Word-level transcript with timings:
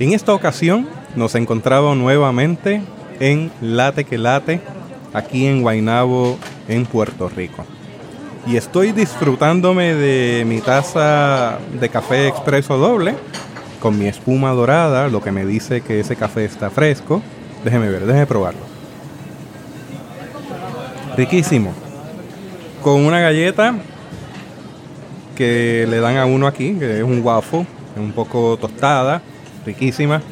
En 0.00 0.12
esta 0.12 0.32
ocasión 0.32 0.86
nos 1.16 1.34
encontramos 1.34 1.96
nuevamente 1.96 2.82
en 3.18 3.50
Late 3.60 4.04
que 4.04 4.16
Late, 4.16 4.60
aquí 5.12 5.46
en 5.46 5.62
Guaynabo, 5.62 6.38
en 6.68 6.86
Puerto 6.86 7.28
Rico. 7.28 7.64
Y 8.46 8.56
estoy 8.56 8.92
disfrutándome 8.92 9.94
de 9.94 10.44
mi 10.46 10.60
taza 10.60 11.58
de 11.80 11.88
café 11.88 12.28
expreso 12.28 12.78
doble 12.78 13.16
con 13.80 13.98
mi 13.98 14.06
espuma 14.06 14.52
dorada, 14.52 15.08
lo 15.08 15.20
que 15.20 15.32
me 15.32 15.44
dice 15.44 15.80
que 15.80 15.98
ese 15.98 16.14
café 16.14 16.44
está 16.44 16.70
fresco. 16.70 17.20
Déjeme 17.64 17.88
ver, 17.88 18.06
déjeme 18.06 18.26
probarlo. 18.26 18.60
Riquísimo. 21.16 21.72
Con 22.84 23.04
una 23.04 23.18
galleta 23.18 23.74
que 25.36 25.86
le 25.90 25.98
dan 25.98 26.18
a 26.18 26.26
uno 26.26 26.46
aquí, 26.46 26.74
que 26.74 26.98
es 26.98 27.04
un 27.04 27.20
waffle, 27.20 27.66
un 27.96 28.12
poco 28.12 28.56
tostada, 28.60 29.22
riquísima. 29.68 30.22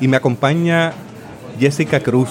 Y 0.00 0.08
me 0.08 0.16
acompaña 0.16 0.92
Jessica 1.58 2.00
Cruz, 2.00 2.28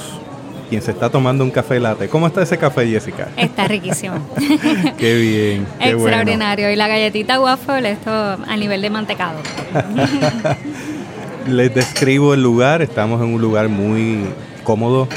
quien 0.69 0.81
se 0.81 0.91
está 0.91 1.09
tomando 1.09 1.43
un 1.43 1.51
café 1.51 1.79
latte. 1.79 2.07
¿Cómo 2.09 2.27
está 2.27 2.41
ese 2.41 2.57
café, 2.57 2.87
Jessica? 2.87 3.27
Está 3.37 3.67
riquísimo. 3.67 4.15
qué 4.97 5.15
bien. 5.15 5.67
Qué 5.79 5.91
Extraordinario. 5.91 6.71
Y 6.71 6.75
la 6.75 6.87
galletita 6.87 7.39
waffle, 7.39 7.91
esto 7.91 8.11
a 8.11 8.57
nivel 8.57 8.81
de 8.81 8.89
mantecado. 8.89 9.39
Les 11.47 11.73
describo 11.73 12.33
el 12.33 12.41
lugar. 12.41 12.81
Estamos 12.81 13.21
en 13.21 13.33
un 13.33 13.41
lugar 13.41 13.69
muy 13.69 14.25
cómodo, 14.63 15.07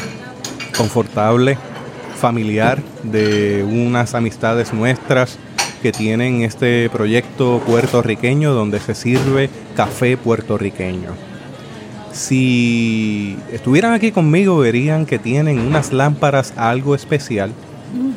confortable, 0.76 1.56
familiar, 2.16 2.78
de 3.02 3.64
unas 3.64 4.14
amistades 4.14 4.72
nuestras 4.72 5.38
que 5.82 5.92
tienen 5.92 6.42
este 6.42 6.90
proyecto 6.90 7.62
puertorriqueño 7.66 8.52
donde 8.52 8.80
se 8.80 8.94
sirve 8.94 9.48
café 9.74 10.18
puertorriqueño. 10.18 11.29
Si 12.12 13.36
estuvieran 13.52 13.92
aquí 13.92 14.10
conmigo 14.10 14.58
verían 14.58 15.06
que 15.06 15.18
tienen 15.18 15.60
unas 15.60 15.92
lámparas 15.92 16.52
algo 16.56 16.94
especial, 16.94 17.52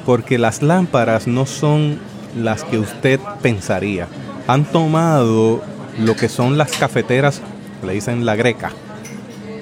porque 0.06 0.38
las 0.38 0.62
lámparas 0.62 1.28
no 1.28 1.46
son 1.46 2.00
las 2.36 2.64
que 2.64 2.80
usted 2.80 3.20
pensaría. 3.42 4.08
Han 4.48 4.66
tomado 4.66 5.62
lo 6.00 6.16
que 6.16 6.28
son 6.28 6.58
las 6.58 6.76
cafeteras, 6.76 7.42
le 7.86 7.94
dicen 7.94 8.26
la 8.26 8.36
greca. 8.36 8.72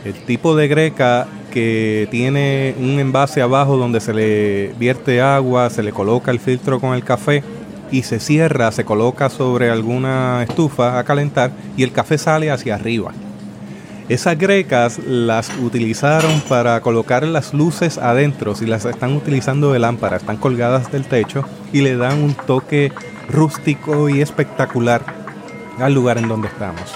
El 0.06 0.14
tipo 0.14 0.56
de 0.56 0.68
greca 0.68 1.28
que 1.52 2.08
tiene 2.10 2.73
un 2.80 3.00
envase 3.00 3.42
abajo 3.42 3.78
donde 3.78 4.00
se 4.00 4.14
le 4.14 4.73
vierte 4.80 5.22
agua, 5.22 5.70
se 5.70 5.84
le 5.84 5.92
coloca 5.92 6.32
el 6.32 6.40
filtro 6.40 6.80
con 6.80 6.95
el 6.95 7.04
café 7.04 7.44
y 7.92 8.04
se 8.04 8.20
cierra, 8.20 8.72
se 8.72 8.86
coloca 8.86 9.30
sobre 9.30 9.70
alguna 9.70 10.42
estufa 10.44 10.98
a 10.98 11.04
calentar 11.04 11.52
y 11.76 11.84
el 11.84 11.92
café 11.92 12.18
sale 12.18 12.50
hacia 12.50 12.76
arriba. 12.76 13.12
Esas 14.10 14.38
grecas 14.38 15.00
las 15.00 15.50
utilizaron 15.62 16.42
para 16.42 16.82
colocar 16.82 17.26
las 17.26 17.54
luces 17.54 17.98
adentro, 17.98 18.56
si 18.56 18.66
las 18.66 18.86
están 18.86 19.16
utilizando 19.16 19.72
de 19.72 19.80
lámpara, 19.80 20.18
están 20.18 20.38
colgadas 20.38 20.92
del 20.92 21.06
techo 21.06 21.46
y 21.72 21.82
le 21.82 21.96
dan 21.96 22.22
un 22.22 22.34
toque 22.34 22.92
rústico 23.30 24.10
y 24.10 24.22
espectacular 24.22 25.02
al 25.80 25.94
lugar 25.94 26.18
en 26.18 26.28
donde 26.28 26.48
estamos. 26.50 26.94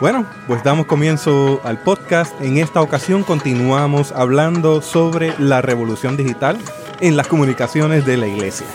Bueno, 0.00 0.24
pues 0.46 0.62
damos 0.62 0.86
comienzo 0.86 1.60
al 1.62 1.78
podcast. 1.78 2.32
En 2.40 2.56
esta 2.56 2.80
ocasión 2.80 3.22
continuamos 3.22 4.12
hablando 4.12 4.80
sobre 4.80 5.34
la 5.38 5.60
revolución 5.60 6.16
digital 6.16 6.56
en 7.00 7.16
las 7.16 7.26
comunicaciones 7.26 8.06
de 8.06 8.16
la 8.16 8.26
iglesia. 8.26 8.66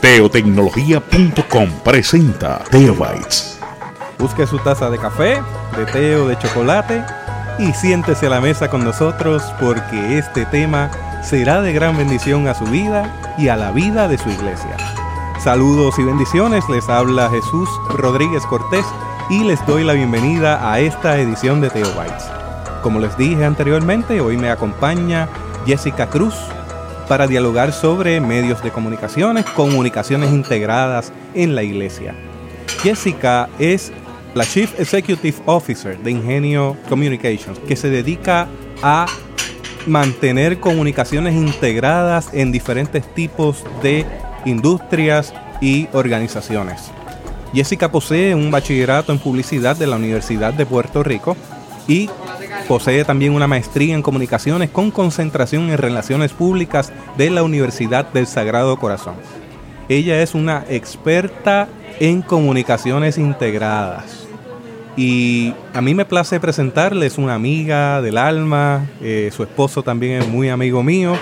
Teotecnología.com 0.00 1.68
presenta 1.84 2.64
Teobytes 2.70 3.60
Busque 4.18 4.46
su 4.46 4.58
taza 4.58 4.88
de 4.90 4.98
café, 4.98 5.42
de 5.80 5.86
té 5.86 6.16
o 6.16 6.28
de 6.28 6.36
chocolate 6.36 7.02
y 7.58 7.72
siéntese 7.72 8.26
a 8.26 8.30
la 8.30 8.40
mesa 8.40 8.68
con 8.68 8.84
nosotros 8.84 9.42
porque 9.58 10.18
este 10.18 10.44
tema 10.46 10.90
será 11.22 11.62
de 11.62 11.72
gran 11.72 11.96
bendición 11.96 12.48
a 12.48 12.54
su 12.54 12.64
vida 12.66 13.34
y 13.38 13.48
a 13.48 13.56
la 13.56 13.70
vida 13.70 14.06
de 14.06 14.18
su 14.18 14.28
iglesia. 14.28 14.76
Saludos 15.42 15.98
y 15.98 16.02
bendiciones, 16.02 16.68
les 16.68 16.86
habla 16.90 17.30
Jesús 17.30 17.68
Rodríguez 17.94 18.44
Cortés 18.44 18.84
y 19.30 19.42
les 19.44 19.64
doy 19.64 19.82
la 19.82 19.94
bienvenida 19.94 20.70
a 20.70 20.80
esta 20.80 21.18
edición 21.18 21.62
de 21.62 21.70
Teobytes. 21.70 22.28
Como 22.82 23.00
les 23.00 23.16
dije 23.16 23.46
anteriormente, 23.46 24.20
hoy 24.20 24.36
me 24.36 24.50
acompaña 24.50 25.28
Jessica 25.64 26.10
Cruz 26.10 26.34
para 27.08 27.26
dialogar 27.26 27.72
sobre 27.72 28.20
medios 28.20 28.62
de 28.62 28.70
comunicaciones, 28.70 29.46
comunicaciones 29.46 30.30
integradas 30.30 31.10
en 31.32 31.54
la 31.54 31.62
iglesia. 31.62 32.14
Jessica 32.82 33.48
es 33.58 33.92
la 34.34 34.44
Chief 34.44 34.78
Executive 34.78 35.38
Officer 35.46 35.98
de 35.98 36.10
Ingenio 36.10 36.76
Communications, 36.88 37.58
que 37.60 37.76
se 37.76 37.90
dedica 37.90 38.48
a 38.82 39.06
mantener 39.86 40.60
comunicaciones 40.60 41.34
integradas 41.34 42.30
en 42.32 42.52
diferentes 42.52 43.12
tipos 43.14 43.64
de 43.82 44.06
industrias 44.44 45.34
y 45.60 45.88
organizaciones. 45.92 46.90
Jessica 47.52 47.90
posee 47.90 48.34
un 48.34 48.50
bachillerato 48.50 49.12
en 49.12 49.18
publicidad 49.18 49.76
de 49.76 49.88
la 49.88 49.96
Universidad 49.96 50.54
de 50.54 50.66
Puerto 50.66 51.02
Rico 51.02 51.36
y 51.88 52.08
posee 52.68 53.04
también 53.04 53.34
una 53.34 53.48
maestría 53.48 53.94
en 53.94 54.02
comunicaciones 54.02 54.70
con 54.70 54.92
concentración 54.92 55.70
en 55.70 55.78
relaciones 55.78 56.32
públicas 56.32 56.92
de 57.16 57.30
la 57.30 57.42
Universidad 57.42 58.06
del 58.12 58.28
Sagrado 58.28 58.78
Corazón. 58.78 59.14
Ella 59.88 60.22
es 60.22 60.36
una 60.36 60.64
experta 60.68 61.66
en 61.98 62.22
comunicaciones 62.22 63.18
integradas 63.18 64.19
y 65.00 65.54
a 65.72 65.80
mí 65.80 65.94
me 65.94 66.04
place 66.04 66.38
presentarles 66.40 67.16
una 67.16 67.32
amiga 67.32 68.02
del 68.02 68.18
alma, 68.18 68.86
eh, 69.00 69.30
su 69.34 69.42
esposo 69.42 69.82
también 69.82 70.20
es 70.20 70.28
muy 70.28 70.50
amigo 70.50 70.82
mío, 70.82 71.14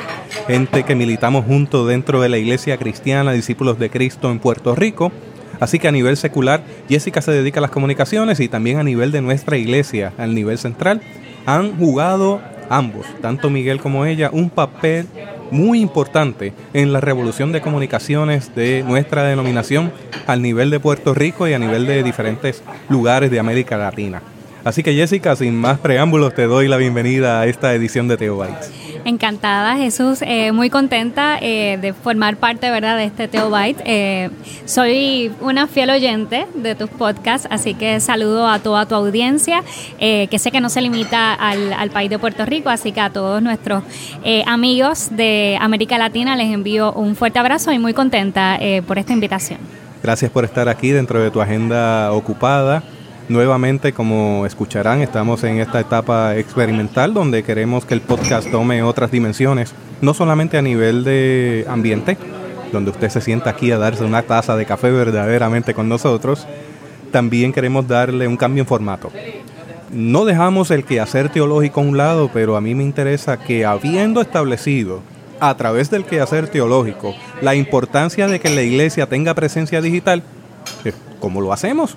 gente 0.49 0.83
que 0.83 0.97
militamos 0.97 1.45
juntos 1.45 1.87
dentro 1.87 2.21
de 2.21 2.29
la 2.29 2.39
Iglesia 2.39 2.77
Cristiana 2.77 3.31
Discípulos 3.31 3.79
de 3.79 3.89
Cristo 3.89 4.33
en 4.33 4.41
Puerto 4.41 4.75
Rico. 4.75 5.13
Así 5.61 5.79
que 5.79 5.87
a 5.87 5.93
nivel 5.93 6.17
secular, 6.17 6.65
Jessica 6.89 7.23
se 7.23 7.31
dedica 7.31 7.61
a 7.61 7.63
las 7.63 7.71
comunicaciones 7.71 8.41
y 8.41 8.49
también 8.49 8.79
a 8.79 8.83
nivel 8.83 9.13
de 9.13 9.21
nuestra 9.21 9.57
iglesia, 9.57 10.13
al 10.19 10.35
nivel 10.35 10.59
central, 10.59 11.01
han 11.47 11.77
jugado 11.79 12.41
ambos, 12.69 13.07
tanto 13.23 13.49
Miguel 13.49 13.79
como 13.79 14.07
ella, 14.07 14.29
un 14.33 14.51
papel 14.51 15.07
muy 15.51 15.81
importante 15.81 16.53
en 16.75 16.93
la 16.93 17.01
revolución 17.01 17.53
de 17.53 17.61
comunicaciones 17.61 18.55
de 18.55 18.83
nuestra 18.87 19.25
denominación 19.25 19.93
al 20.27 20.43
nivel 20.43 20.71
de 20.71 20.81
Puerto 20.81 21.15
Rico 21.15 21.49
y 21.49 21.55
a 21.55 21.59
nivel 21.59 21.87
de 21.87 22.03
diferentes 22.03 22.63
lugares 22.89 23.31
de 23.31 23.39
América 23.41 23.77
Latina. 23.77 24.23
Así 24.65 24.83
que 24.83 24.95
Jessica, 24.95 25.37
sin 25.37 25.57
más 25.57 25.79
preámbulos, 25.79 26.35
te 26.35 26.43
doy 26.43 26.69
la 26.69 26.77
bienvenida 26.77 27.41
a 27.41 27.47
esta 27.47 27.75
edición 27.75 28.09
de 28.09 28.17
Teo 28.17 28.37
Bytes. 28.37 28.88
Encantada, 29.05 29.77
Jesús, 29.77 30.21
eh, 30.23 30.53
muy 30.53 30.71
contenta 30.71 31.39
eh, 31.41 31.79
de 31.81 31.93
formar 31.93 32.37
parte, 32.37 32.71
¿verdad?, 32.71 32.97
de 32.97 33.05
este 33.05 33.29
Teo 33.29 33.51
Byte. 33.51 33.83
Eh, 33.85 34.31
soy 34.65 35.33
una 35.41 35.67
fiel 35.67 35.91
oyente 35.91 36.47
de 36.55 36.75
tus 36.75 36.91
podcasts, 36.91 37.49
así 37.51 37.75
que 37.75 38.01
saludo 38.01 38.49
a 38.49 38.59
toda 38.59 38.87
tu 38.87 38.95
audiencia, 38.95 39.63
que 39.99 40.39
sé 40.39 40.51
que 40.51 40.61
no 40.61 40.69
se 40.69 40.81
limita 40.81 41.35
al, 41.35 41.73
al, 41.73 41.91
país 41.91 42.11
de 42.11 42.19
Puerto 42.19 42.45
Rico, 42.45 42.69
así 42.71 42.93
que 42.93 43.01
a 43.01 43.11
todos 43.11 43.43
nuestros 43.43 43.83
amigos 44.47 45.09
de 45.11 45.57
América 45.61 45.99
Latina 45.99 46.37
les 46.37 46.53
envío 46.53 46.93
un 46.93 47.17
fuerte 47.17 47.39
abrazo 47.39 47.73
y 47.73 47.79
muy 47.79 47.95
contenta 47.95 48.59
por 48.87 48.99
esta 48.99 49.13
invitación. 49.13 49.59
Gracias 50.03 50.31
por 50.31 50.45
estar 50.45 50.69
aquí 50.69 50.91
dentro 50.91 51.21
de 51.21 51.31
tu 51.31 51.41
agenda 51.41 52.13
ocupada. 52.13 52.83
Nuevamente, 53.29 53.93
como 53.93 54.47
escucharán, 54.47 55.03
estamos 55.03 55.45
en 55.45 55.59
esta 55.59 55.81
etapa 55.81 56.37
experimental 56.37 57.13
donde 57.13 57.43
queremos 57.43 57.85
que 57.85 57.93
el 57.93 58.01
podcast 58.01 58.51
tome 58.51 58.83
otras 58.83 59.11
dimensiones, 59.11 59.75
no 60.01 60.15
solamente 60.15 60.57
a 60.57 60.63
nivel 60.63 61.05
de 61.05 61.67
ambiente, 61.69 62.17
donde 62.73 62.91
usted 62.91 63.11
se 63.11 63.21
sienta 63.21 63.51
aquí 63.51 63.71
a 63.71 63.77
darse 63.77 64.05
una 64.05 64.23
taza 64.23 64.57
de 64.57 64.65
café 64.65 64.91
verdaderamente 64.91 65.75
con 65.75 65.91
nosotros, 65.91 66.47
también 67.13 67.53
queremos 67.53 67.87
darle 67.87 68.27
un 68.27 68.39
cambio 68.39 68.63
en 68.63 68.67
formato. 68.67 69.13
No 69.93 70.25
dejamos 70.25 70.71
el 70.71 70.85
quehacer 70.85 71.29
teológico 71.29 71.81
a 71.81 71.85
un 71.85 71.99
lado, 71.99 72.31
pero 72.33 72.57
a 72.57 72.63
mí 72.63 72.75
me 72.75 72.85
interesa 72.85 73.39
que 73.39 73.67
habiendo 73.67 74.23
establecido 74.23 75.03
a 75.39 75.55
través 75.55 75.91
del 75.91 76.07
quehacer 76.07 76.49
teológico 76.49 77.15
la 77.43 77.55
importancia 77.55 78.27
de 78.27 78.41
que 78.41 78.49
la 78.49 78.63
iglesia 78.63 79.07
tenga 79.07 79.35
presencia 79.35 79.83
digital, 79.83 80.23
¿cómo 81.21 81.43
lo 81.43 81.53
hacemos? 81.53 81.95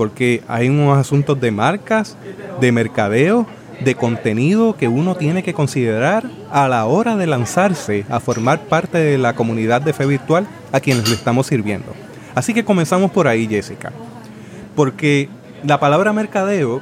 Porque 0.00 0.42
hay 0.48 0.70
unos 0.70 0.96
asuntos 0.96 1.38
de 1.38 1.50
marcas, 1.50 2.16
de 2.58 2.72
mercadeo, 2.72 3.46
de 3.84 3.94
contenido 3.94 4.74
que 4.74 4.88
uno 4.88 5.14
tiene 5.14 5.42
que 5.42 5.52
considerar 5.52 6.24
a 6.50 6.68
la 6.68 6.86
hora 6.86 7.18
de 7.18 7.26
lanzarse 7.26 8.06
a 8.08 8.18
formar 8.18 8.60
parte 8.60 8.96
de 8.96 9.18
la 9.18 9.34
comunidad 9.34 9.82
de 9.82 9.92
fe 9.92 10.06
virtual 10.06 10.46
a 10.72 10.80
quienes 10.80 11.06
le 11.06 11.14
estamos 11.14 11.48
sirviendo. 11.48 11.92
Así 12.34 12.54
que 12.54 12.64
comenzamos 12.64 13.10
por 13.10 13.28
ahí, 13.28 13.46
Jessica. 13.46 13.92
Porque 14.74 15.28
la 15.64 15.78
palabra 15.78 16.14
mercadeo 16.14 16.80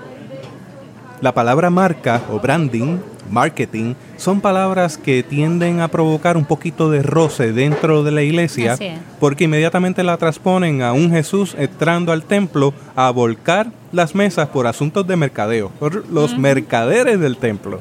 La 1.20 1.34
palabra 1.34 1.68
marca 1.68 2.22
o 2.30 2.38
branding, 2.38 2.98
marketing, 3.28 3.94
son 4.16 4.40
palabras 4.40 4.96
que 4.96 5.24
tienden 5.24 5.80
a 5.80 5.88
provocar 5.88 6.36
un 6.36 6.44
poquito 6.44 6.90
de 6.90 7.02
roce 7.02 7.52
dentro 7.52 8.04
de 8.04 8.12
la 8.12 8.22
iglesia 8.22 8.78
porque 9.18 9.44
inmediatamente 9.44 10.04
la 10.04 10.16
transponen 10.16 10.80
a 10.82 10.92
un 10.92 11.10
Jesús 11.10 11.56
entrando 11.58 12.12
al 12.12 12.22
templo 12.22 12.72
a 12.94 13.10
volcar 13.10 13.72
las 13.90 14.14
mesas 14.14 14.48
por 14.48 14.68
asuntos 14.68 15.06
de 15.08 15.16
mercadeo, 15.16 15.70
por 15.80 16.08
los 16.08 16.38
mercaderes 16.38 17.18
del 17.18 17.36
templo. 17.36 17.80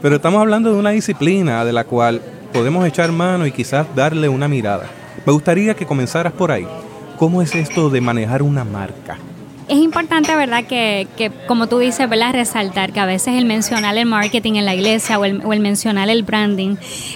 Pero 0.00 0.16
estamos 0.16 0.40
hablando 0.40 0.72
de 0.72 0.78
una 0.78 0.90
disciplina 0.90 1.64
de 1.66 1.74
la 1.74 1.84
cual 1.84 2.22
podemos 2.50 2.86
echar 2.86 3.12
mano 3.12 3.46
y 3.46 3.52
quizás 3.52 3.86
darle 3.94 4.30
una 4.30 4.48
mirada. 4.48 4.86
Me 5.26 5.32
gustaría 5.34 5.74
que 5.74 5.84
comenzaras 5.84 6.32
por 6.32 6.50
ahí. 6.50 6.66
¿Cómo 7.18 7.42
es 7.42 7.54
esto 7.54 7.90
de 7.90 8.00
manejar 8.00 8.42
una 8.42 8.64
marca? 8.64 9.18
Es 9.70 9.78
importante, 9.78 10.34
¿verdad? 10.34 10.64
Que, 10.64 11.06
como 11.46 11.68
tú 11.68 11.78
dices, 11.78 12.08
¿verdad? 12.08 12.32
Resaltar 12.32 12.92
que 12.92 12.98
a 12.98 13.06
veces 13.06 13.36
el 13.36 13.44
mencionar 13.44 13.96
el 13.96 14.04
marketing 14.04 14.54
en 14.54 14.64
la 14.64 14.74
iglesia 14.74 15.16
o 15.16 15.24
el, 15.24 15.60
mencionar 15.60 16.10
el 16.10 16.24
branding, 16.24 16.74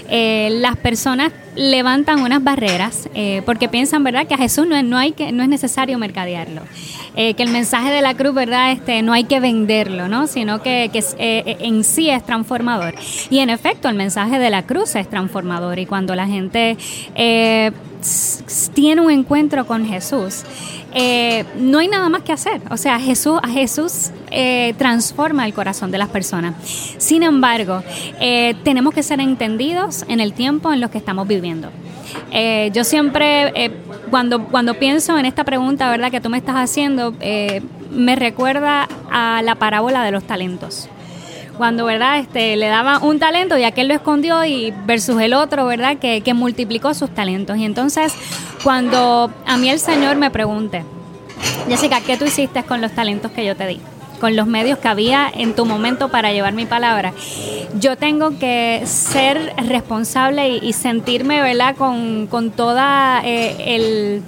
eh, 0.09 0.51
las 0.53 0.77
personas 0.77 1.33
levantan 1.56 2.21
unas 2.21 2.45
barreras 2.45 3.09
eh, 3.12 3.43
porque 3.45 3.69
piensan, 3.69 4.05
¿verdad? 4.05 4.29
Que 4.29 4.35
a 4.35 4.39
Jesús 4.39 4.69
no 4.69 4.77
es, 4.77 4.85
no 4.85 4.97
hay 4.97 5.11
que, 5.11 5.33
no 5.33 5.43
es 5.43 5.49
necesario 5.49 5.99
mercadearlo. 5.99 6.62
Eh, 7.17 7.35
que 7.35 7.43
el 7.43 7.51
mensaje 7.51 7.91
de 7.91 8.03
la 8.03 8.15
cruz, 8.15 8.35
¿verdad? 8.35 8.71
Este, 8.71 9.03
no 9.03 9.12
hay 9.12 9.25
que 9.25 9.41
venderlo, 9.41 10.07
¿no? 10.07 10.29
Sino 10.29 10.62
que, 10.62 10.91
que 10.93 11.03
en 11.59 11.83
sí 11.83 12.09
es 12.09 12.25
transformador. 12.25 12.95
Y 13.31 13.41
en 13.41 13.50
efecto, 13.50 13.89
el 13.89 13.97
mensaje 13.97 14.39
de 14.39 14.50
la 14.50 14.62
cruz 14.62 14.95
es 14.95 15.11
transformador. 15.11 15.81
Y 15.81 15.87
cuando 15.87 16.15
la 16.15 16.29
gente 16.29 16.77
tiene 18.75 19.01
un 19.01 19.11
encuentro 19.11 19.67
con 19.67 19.87
Jesús, 19.87 20.43
eh, 20.93 21.45
no 21.56 21.79
hay 21.79 21.89
nada 21.89 22.09
más 22.09 22.23
que 22.23 22.33
hacer. 22.33 22.61
O 22.71 22.77
sea, 22.77 22.99
Jesús, 23.01 23.39
a 23.43 23.49
Jesús 23.49 24.11
eh, 24.31 24.75
transforma 24.79 25.47
el 25.47 25.55
corazón 25.55 25.91
de 25.91 25.99
las 25.99 26.09
personas. 26.09 26.55
Sin 26.99 27.23
embargo, 27.23 27.83
eh, 28.21 28.55
tenemos 28.62 28.95
que 28.95 29.03
ser 29.03 29.21
entendidos 29.21 30.05
en 30.09 30.21
el 30.21 30.33
tiempo 30.33 30.73
en 30.73 30.81
los 30.81 30.91
que 30.91 30.99
estamos 30.99 31.27
viviendo. 31.27 31.71
Yo 32.73 32.85
siempre, 32.85 33.73
cuando, 34.11 34.45
cuando 34.47 34.75
pienso 34.75 35.17
en 35.19 35.25
esta 35.25 35.45
pregunta, 35.45 35.89
¿verdad?, 35.89 36.11
que 36.11 36.21
tú 36.21 36.31
me 36.31 36.39
estás 36.39 36.57
haciendo, 36.57 37.15
me 37.91 38.17
recuerda 38.17 38.89
a 39.11 39.41
la 39.43 39.55
parábola 39.55 40.03
de 40.03 40.11
los 40.11 40.25
talentos 40.25 40.89
cuando 41.56 41.85
verdad 41.85 42.19
este 42.19 42.56
le 42.56 42.67
daba 42.67 42.99
un 42.99 43.19
talento 43.19 43.56
y 43.56 43.65
aquel 43.65 43.89
lo 43.89 43.95
escondió 43.95 44.45
y 44.45 44.73
versus 44.87 45.21
el 45.21 45.35
otro 45.35 45.67
verdad 45.67 45.99
que, 45.99 46.21
que 46.21 46.35
multiplicó 46.35 46.95
sus 46.95 47.11
talentos. 47.11 47.56
Y 47.56 47.65
entonces 47.65 48.15
cuando 48.62 49.31
a 49.47 49.56
mí 49.56 49.71
el 49.71 49.79
señor 49.79 50.17
me 50.17 50.31
pregunte 50.31 50.85
Jessica 51.69 52.01
qué 52.01 52.17
tú 52.17 52.25
hiciste 52.25 52.62
con 52.65 52.81
los 52.81 52.93
talentos 52.93 53.31
que 53.31 53.45
yo 53.45 53.56
te 53.56 53.67
di 53.67 53.81
con 54.21 54.37
los 54.37 54.47
medios 54.47 54.79
que 54.79 54.89
había 54.89 55.31
en 55.35 55.55
tu 55.55 55.67
momento 55.67 56.09
para 56.09 56.33
llevar 56.33 56.55
mi 56.55 56.65
palabra. 56.65 57.12
Yo 57.79 57.97
tengo 57.99 58.39
que 58.39 58.83
ser 58.87 59.53
responsable 59.69 60.49
y, 60.49 60.73
sentirme 60.73 61.43
verdad 61.43 61.77
con, 61.77 62.27
con 62.29 62.50
toda 62.50 63.21
eh, 63.23 63.75
el 63.77 64.23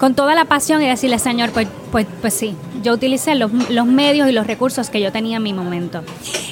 con 0.00 0.14
toda 0.14 0.34
la 0.34 0.46
pasión 0.46 0.82
y 0.82 0.88
decirle, 0.88 1.18
Señor, 1.18 1.50
pues, 1.50 1.68
pues, 1.92 2.06
pues 2.22 2.32
sí, 2.32 2.56
yo 2.82 2.94
utilicé 2.94 3.34
los, 3.34 3.52
los 3.68 3.86
medios 3.86 4.30
y 4.30 4.32
los 4.32 4.46
recursos 4.46 4.88
que 4.88 4.98
yo 4.98 5.12
tenía 5.12 5.36
en 5.36 5.42
mi 5.42 5.52
momento. 5.52 6.02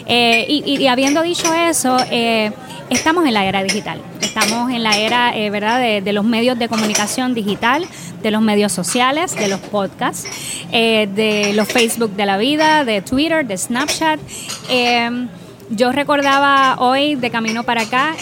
Eh, 0.07 0.45
y, 0.49 0.87
habiendo 0.87 1.23
dicho 1.23 1.53
eso, 1.55 1.97
eh, 2.11 2.53
estamos 2.91 3.27
en 3.27 3.33
la 3.33 3.47
era 3.47 3.63
digital, 3.63 4.03
estamos 4.21 4.71
en 4.71 4.83
la 4.83 4.99
era, 4.99 5.35
eh, 5.35 5.49
¿verdad?, 5.49 5.81
de, 5.81 6.03
de, 6.03 6.13
los 6.13 6.27
medios 6.27 6.59
de 6.59 6.69
comunicación 6.69 7.33
digital, 7.33 7.87
de 8.23 8.31
los 8.31 8.43
medios 8.43 8.71
sociales, 8.71 9.35
de 9.35 9.49
los 9.49 9.61
podcasts, 9.61 10.29
eh, 10.71 11.09
de 11.15 11.55
los 11.55 11.69
Facebook 11.69 12.11
de 12.17 12.27
la 12.27 12.37
vida, 12.37 12.85
de 12.85 13.01
Twitter, 13.01 13.47
de 13.47 13.57
Snapchat. 13.57 14.21
Eh, 14.69 15.27
yo 15.71 15.93
recordaba 15.93 16.77
hoy, 16.81 17.15
de 17.15 17.31
camino 17.31 17.63
para 17.63 17.83
acá, 17.83 18.15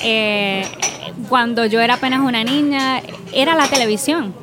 cuando 1.29 1.65
yo 1.65 1.81
era 1.81 1.95
apenas 1.95 2.21
una 2.21 2.45
niña, 2.45 3.03
era 3.33 3.55
la 3.55 3.67
televisión 3.69 4.35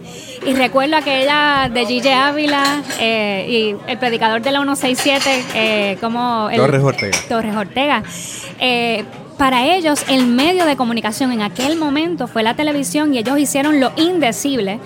y 0.46 0.54
recuerdo 0.54 0.98
aquella 0.98 1.70
de 1.74 1.86
Gigi 1.86 2.10
Ávila 2.10 2.84
eh, 3.00 3.46
y 3.50 3.92
el 3.92 3.98
predicador 3.98 4.42
de 4.42 4.52
la 4.52 4.60
167, 4.60 5.46
eh, 5.56 5.98
como... 6.02 6.50
El, 6.50 6.58
Torres 6.58 6.84
Ortega. 6.84 7.18
Torres 7.30 7.56
Ortega. 7.56 8.04
Eh, 8.60 9.06
para 9.38 9.66
ellos, 9.66 10.04
el 10.10 10.28
medio 10.28 10.66
de 10.66 10.76
comunicación 10.76 11.32
en 11.32 11.42
aquel 11.42 11.78
momento 11.78 12.28
fue 12.28 12.44
la 12.44 12.56
televisión 12.56 13.14
y 13.14 13.20
ellos 13.20 13.40
hicieron 13.40 13.80
lo 13.80 13.92
indecible 13.96 14.80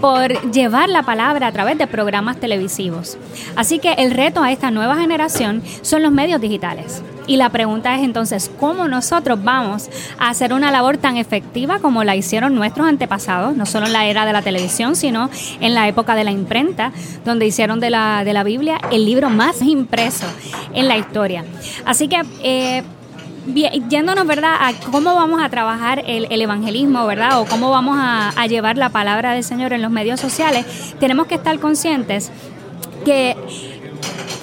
por 0.00 0.50
llevar 0.52 0.88
la 0.88 1.02
palabra 1.02 1.48
a 1.48 1.52
través 1.52 1.78
de 1.78 1.86
programas 1.86 2.38
televisivos. 2.38 3.18
Así 3.56 3.78
que 3.78 3.94
el 3.94 4.12
reto 4.12 4.42
a 4.42 4.52
esta 4.52 4.70
nueva 4.70 4.96
generación 4.96 5.62
son 5.82 6.02
los 6.02 6.12
medios 6.12 6.40
digitales. 6.40 7.02
Y 7.28 7.36
la 7.36 7.50
pregunta 7.50 7.94
es 7.94 8.02
entonces, 8.02 8.50
¿cómo 8.58 8.88
nosotros 8.88 9.38
vamos 9.44 9.88
a 10.18 10.30
hacer 10.30 10.52
una 10.52 10.72
labor 10.72 10.96
tan 10.96 11.16
efectiva 11.16 11.78
como 11.78 12.02
la 12.02 12.16
hicieron 12.16 12.56
nuestros 12.56 12.88
antepasados, 12.88 13.54
no 13.54 13.66
solo 13.66 13.86
en 13.86 13.92
la 13.92 14.06
era 14.06 14.26
de 14.26 14.32
la 14.32 14.42
televisión, 14.42 14.96
sino 14.96 15.30
en 15.60 15.74
la 15.74 15.86
época 15.86 16.16
de 16.16 16.24
la 16.24 16.32
imprenta, 16.32 16.90
donde 17.24 17.46
hicieron 17.46 17.78
de 17.78 17.90
la, 17.90 18.24
de 18.24 18.32
la 18.32 18.42
Biblia 18.42 18.80
el 18.90 19.04
libro 19.04 19.30
más 19.30 19.62
impreso 19.62 20.26
en 20.74 20.88
la 20.88 20.98
historia? 20.98 21.44
Así 21.84 22.08
que... 22.08 22.20
Eh, 22.42 22.82
yéndonos, 23.88 24.26
¿verdad?, 24.26 24.54
a 24.60 24.72
cómo 24.90 25.14
vamos 25.14 25.40
a 25.42 25.48
trabajar 25.48 26.02
el, 26.06 26.26
el 26.30 26.42
evangelismo, 26.42 27.06
¿verdad?, 27.06 27.40
o 27.40 27.46
cómo 27.46 27.70
vamos 27.70 27.96
a, 27.98 28.46
llevar 28.46 28.78
la 28.78 28.88
palabra 28.88 29.32
del 29.32 29.44
Señor 29.44 29.72
en 29.72 29.82
los 29.82 29.90
medios 29.90 30.20
sociales, 30.20 30.94
tenemos 31.00 31.26
que 31.26 31.34
estar 31.34 31.58
conscientes 31.58 32.30
que 33.04 33.36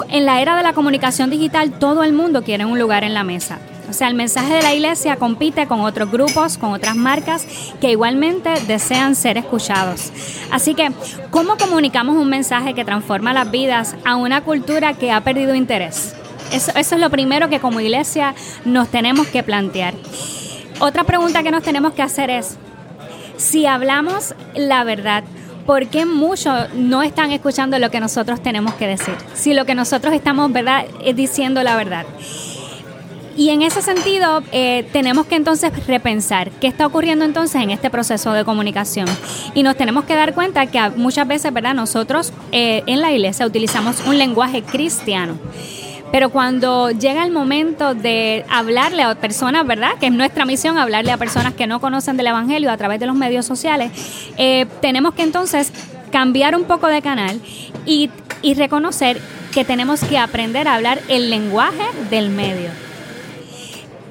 en 0.09 0.25
la 0.25 0.41
era 0.41 0.55
de 0.55 0.63
la 0.63 0.73
comunicación 0.73 1.29
digital 1.29 1.77
todo 1.79 2.03
el 2.03 2.13
mundo 2.13 2.43
quiere 2.43 2.65
un 2.65 2.79
lugar 2.79 3.03
en 3.03 3.13
la 3.13 3.23
mesa. 3.23 3.59
O 3.89 3.93
sea, 3.93 4.07
el 4.07 4.15
mensaje 4.15 4.53
de 4.53 4.63
la 4.63 4.73
iglesia 4.73 5.15
compite 5.17 5.67
con 5.67 5.81
otros 5.81 6.11
grupos, 6.11 6.57
con 6.57 6.73
otras 6.73 6.95
marcas 6.95 7.45
que 7.79 7.91
igualmente 7.91 8.49
desean 8.67 9.15
ser 9.15 9.37
escuchados. 9.37 10.11
Así 10.51 10.73
que, 10.73 10.91
¿cómo 11.29 11.57
comunicamos 11.57 12.15
un 12.15 12.29
mensaje 12.29 12.73
que 12.73 12.83
transforma 12.83 13.33
las 13.33 13.51
vidas 13.51 13.95
a 14.03 14.15
una 14.15 14.41
cultura 14.41 14.93
que 14.93 15.11
ha 15.11 15.21
perdido 15.21 15.53
interés? 15.53 16.15
Eso, 16.51 16.71
eso, 16.75 16.95
es 16.95 17.01
lo 17.01 17.09
primero 17.09 17.49
que 17.49 17.59
como 17.59 17.79
iglesia 17.79 18.33
nos 18.65 18.89
tenemos 18.89 19.27
que 19.27 19.43
plantear. 19.43 19.93
Otra 20.79 21.03
pregunta 21.03 21.43
que 21.43 21.51
nos 21.51 21.63
tenemos 21.63 21.93
que 21.93 22.01
hacer 22.01 22.29
es, 22.29 22.57
si 23.37 23.65
hablamos 23.65 24.33
la 24.55 24.83
verdad, 24.83 25.23
¿por 25.65 25.87
qué 25.87 26.05
muchos 26.05 26.73
no 26.73 27.03
están 27.03 27.31
escuchando 27.31 27.79
lo 27.79 27.89
que 27.89 27.99
nosotros 27.99 28.41
tenemos 28.41 28.73
que 28.75 28.87
decir? 28.87 29.15
Si 29.33 29.53
lo 29.53 29.65
que 29.65 29.75
nosotros 29.75 30.13
estamos 30.13 30.51
verdad 30.51 30.85
es 31.03 31.15
diciendo 31.15 31.63
la 31.63 31.75
verdad. 31.75 32.05
Y 33.37 33.49
en 33.49 33.63
ese 33.63 33.81
sentido, 33.81 34.43
eh, 34.53 34.87
tenemos 34.93 35.25
que 35.25 35.35
entonces 35.35 35.71
repensar 35.87 36.51
qué 36.51 36.67
está 36.67 36.87
ocurriendo 36.87 37.25
entonces 37.25 37.61
en 37.61 37.69
este 37.69 37.89
proceso 37.89 38.31
de 38.31 38.45
comunicación. 38.45 39.07
Y 39.53 39.63
nos 39.63 39.75
tenemos 39.75 40.05
que 40.05 40.15
dar 40.15 40.33
cuenta 40.33 40.67
que 40.67 40.79
muchas 40.95 41.27
veces, 41.27 41.51
¿verdad? 41.51 41.73
Nosotros 41.73 42.31
eh, 42.53 42.83
en 42.85 43.01
la 43.01 43.11
iglesia 43.11 43.45
utilizamos 43.45 44.01
un 44.07 44.17
lenguaje 44.17 44.63
cristiano. 44.63 45.37
Pero 46.15 46.29
cuando 46.29 46.91
llega 46.91 47.25
el 47.25 47.33
momento 47.33 47.93
de 47.93 48.45
hablarle 48.49 49.03
a 49.03 49.15
personas, 49.15 49.67
¿verdad? 49.67 49.95
Que 49.99 50.05
es 50.05 50.13
nuestra 50.13 50.45
misión, 50.45 50.77
hablarle 50.77 51.11
a 51.11 51.17
personas 51.17 51.55
que 51.55 51.67
no 51.67 51.81
conocen 51.81 52.15
del 52.15 52.27
Evangelio 52.27 52.71
a 52.71 52.77
través 52.77 53.01
de 53.01 53.05
los 53.05 53.17
medios 53.17 53.45
sociales, 53.45 53.91
eh, 54.37 54.65
tenemos 54.81 55.13
que 55.13 55.23
entonces 55.23 55.73
cambiar 56.13 56.55
un 56.55 56.63
poco 56.63 56.87
de 56.87 57.01
canal 57.01 57.41
y, 57.85 58.09
y 58.41 58.53
reconocer 58.53 59.19
que 59.53 59.65
tenemos 59.65 60.05
que 60.05 60.17
aprender 60.17 60.69
a 60.69 60.75
hablar 60.75 61.01
el 61.09 61.29
lenguaje 61.29 61.83
del 62.09 62.29
medio. 62.29 62.69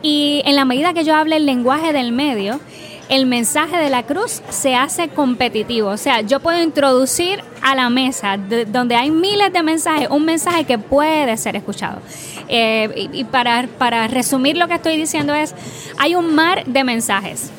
Y 0.03 0.43
en 0.45 0.57
la 0.57 0.67
medida 0.67 0.93
que 0.93 1.05
yo 1.05 1.15
hable 1.15 1.37
el 1.37 1.47
lenguaje 1.47 1.95
del 1.95 2.13
medio, 2.13 2.61
el 3.09 3.27
mensaje 3.27 3.77
de 3.77 3.91
la 3.91 4.05
cruz 4.05 4.43
se 4.51 4.75
hace 4.75 5.09
competitivo. 5.09 5.91
O 5.91 5.97
sea, 5.97 6.21
yo 6.21 6.41
puedo 6.41 6.63
introducir 6.63 7.43
a 7.63 7.75
la 7.75 7.91
mesa 7.91 8.37
de, 8.37 8.65
donde 8.65 8.97
hay 8.97 9.11
miles 9.11 9.53
de 9.53 9.63
mensajes, 9.63 10.09
un 10.11 10.25
mensaje 10.25 10.65
que 10.65 10.79
puede 10.79 11.37
ser 11.37 11.57
escuchado. 11.57 12.01
Eh, 12.49 13.09
y, 13.13 13.21
y 13.21 13.25
para, 13.25 13.67
para 13.79 14.07
resumir 14.09 14.57
lo 14.57 14.69
que 14.69 14.75
estoy 14.75 14.97
diciendo 14.97 15.35
es, 15.35 15.55
hay 15.99 16.15
un 16.15 16.35
mar 16.35 16.65
de 16.67 16.85
mensajes. 16.85 17.51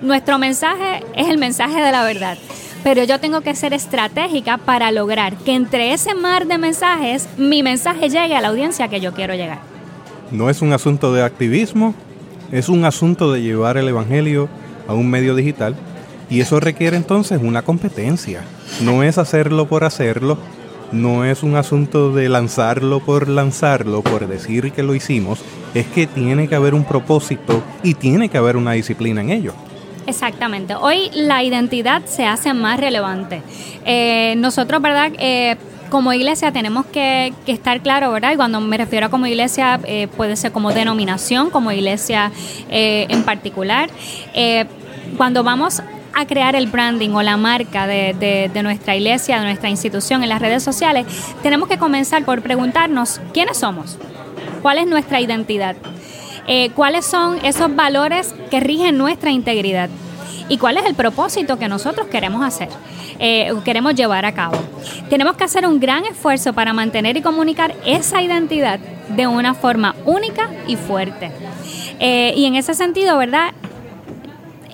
Nuestro 0.00 0.38
mensaje 0.38 1.02
es 1.14 1.28
el 1.28 1.38
mensaje 1.38 1.80
de 1.80 1.92
la 1.92 2.04
verdad. 2.04 2.38
Pero 2.84 3.02
yo 3.04 3.18
tengo 3.18 3.40
que 3.40 3.54
ser 3.54 3.72
estratégica 3.72 4.56
para 4.56 4.92
lograr 4.92 5.36
que 5.36 5.54
entre 5.54 5.92
ese 5.92 6.14
mar 6.14 6.46
de 6.46 6.58
mensajes 6.58 7.28
mi 7.36 7.62
mensaje 7.62 8.08
llegue 8.08 8.36
a 8.36 8.40
la 8.40 8.48
audiencia 8.48 8.88
que 8.88 9.00
yo 9.00 9.12
quiero 9.12 9.34
llegar. 9.34 9.58
No 10.30 10.48
es 10.48 10.62
un 10.62 10.72
asunto 10.72 11.12
de 11.12 11.22
activismo, 11.22 11.94
es 12.52 12.68
un 12.68 12.84
asunto 12.84 13.32
de 13.32 13.42
llevar 13.42 13.76
el 13.76 13.88
Evangelio 13.88 14.48
a 14.88 14.94
un 14.94 15.08
medio 15.08 15.36
digital 15.36 15.76
y 16.28 16.40
eso 16.40 16.58
requiere 16.58 16.96
entonces 16.96 17.40
una 17.42 17.62
competencia. 17.62 18.42
No 18.82 19.02
es 19.02 19.18
hacerlo 19.18 19.68
por 19.68 19.84
hacerlo, 19.84 20.38
no 20.92 21.24
es 21.24 21.42
un 21.42 21.56
asunto 21.56 22.12
de 22.12 22.28
lanzarlo 22.28 23.00
por 23.00 23.28
lanzarlo, 23.28 24.02
por 24.02 24.26
decir 24.26 24.72
que 24.72 24.82
lo 24.82 24.94
hicimos, 24.94 25.40
es 25.74 25.86
que 25.86 26.06
tiene 26.06 26.48
que 26.48 26.54
haber 26.54 26.74
un 26.74 26.84
propósito 26.84 27.62
y 27.82 27.94
tiene 27.94 28.28
que 28.28 28.38
haber 28.38 28.56
una 28.56 28.72
disciplina 28.72 29.20
en 29.20 29.30
ello. 29.30 29.52
Exactamente. 30.06 30.74
Hoy 30.74 31.10
la 31.12 31.42
identidad 31.44 32.02
se 32.06 32.24
hace 32.24 32.54
más 32.54 32.80
relevante. 32.80 33.42
Eh, 33.84 34.34
nosotros, 34.38 34.80
¿verdad? 34.80 35.12
Eh, 35.18 35.56
como 35.90 36.14
iglesia 36.14 36.50
tenemos 36.50 36.86
que, 36.86 37.34
estar 37.46 37.82
claro, 37.82 38.10
¿verdad? 38.10 38.32
Y 38.32 38.36
cuando 38.36 38.60
me 38.60 38.78
refiero 38.78 39.06
a 39.06 39.08
como 39.10 39.26
iglesia, 39.26 39.80
eh, 39.84 40.08
puede 40.16 40.36
ser 40.36 40.52
como 40.52 40.72
denominación, 40.72 41.50
como 41.50 41.72
iglesia 41.72 42.32
en 42.70 43.22
particular. 43.22 43.90
Cuando 45.18 45.42
vamos 45.42 45.82
a 46.14 46.26
crear 46.26 46.56
el 46.56 46.68
branding 46.68 47.10
o 47.10 47.22
la 47.22 47.36
marca 47.36 47.86
de, 47.86 48.50
nuestra 48.62 48.96
iglesia, 48.96 49.40
de 49.40 49.44
nuestra 49.44 49.68
institución 49.68 50.22
en 50.22 50.30
las 50.30 50.40
redes 50.40 50.62
sociales, 50.62 51.06
tenemos 51.42 51.68
que 51.68 51.76
comenzar 51.76 52.24
por 52.24 52.40
preguntarnos 52.40 53.20
quiénes 53.34 53.58
somos, 53.58 53.98
cuál 54.62 54.78
es 54.78 54.86
nuestra 54.86 55.20
identidad, 55.20 55.76
cuáles 56.74 57.04
son 57.04 57.44
esos 57.44 57.74
valores 57.76 58.34
que 58.50 58.60
rigen 58.60 58.96
nuestra 58.96 59.30
integridad 59.30 59.90
y 60.48 60.56
cuál 60.56 60.78
es 60.78 60.86
el 60.86 60.94
propósito 60.94 61.58
que 61.58 61.68
nosotros 61.68 62.06
queremos 62.06 62.42
hacer, 62.42 62.68
eh, 63.18 63.52
queremos 63.64 63.94
llevar 63.94 64.24
a 64.24 64.32
cabo. 64.32 64.56
Tenemos 65.10 65.36
que 65.36 65.44
hacer 65.44 65.66
un 65.66 65.80
gran 65.80 66.06
esfuerzo 66.06 66.52
para 66.52 66.72
mantener 66.72 67.16
y 67.16 67.22
comunicar 67.22 67.74
esa 67.84 68.22
identidad 68.22 68.78
de 69.08 69.26
una 69.26 69.54
forma 69.54 69.94
única 70.04 70.50
y 70.66 70.76
fuerte. 70.76 71.30
Eh, 72.00 72.32
y 72.36 72.44
en 72.46 72.54
ese 72.54 72.74
sentido, 72.74 73.18
¿verdad? 73.18 73.52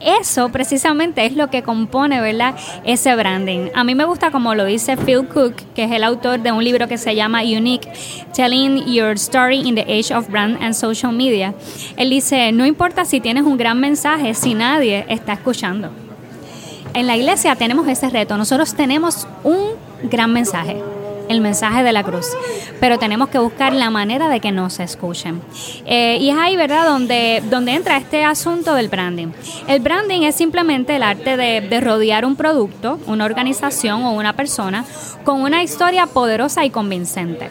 Eso 0.05 0.49
precisamente 0.51 1.25
es 1.27 1.35
lo 1.35 1.51
que 1.51 1.63
compone, 1.63 2.21
¿verdad? 2.21 2.55
Ese 2.85 3.15
branding. 3.17 3.71
A 3.75 3.85
mí 3.85 3.95
me 3.95 4.05
gusta 4.05 4.31
como 4.31 4.55
lo 4.55 4.65
dice 4.65 4.97
Phil 4.97 5.27
Cook, 5.27 5.55
que 5.75 5.85
es 5.85 5.93
el 5.93 6.05
autor 6.05 6.41
de 6.41 6.53
un 6.53 6.63
libro 6.63 6.89
que 6.89 6.99
se 6.99 7.15
llama 7.15 7.43
Unique, 7.43 7.91
Telling 8.33 8.85
Your 8.87 9.13
Story 9.13 9.61
in 9.61 9.75
the 9.75 9.83
Age 9.83 10.15
of 10.15 10.29
Brand 10.29 10.63
and 10.63 10.75
Social 10.75 11.13
Media. 11.13 11.55
Él 11.97 12.11
dice, 12.11 12.53
no 12.53 12.67
importa 12.67 13.05
si 13.05 13.21
tienes 13.21 13.45
un 13.45 13.57
gran 13.57 13.81
mensaje, 13.81 14.35
si 14.35 14.55
nadie 14.55 15.05
está 15.09 15.35
escuchando. 15.35 15.91
En 16.95 17.07
la 17.07 17.17
iglesia 17.17 17.57
tenemos 17.57 17.89
ese 17.89 18.09
reto, 18.09 18.37
nosotros 18.37 18.75
tenemos 18.75 19.27
un 19.43 19.73
gran 20.05 20.33
mensaje 20.33 20.77
el 21.29 21.41
mensaje 21.41 21.83
de 21.83 21.93
la 21.93 22.03
cruz. 22.03 22.27
Pero 22.81 22.99
tenemos 22.99 23.29
que 23.29 23.39
buscar 23.39 23.73
la 23.73 23.91
manera 23.91 24.29
de 24.29 24.41
que 24.41 24.53
nos 24.53 24.81
escuchen. 24.81 25.41
Eh, 25.87 26.19
y 26.21 26.31
es 26.31 26.37
ahí, 26.37 26.57
¿verdad?, 26.57 26.87
donde, 26.87 27.43
donde 27.51 27.73
entra 27.73 27.97
este 27.97 28.25
asunto 28.25 28.75
del 28.75 28.89
branding. 28.89 29.29
El 29.69 29.81
branding 29.81 30.23
es 30.23 30.35
simplemente 30.35 30.97
el 30.97 31.03
arte 31.03 31.37
de, 31.37 31.61
de 31.61 31.81
rodear 31.81 32.25
un 32.25 32.37
producto, 32.37 32.99
una 33.07 33.25
organización 33.25 34.05
o 34.05 34.13
una 34.13 34.35
persona 34.35 34.85
con 35.25 35.41
una 35.41 35.63
historia 35.63 36.07
poderosa 36.07 36.65
y 36.65 36.71
convincente. 36.71 37.49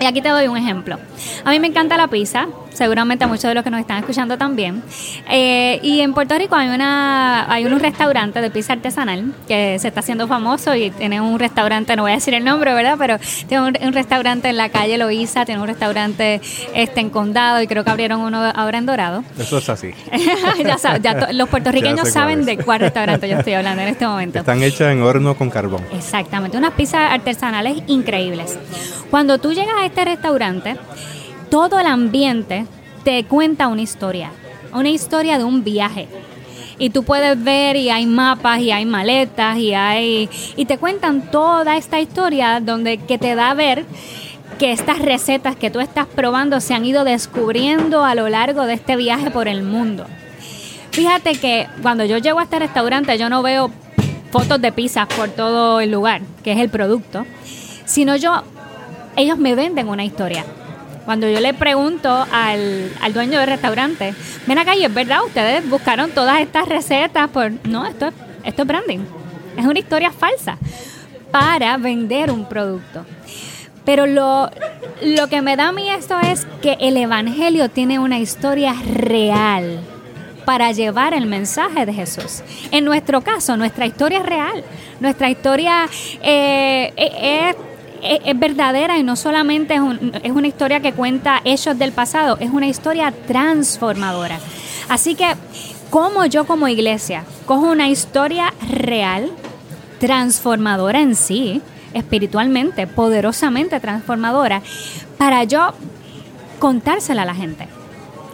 Y 0.00 0.06
aquí 0.06 0.20
te 0.20 0.28
doy 0.28 0.48
un 0.48 0.56
ejemplo. 0.56 0.98
A 1.44 1.50
mí 1.50 1.60
me 1.60 1.68
encanta 1.68 1.96
la 1.96 2.08
pizza, 2.08 2.48
seguramente 2.74 3.24
a 3.24 3.28
muchos 3.28 3.44
de 3.44 3.54
los 3.54 3.64
que 3.64 3.70
nos 3.70 3.80
están 3.80 3.98
escuchando 3.98 4.36
también. 4.36 4.82
Eh, 5.30 5.80
y 5.82 6.00
en 6.00 6.12
Puerto 6.12 6.36
Rico 6.36 6.56
hay 6.56 6.68
una 6.68 7.52
hay 7.52 7.64
un 7.64 7.78
restaurante 7.80 8.40
de 8.40 8.50
pizza 8.50 8.74
artesanal 8.74 9.32
que 9.48 9.78
se 9.78 9.88
está 9.88 10.00
haciendo 10.00 10.28
famoso 10.28 10.74
y 10.74 10.90
tiene 10.90 11.20
un 11.20 11.38
restaurante, 11.38 11.96
no 11.96 12.02
voy 12.02 12.12
a 12.12 12.14
decir 12.16 12.34
el 12.34 12.44
nombre, 12.44 12.74
¿verdad? 12.74 12.96
Pero 12.98 13.18
tiene 13.48 13.64
un, 13.64 13.92
restaurante 13.94 14.48
en 14.48 14.56
la 14.56 14.68
calle 14.68 14.98
Loíza, 14.98 15.44
tiene 15.44 15.60
un 15.60 15.68
restaurante 15.68 16.40
este 16.74 17.00
en 17.00 17.10
Condado 17.10 17.62
y 17.62 17.66
creo 17.66 17.84
que 17.84 17.90
abrieron 17.90 18.20
uno 18.20 18.42
ahora 18.54 18.78
en 18.78 18.86
Dorado. 18.86 19.24
Eso 19.38 19.58
es 19.58 19.68
así. 19.68 19.92
ya, 21.02 21.28
los 21.32 21.48
puertorriqueños 21.48 22.08
saben 22.10 22.44
de 22.44 22.58
cuál 22.58 22.80
restaurante 22.80 23.28
yo 23.28 23.38
estoy 23.38 23.54
hablando 23.54 23.82
en 23.82 23.88
este 23.88 24.06
momento. 24.06 24.40
Están 24.40 24.62
hechas 24.62 24.92
en 24.92 25.02
horno 25.02 25.36
con 25.36 25.50
carbón. 25.50 25.82
Exactamente, 25.92 26.56
unas 26.56 26.72
pizzas 26.72 27.12
artesanales 27.12 27.82
increíbles. 27.86 28.58
Cuando 29.10 29.38
tú 29.38 29.52
llegas 29.52 29.76
a 29.78 29.86
este 29.86 30.04
restaurante, 30.04 30.76
todo 31.54 31.78
el 31.78 31.86
ambiente 31.86 32.66
te 33.04 33.22
cuenta 33.26 33.68
una 33.68 33.80
historia, 33.80 34.32
una 34.72 34.88
historia 34.88 35.38
de 35.38 35.44
un 35.44 35.62
viaje. 35.62 36.08
Y 36.80 36.90
tú 36.90 37.04
puedes 37.04 37.40
ver 37.44 37.76
y 37.76 37.90
hay 37.90 38.06
mapas 38.06 38.58
y 38.58 38.72
hay 38.72 38.84
maletas 38.84 39.56
y 39.58 39.72
hay 39.72 40.28
y 40.56 40.64
te 40.64 40.78
cuentan 40.78 41.30
toda 41.30 41.76
esta 41.76 42.00
historia 42.00 42.58
donde 42.58 42.96
que 42.96 43.18
te 43.18 43.36
da 43.36 43.50
a 43.50 43.54
ver 43.54 43.84
que 44.58 44.72
estas 44.72 44.98
recetas 44.98 45.54
que 45.54 45.70
tú 45.70 45.78
estás 45.78 46.06
probando 46.06 46.60
se 46.60 46.74
han 46.74 46.84
ido 46.84 47.04
descubriendo 47.04 48.04
a 48.04 48.16
lo 48.16 48.28
largo 48.28 48.66
de 48.66 48.74
este 48.74 48.96
viaje 48.96 49.30
por 49.30 49.46
el 49.46 49.62
mundo. 49.62 50.06
Fíjate 50.90 51.36
que 51.36 51.68
cuando 51.82 52.04
yo 52.04 52.18
llego 52.18 52.40
a 52.40 52.42
este 52.42 52.58
restaurante 52.58 53.16
yo 53.16 53.28
no 53.28 53.44
veo 53.44 53.70
fotos 54.32 54.60
de 54.60 54.72
pizzas 54.72 55.06
por 55.06 55.28
todo 55.28 55.78
el 55.78 55.92
lugar, 55.92 56.20
que 56.42 56.50
es 56.50 56.58
el 56.58 56.68
producto, 56.68 57.24
sino 57.84 58.16
yo 58.16 58.42
ellos 59.14 59.38
me 59.38 59.54
venden 59.54 59.88
una 59.88 60.04
historia. 60.04 60.44
Cuando 61.04 61.28
yo 61.28 61.40
le 61.40 61.52
pregunto 61.52 62.26
al, 62.32 62.90
dueño 63.12 63.38
del 63.38 63.48
restaurante, 63.48 64.14
ven 64.46 64.58
acá 64.58 64.74
y 64.74 64.84
es 64.84 64.94
verdad, 64.94 65.24
ustedes 65.24 65.68
buscaron 65.68 66.10
todas 66.10 66.40
estas 66.40 66.66
recetas 66.68 67.28
por... 67.28 67.52
No, 67.66 67.84
esto, 67.84 68.10
esto 68.42 68.62
es 68.62 68.68
branding. 68.68 69.00
Es 69.56 69.66
una 69.66 69.78
historia 69.78 70.10
falsa 70.10 70.56
para 71.30 71.76
vender 71.76 72.30
un 72.30 72.46
producto. 72.46 73.04
Pero 73.84 74.06
lo, 74.06 74.50
lo 75.02 75.28
que 75.28 75.42
me 75.42 75.56
da 75.56 75.68
a 75.68 75.72
mí 75.72 75.90
esto 75.90 76.18
es 76.20 76.46
que 76.62 76.78
el 76.80 76.96
Evangelio 76.96 77.68
tiene 77.68 77.98
una 77.98 78.18
historia 78.18 78.74
real 78.94 79.80
para 80.46 80.72
llevar 80.72 81.12
el 81.12 81.26
mensaje 81.26 81.84
de 81.84 81.92
Jesús. 81.92 82.42
En 82.70 82.84
nuestro 82.84 83.20
caso, 83.20 83.56
nuestra 83.56 83.86
historia 83.86 84.18
es 84.20 84.26
real. 84.26 84.64
Nuestra 85.00 85.28
historia 85.28 85.86
eh, 86.22 86.92
eh, 86.96 87.54
es 88.04 88.20
es, 88.24 88.38
verdadera 88.38 88.98
y 88.98 89.02
no 89.02 89.16
solamente 89.16 89.74
es, 90.22 90.32
una 90.32 90.46
historia 90.46 90.80
que 90.80 90.92
cuenta 90.92 91.40
hechos 91.44 91.78
del 91.78 91.92
pasado, 91.92 92.36
es 92.40 92.50
una 92.50 92.66
historia 92.66 93.12
transformadora. 93.26 94.38
Así 94.88 95.14
que, 95.14 95.34
como 95.90 96.26
yo 96.26 96.46
como 96.46 96.68
iglesia 96.68 97.24
cojo 97.46 97.70
una 97.70 97.88
historia 97.88 98.52
real, 98.70 99.30
transformadora 99.98 101.00
en 101.00 101.16
sí, 101.16 101.62
espiritualmente, 101.94 102.86
poderosamente 102.86 103.80
transformadora, 103.80 104.62
para 105.16 105.44
yo 105.44 105.72
contársela 106.58 107.22
a 107.22 107.26
la 107.26 107.34
gente 107.34 107.68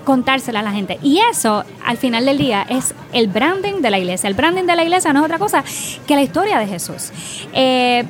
contársela 0.04 0.60
a 0.60 0.62
la 0.62 0.72
gente. 0.72 0.98
Y 1.02 1.20
eso, 1.30 1.64
al 1.84 1.96
final 1.96 2.24
del 2.24 2.38
día, 2.38 2.66
es 2.68 2.94
el 3.12 3.28
branding 3.28 3.80
de 3.80 3.90
la 3.90 3.98
iglesia. 3.98 4.28
El 4.28 4.34
branding 4.34 4.64
de 4.64 4.74
la 4.74 4.82
iglesia 4.82 5.12
no 5.12 5.20
es 5.20 5.24
otra 5.26 5.38
cosa 5.38 5.62
que 6.06 6.14
la 6.16 6.22
historia 6.22 6.58
de 6.58 6.66
Jesús. 6.66 7.12
Eh, 7.52 8.04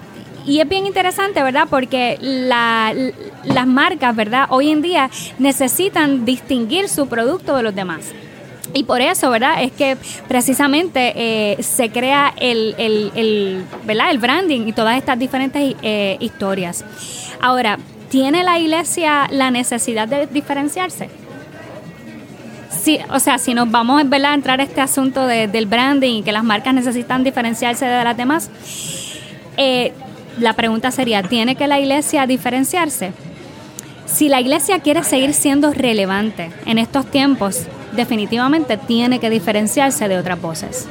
y 0.46 0.60
es 0.60 0.68
bien 0.68 0.86
interesante, 0.86 1.42
¿verdad? 1.42 1.66
Porque 1.68 2.18
las 2.20 3.66
marcas, 3.66 4.14
¿verdad? 4.16 4.46
Hoy 4.50 4.70
en 4.70 4.82
día 4.82 5.10
necesitan 5.38 6.24
distinguir 6.24 6.88
su 6.88 7.08
producto 7.08 7.56
de 7.56 7.62
los 7.62 7.74
demás. 7.74 8.12
Y 8.72 8.84
por 8.84 9.00
eso, 9.00 9.30
¿verdad? 9.30 9.62
Es 9.62 9.72
que 9.72 9.96
precisamente 10.28 11.12
eh, 11.16 11.62
se 11.62 11.90
crea 11.90 12.32
el, 12.36 12.74
el, 12.78 13.64
¿verdad? 13.84 14.10
el 14.10 14.18
branding 14.18 14.68
y 14.68 14.72
todas 14.72 14.96
estas 14.96 15.18
diferentes 15.18 15.74
eh, 15.82 16.16
historias. 16.20 16.84
Ahora, 17.40 17.78
¿tiene 18.10 18.44
la 18.44 18.58
iglesia 18.58 19.26
la 19.30 19.50
necesidad 19.50 20.06
de 20.06 20.26
diferenciarse? 20.26 21.10
Sí, 22.70 22.98
o 23.10 23.18
sea, 23.18 23.38
si 23.38 23.52
nos 23.54 23.70
vamos 23.70 23.98
a 23.98 24.32
entrar 24.32 24.60
a 24.60 24.62
este 24.62 24.80
asunto 24.80 25.26
del 25.26 25.66
branding 25.66 26.18
y 26.18 26.22
que 26.22 26.32
las 26.32 26.44
marcas 26.44 26.72
necesitan 26.72 27.24
diferenciarse 27.24 27.84
de 27.84 28.04
las 28.04 28.16
demás, 28.16 28.50
eh, 29.56 29.92
la 30.40 30.54
pregunta 30.54 30.90
sería, 30.90 31.22
¿tiene 31.22 31.56
que 31.56 31.66
la 31.66 31.78
iglesia 31.78 32.26
diferenciarse? 32.26 33.12
Si 34.06 34.28
la 34.28 34.40
iglesia 34.40 34.80
quiere 34.80 35.04
seguir 35.04 35.34
siendo 35.34 35.72
relevante 35.72 36.50
en 36.66 36.78
estos 36.78 37.06
tiempos, 37.06 37.66
definitivamente 37.92 38.76
tiene 38.76 39.20
que 39.20 39.30
diferenciarse 39.30 40.08
de 40.08 40.18
otras 40.18 40.40
voces. 40.40 40.88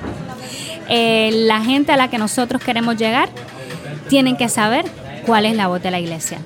Eh, 0.87 1.31
la 1.33 1.61
gente 1.61 1.91
a 1.91 1.97
la 1.97 2.09
que 2.09 2.17
nosotros 2.17 2.63
queremos 2.63 2.97
llegar 2.97 3.29
tienen 4.07 4.37
que 4.37 4.49
saber 4.49 4.85
cuál 5.25 5.45
es 5.45 5.55
la 5.55 5.67
voz 5.67 5.81
de 5.83 5.91
la 5.91 5.99
iglesia. 5.99 6.39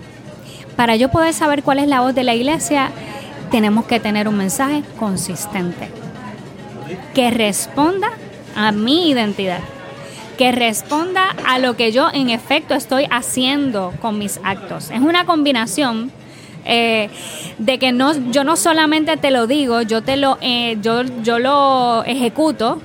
Para 0.76 0.96
yo 0.96 1.10
poder 1.10 1.34
saber 1.34 1.64
cuál 1.64 1.80
es 1.80 1.88
la 1.88 2.02
voz 2.02 2.16
de 2.16 2.24
la 2.24 2.34
iglesia, 2.34 2.90
tenemos 3.52 3.86
que 3.86 4.00
tener 4.00 4.28
un 4.28 4.36
mensaje 4.36 4.84
consistente 4.98 5.90
que 7.14 7.30
responda 7.30 8.10
a 8.56 8.72
mi 8.72 9.10
identidad 9.10 9.60
que 10.38 10.52
responda 10.52 11.36
a 11.48 11.60
lo 11.60 11.76
que 11.76 11.92
yo 11.92 12.10
en 12.14 12.30
efecto 12.30 12.74
estoy 12.74 13.06
haciendo 13.12 13.94
con 14.02 14.18
mis 14.18 14.40
actos. 14.44 14.90
Es 14.92 15.02
una 15.02 15.26
combinación 15.26 16.12
eh, 16.66 17.10
de 17.58 17.78
que 17.78 17.92
no, 17.92 18.32
yo 18.32 18.44
no 18.44 18.56
solamente 18.56 19.18
te 19.18 19.32
lo 19.32 19.48
digo, 19.48 19.82
yo 19.82 20.02
te 20.02 20.18
lo, 20.18 20.38
eh, 20.42 20.78
yo, 20.82 21.04
yo 21.22 21.40
lo 21.40 22.04
ejecuto 22.06 22.82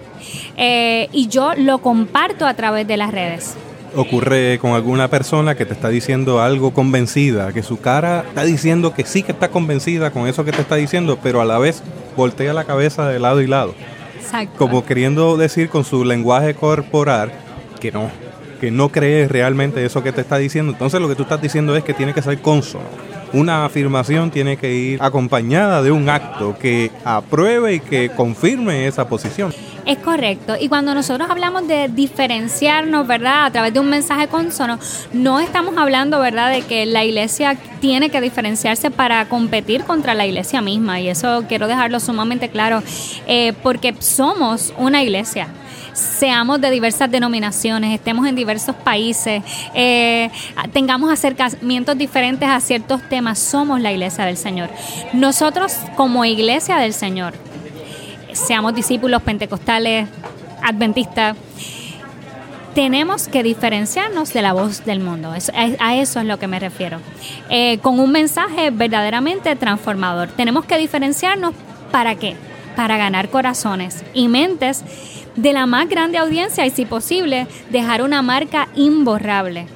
eh, 0.56 1.08
y 1.12 1.28
yo 1.28 1.54
lo 1.54 1.78
comparto 1.78 2.46
a 2.46 2.54
través 2.54 2.86
de 2.86 2.96
las 2.96 3.12
redes. 3.12 3.54
Ocurre 3.94 4.58
con 4.58 4.72
alguna 4.72 5.08
persona 5.08 5.54
que 5.54 5.64
te 5.64 5.72
está 5.72 5.88
diciendo 5.88 6.42
algo 6.42 6.74
convencida, 6.74 7.52
que 7.52 7.62
su 7.62 7.80
cara 7.80 8.24
está 8.28 8.44
diciendo 8.44 8.92
que 8.92 9.04
sí 9.04 9.22
que 9.22 9.32
está 9.32 9.48
convencida 9.48 10.10
con 10.10 10.28
eso 10.28 10.44
que 10.44 10.52
te 10.52 10.60
está 10.60 10.74
diciendo, 10.74 11.18
pero 11.22 11.40
a 11.40 11.44
la 11.44 11.58
vez 11.58 11.82
voltea 12.16 12.52
la 12.52 12.64
cabeza 12.64 13.08
de 13.08 13.18
lado 13.18 13.40
y 13.40 13.46
lado. 13.46 13.74
Como 14.56 14.84
queriendo 14.84 15.36
decir 15.36 15.68
con 15.68 15.84
su 15.84 16.04
lenguaje 16.04 16.54
corporal 16.54 17.32
que 17.80 17.92
no, 17.92 18.10
que 18.60 18.70
no 18.70 18.88
crees 18.90 19.30
realmente 19.30 19.84
eso 19.84 20.02
que 20.02 20.12
te 20.12 20.20
está 20.20 20.36
diciendo. 20.38 20.72
Entonces 20.72 21.00
lo 21.00 21.08
que 21.08 21.14
tú 21.14 21.22
estás 21.22 21.40
diciendo 21.40 21.76
es 21.76 21.84
que 21.84 21.94
tiene 21.94 22.14
que 22.14 22.22
ser 22.22 22.40
consono. 22.40 22.86
Una 23.32 23.64
afirmación 23.66 24.30
tiene 24.30 24.56
que 24.56 24.72
ir 24.72 25.02
acompañada 25.02 25.82
de 25.82 25.90
un 25.90 26.08
acto 26.08 26.56
que 26.58 26.90
apruebe 27.04 27.74
y 27.74 27.80
que 27.80 28.10
confirme 28.10 28.86
esa 28.86 29.08
posición. 29.08 29.52
Es 29.88 29.96
correcto. 29.96 30.54
Y 30.60 30.68
cuando 30.68 30.94
nosotros 30.94 31.30
hablamos 31.30 31.66
de 31.66 31.88
diferenciarnos, 31.88 33.06
¿verdad? 33.06 33.46
A 33.46 33.50
través 33.50 33.72
de 33.72 33.80
un 33.80 33.88
mensaje 33.88 34.28
consono, 34.28 34.78
no 35.14 35.40
estamos 35.40 35.78
hablando, 35.78 36.20
¿verdad?, 36.20 36.52
de 36.52 36.60
que 36.60 36.84
la 36.84 37.06
iglesia 37.06 37.56
tiene 37.80 38.10
que 38.10 38.20
diferenciarse 38.20 38.90
para 38.90 39.26
competir 39.30 39.84
contra 39.84 40.12
la 40.12 40.26
iglesia 40.26 40.60
misma. 40.60 41.00
Y 41.00 41.08
eso 41.08 41.42
quiero 41.48 41.68
dejarlo 41.68 42.00
sumamente 42.00 42.50
claro, 42.50 42.82
eh, 43.26 43.54
porque 43.62 43.94
somos 43.98 44.74
una 44.76 45.02
iglesia 45.02 45.48
seamos 45.94 46.60
de 46.60 46.70
diversas 46.70 47.10
denominaciones, 47.10 47.92
estemos 47.92 48.24
en 48.28 48.36
diversos 48.36 48.76
países, 48.76 49.42
eh, 49.74 50.30
tengamos 50.72 51.10
acercamientos 51.10 51.98
diferentes 51.98 52.48
a 52.48 52.60
ciertos 52.60 53.02
temas, 53.08 53.40
somos 53.40 53.80
la 53.80 53.90
iglesia 53.90 54.24
del 54.24 54.36
Señor. 54.36 54.70
Nosotros 55.12 55.74
como 55.96 56.24
iglesia 56.24 56.76
del 56.76 56.92
Señor, 56.92 57.34
seamos 58.32 58.74
discípulos 58.74 59.22
pentecostales, 59.22 60.08
adventistas, 60.62 61.36
tenemos 62.74 63.26
que 63.26 63.42
diferenciarnos 63.42 64.32
de 64.32 64.42
la 64.42 64.52
voz 64.52 64.84
del 64.84 65.00
mundo. 65.00 65.32
a, 65.32 65.94
eso 65.96 66.20
es 66.20 66.26
lo 66.26 66.38
que 66.38 66.46
me 66.46 66.60
refiero. 66.60 67.00
Eh, 67.50 67.78
con 67.78 67.98
un 67.98 68.12
mensaje 68.12 68.70
verdaderamente 68.70 69.56
transformador. 69.56 70.28
Tenemos 70.28 70.64
que 70.64 70.78
diferenciarnos 70.78 71.54
para 71.90 72.14
qué? 72.14 72.36
Para 72.76 72.96
ganar 72.96 73.30
corazones 73.30 74.04
y 74.14 74.28
mentes 74.28 74.84
de 75.34 75.52
la 75.52 75.66
más 75.66 75.88
grande 75.88 76.18
audiencia 76.18 76.66
y 76.66 76.70
si 76.70 76.84
posible 76.84 77.46
dejar 77.70 78.02
una 78.02 78.22
marca 78.22 78.68
imborrable 78.76 79.66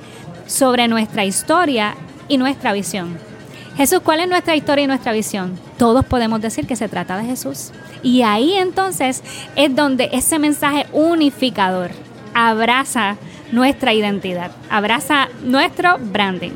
sobre 0.47 0.87
nuestra 0.87 1.25
historia 1.25 1.97
y 2.29 2.37
nuestra 2.37 2.73
visión. 2.73 3.19
Jesús, 3.77 4.01
¿cuál 4.01 4.21
es 4.21 4.29
nuestra 4.29 4.55
historia 4.55 4.85
y 4.85 4.87
nuestra 4.87 5.13
visión? 5.13 5.59
Todos 5.83 6.05
podemos 6.05 6.41
decir 6.41 6.69
que 6.69 6.77
se 6.77 6.89
trata 6.89 7.17
de 7.17 7.25
Jesús. 7.25 7.73
Y 8.05 8.23
ahí 8.23 8.53
entonces 8.53 9.21
es 9.57 9.75
donde 9.75 10.11
ese 10.13 10.39
mensaje 10.39 10.87
unificador 10.93 11.91
abraza 12.35 13.17
nuestra 13.51 13.93
identidad, 13.93 14.53
abraza 14.71 15.27
nuestro 15.43 15.99
branding. 15.99 16.53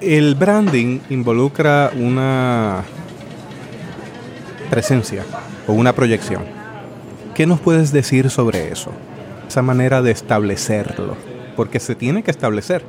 El 0.00 0.36
branding 0.36 1.00
involucra 1.10 1.90
una 1.96 2.84
presencia 4.70 5.24
o 5.66 5.72
una 5.72 5.92
proyección 5.92 6.44
¿Qué 7.34 7.46
nos 7.46 7.58
puedes 7.58 7.90
decir 7.90 8.30
sobre 8.30 8.70
eso? 8.70 8.92
Esa 9.48 9.62
manera 9.62 10.02
de 10.02 10.12
establecerlo. 10.12 11.16
Porque 11.56 11.80
se 11.80 11.96
tiene 11.96 12.22
que 12.22 12.30
establecer. 12.30 12.84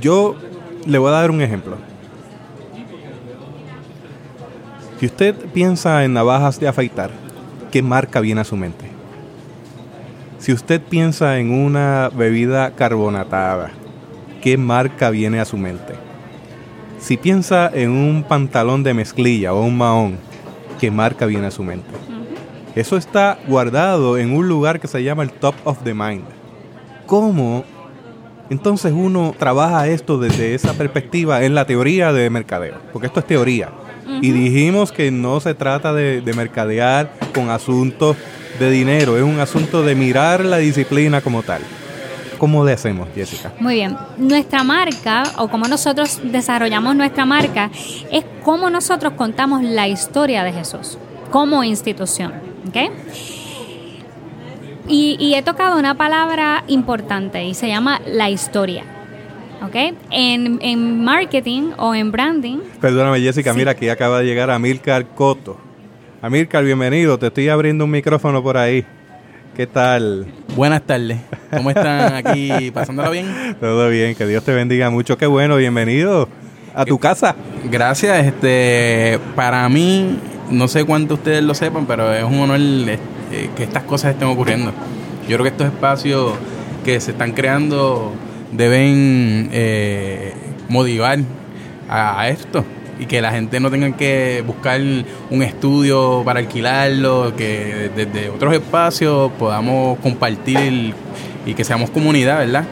Yo 0.00 0.34
le 0.86 0.96
voy 0.96 1.10
a 1.10 1.12
dar 1.12 1.30
un 1.30 1.42
ejemplo. 1.42 1.91
Si 5.02 5.06
usted 5.06 5.34
piensa 5.52 6.04
en 6.04 6.12
navajas 6.12 6.60
de 6.60 6.68
afeitar, 6.68 7.10
¿qué 7.72 7.82
marca 7.82 8.20
viene 8.20 8.40
a 8.40 8.44
su 8.44 8.56
mente? 8.56 8.84
Si 10.38 10.52
usted 10.52 10.80
piensa 10.80 11.40
en 11.40 11.50
una 11.50 12.08
bebida 12.14 12.70
carbonatada, 12.76 13.72
¿qué 14.40 14.56
marca 14.56 15.10
viene 15.10 15.40
a 15.40 15.44
su 15.44 15.56
mente? 15.56 15.94
Si 17.00 17.16
piensa 17.16 17.68
en 17.74 17.90
un 17.90 18.22
pantalón 18.22 18.84
de 18.84 18.94
mezclilla 18.94 19.52
o 19.52 19.64
un 19.64 19.76
mahón, 19.76 20.18
¿qué 20.78 20.92
marca 20.92 21.26
viene 21.26 21.48
a 21.48 21.50
su 21.50 21.64
mente? 21.64 21.90
Eso 22.76 22.96
está 22.96 23.40
guardado 23.48 24.18
en 24.18 24.32
un 24.32 24.46
lugar 24.46 24.78
que 24.78 24.86
se 24.86 25.02
llama 25.02 25.24
el 25.24 25.32
top 25.32 25.56
of 25.64 25.82
the 25.82 25.94
mind. 25.94 26.26
¿Cómo 27.06 27.64
entonces 28.50 28.92
uno 28.92 29.34
trabaja 29.36 29.88
esto 29.88 30.18
desde 30.18 30.54
esa 30.54 30.74
perspectiva 30.74 31.42
en 31.42 31.56
la 31.56 31.66
teoría 31.66 32.12
de 32.12 32.30
mercadeo? 32.30 32.76
Porque 32.92 33.08
esto 33.08 33.18
es 33.18 33.26
teoría. 33.26 33.81
Y 34.20 34.32
dijimos 34.32 34.92
que 34.92 35.10
no 35.10 35.40
se 35.40 35.54
trata 35.54 35.92
de, 35.92 36.20
de, 36.20 36.32
mercadear 36.34 37.12
con 37.34 37.50
asuntos 37.50 38.16
de 38.58 38.70
dinero, 38.70 39.16
es 39.16 39.22
un 39.22 39.40
asunto 39.40 39.82
de 39.82 39.94
mirar 39.94 40.44
la 40.44 40.58
disciplina 40.58 41.20
como 41.20 41.42
tal. 41.42 41.62
¿Cómo 42.42 42.64
le 42.64 42.72
hacemos, 42.72 43.08
Jessica? 43.14 43.52
Muy 43.60 43.74
bien. 43.74 43.96
Nuestra 44.18 44.64
marca, 44.64 45.22
o 45.38 45.46
cómo 45.46 45.68
nosotros 45.68 46.20
desarrollamos 46.24 46.96
nuestra 46.96 47.24
marca, 47.24 47.70
es 48.10 48.24
cómo 48.42 48.68
nosotros 48.68 49.12
contamos 49.12 49.62
la 49.62 49.86
historia 49.86 50.42
de 50.42 50.52
Jesús 50.52 50.98
como 51.30 51.62
institución. 51.62 52.32
¿okay? 52.68 52.90
Y, 54.88 55.34
he 55.34 55.42
tocado 55.42 55.78
una 55.78 55.96
palabra 55.96 56.64
importante 56.66 57.44
y 57.44 57.54
se 57.54 57.68
llama 57.68 58.00
la 58.06 58.28
historia. 58.28 58.84
¿Ok? 59.64 59.76
En, 60.10 61.04
marketing 61.04 61.72
o 61.76 61.94
en 61.94 62.10
branding. 62.10 62.58
Perdóname, 62.80 63.20
Jessica, 63.20 63.52
mira, 63.52 63.72
aquí 63.72 63.88
acaba 63.88 64.20
de 64.20 64.26
llegar 64.26 64.50
Amilcar 64.50 65.06
Coto. 65.14 65.58
Amilcar, 66.20 66.64
bienvenido. 66.64 67.18
Te 67.18 67.28
estoy 67.28 67.48
abriendo 67.48 67.84
un 67.84 67.90
micrófono 67.90 68.42
por 68.42 68.56
ahí. 68.56 68.84
¿Qué 69.56 69.66
tal? 69.66 70.26
Buenas 70.56 70.82
tardes. 70.82 71.18
¿Cómo 71.50 71.70
están 71.70 72.14
aquí? 72.14 72.70
¿Pasándolo 72.72 73.10
bien? 73.10 73.56
Todo 73.60 73.88
bien, 73.88 74.14
que 74.14 74.26
Dios 74.26 74.44
te 74.44 74.52
bendiga 74.52 74.88
mucho. 74.90 75.18
Qué 75.18 75.26
bueno, 75.26 75.56
bienvenido 75.56 76.28
a 76.74 76.84
tu 76.84 76.98
casa. 76.98 77.36
Gracias. 77.70 78.26
Este, 78.26 79.18
para 79.36 79.68
mí 79.68 80.18
no 80.50 80.68
sé 80.68 80.84
cuánto 80.84 81.14
ustedes 81.14 81.42
lo 81.42 81.54
sepan, 81.54 81.86
pero 81.86 82.12
es 82.14 82.24
un 82.24 82.40
honor 82.40 82.60
eh, 82.60 82.98
que 83.56 83.64
estas 83.64 83.82
cosas 83.82 84.12
estén 84.12 84.28
ocurriendo. 84.28 84.72
Yo 85.28 85.36
creo 85.36 85.42
que 85.42 85.48
estos 85.48 85.66
espacios 85.66 86.32
que 86.84 86.98
se 87.00 87.12
están 87.12 87.32
creando 87.32 88.12
deben 88.52 89.48
eh, 89.52 90.34
motivar 90.68 91.18
a, 91.88 92.28
esto 92.28 92.64
y 92.98 93.06
que 93.06 93.20
la 93.20 93.32
gente 93.32 93.58
no 93.58 93.70
tenga 93.70 93.96
que 93.96 94.44
buscar 94.46 94.80
un 95.30 95.42
estudio 95.42 96.22
para 96.24 96.40
alquilarlo, 96.40 97.34
que 97.36 97.90
desde 97.96 98.30
otros 98.30 98.54
espacios 98.54 99.32
podamos 99.38 99.98
compartir 99.98 100.94
y 101.44 101.54
que 101.54 101.64
seamos 101.64 101.90
comunidad, 101.90 102.38
¿verdad? 102.38 102.64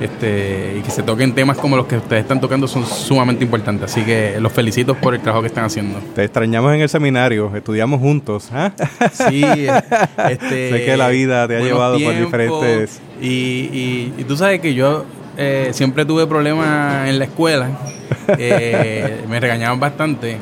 Este, 0.00 0.76
y 0.78 0.82
que 0.82 0.90
se 0.90 1.02
toquen 1.02 1.34
temas 1.34 1.56
como 1.56 1.76
los 1.76 1.86
que 1.86 1.96
ustedes 1.96 2.22
están 2.22 2.40
tocando 2.40 2.68
son 2.68 2.86
sumamente 2.86 3.44
importantes. 3.44 3.90
Así 3.90 4.02
que 4.02 4.36
los 4.40 4.52
felicito 4.52 4.94
por 4.94 5.14
el 5.14 5.20
trabajo 5.20 5.42
que 5.42 5.48
están 5.48 5.64
haciendo. 5.64 5.98
Te 6.14 6.24
extrañamos 6.24 6.74
en 6.74 6.80
el 6.80 6.88
seminario, 6.88 7.54
estudiamos 7.54 8.00
juntos. 8.00 8.50
¿ah? 8.52 8.72
Sí, 9.12 9.42
este, 10.28 10.70
sé 10.70 10.84
que 10.84 10.96
la 10.96 11.08
vida 11.08 11.48
te 11.48 11.56
ha 11.56 11.60
llevado 11.60 11.98
por 11.98 12.14
diferentes... 12.14 13.00
Y, 13.20 14.12
y, 14.18 14.24
tú 14.28 14.36
sabes 14.36 14.60
que 14.60 14.74
yo 14.74 15.06
eh, 15.38 15.70
siempre 15.72 16.04
tuve 16.04 16.26
problemas 16.26 17.08
en 17.08 17.18
la 17.18 17.24
escuela, 17.24 17.70
eh, 18.38 19.24
me 19.26 19.40
regañaban 19.40 19.80
bastante. 19.80 20.36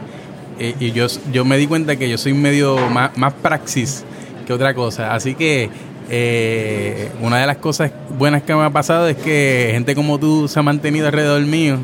Eh, 0.58 0.74
y 0.80 0.90
yo, 0.90 1.06
yo 1.32 1.44
me 1.44 1.56
di 1.56 1.68
cuenta 1.68 1.94
que 1.96 2.08
yo 2.08 2.18
soy 2.18 2.32
medio 2.32 2.76
más, 2.90 3.16
más 3.16 3.32
praxis 3.34 4.04
que 4.44 4.52
otra 4.52 4.74
cosa. 4.74 5.14
Así 5.14 5.34
que 5.34 5.70
eh, 6.10 7.10
una 7.20 7.38
de 7.38 7.46
las 7.46 7.56
cosas 7.58 7.90
buenas 8.18 8.42
que 8.42 8.54
me 8.54 8.62
ha 8.62 8.70
pasado 8.70 9.08
es 9.08 9.16
que 9.16 9.70
gente 9.72 9.94
como 9.94 10.18
tú 10.18 10.48
se 10.48 10.58
ha 10.58 10.62
mantenido 10.62 11.06
alrededor 11.06 11.42
mío. 11.42 11.78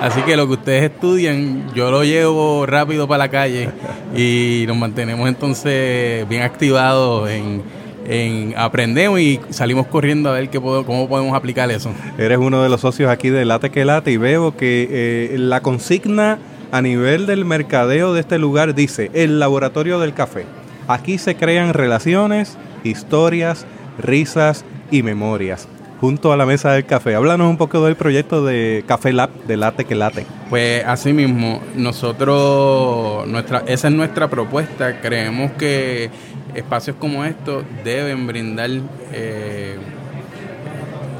Así 0.00 0.20
que 0.22 0.36
lo 0.36 0.46
que 0.46 0.54
ustedes 0.54 0.90
estudian, 0.90 1.72
yo 1.74 1.90
lo 1.90 2.04
llevo 2.04 2.66
rápido 2.66 3.06
para 3.06 3.24
la 3.24 3.30
calle 3.30 3.70
y 4.16 4.64
nos 4.66 4.76
mantenemos 4.76 5.28
entonces 5.28 6.28
bien 6.28 6.42
activados 6.42 7.30
en, 7.30 7.62
en 8.06 8.54
aprendemos 8.56 9.20
y 9.20 9.40
salimos 9.50 9.86
corriendo 9.86 10.30
a 10.30 10.32
ver 10.32 10.50
qué 10.50 10.60
cómo 10.60 11.08
podemos 11.08 11.34
aplicar 11.34 11.70
eso. 11.70 11.90
Eres 12.18 12.38
uno 12.38 12.62
de 12.62 12.68
los 12.68 12.80
socios 12.80 13.10
aquí 13.10 13.30
de 13.30 13.44
Late 13.44 13.70
que 13.70 13.84
Late 13.84 14.10
y 14.10 14.16
veo 14.16 14.56
que 14.56 14.88
eh, 14.90 15.36
la 15.38 15.60
consigna 15.60 16.38
a 16.72 16.82
nivel 16.82 17.26
del 17.26 17.44
mercadeo 17.44 18.14
de 18.14 18.20
este 18.20 18.38
lugar 18.38 18.74
dice 18.74 19.10
el 19.14 19.38
laboratorio 19.38 20.00
del 20.00 20.12
café. 20.12 20.44
Aquí 20.88 21.18
se 21.18 21.36
crean 21.36 21.72
relaciones 21.72 22.58
historias, 22.84 23.66
risas 23.98 24.64
y 24.90 25.02
memorias 25.02 25.68
junto 26.00 26.32
a 26.32 26.36
la 26.36 26.44
mesa 26.44 26.72
del 26.72 26.84
café. 26.84 27.14
Háblanos 27.14 27.48
un 27.48 27.56
poco 27.56 27.82
del 27.84 27.96
proyecto 27.96 28.44
de 28.44 28.84
Café 28.86 29.12
Lab, 29.12 29.30
de 29.46 29.56
Late 29.56 29.86
que 29.86 29.94
Late. 29.94 30.26
Pues 30.50 30.84
así 30.84 31.14
mismo, 31.14 31.62
nosotros, 31.76 33.26
nuestra, 33.26 33.62
esa 33.66 33.88
es 33.88 33.94
nuestra 33.94 34.28
propuesta. 34.28 35.00
Creemos 35.00 35.52
que 35.52 36.10
espacios 36.54 36.96
como 36.96 37.24
estos 37.24 37.64
deben 37.84 38.26
brindar 38.26 38.68
eh, 39.12 39.76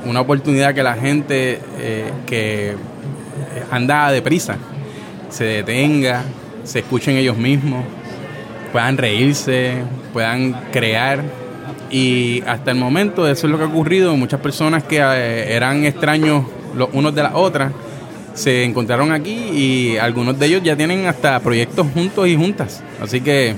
una 0.04 0.20
oportunidad 0.20 0.74
que 0.74 0.82
la 0.82 0.96
gente 0.96 1.60
eh, 1.78 2.10
que 2.26 2.76
anda 3.70 4.10
deprisa 4.10 4.58
se 5.30 5.44
detenga, 5.44 6.24
se 6.64 6.80
escuchen 6.80 7.16
ellos 7.16 7.38
mismos, 7.38 7.84
puedan 8.70 8.98
reírse, 8.98 9.76
puedan 10.12 10.52
crear 10.70 11.24
y 11.94 12.42
hasta 12.48 12.72
el 12.72 12.76
momento 12.76 13.28
eso 13.28 13.46
es 13.46 13.52
lo 13.52 13.56
que 13.56 13.62
ha 13.62 13.68
ocurrido. 13.68 14.16
Muchas 14.16 14.40
personas 14.40 14.82
que 14.82 14.96
eh, 14.98 15.54
eran 15.54 15.84
extraños 15.84 16.44
los 16.74 16.88
unos 16.92 17.14
de 17.14 17.22
las 17.22 17.34
otras 17.36 17.72
se 18.34 18.64
encontraron 18.64 19.12
aquí 19.12 19.32
y 19.32 19.96
algunos 19.98 20.36
de 20.36 20.46
ellos 20.46 20.62
ya 20.64 20.74
tienen 20.74 21.06
hasta 21.06 21.38
proyectos 21.38 21.86
juntos 21.94 22.26
y 22.26 22.34
juntas. 22.34 22.82
Así 23.00 23.20
que 23.20 23.54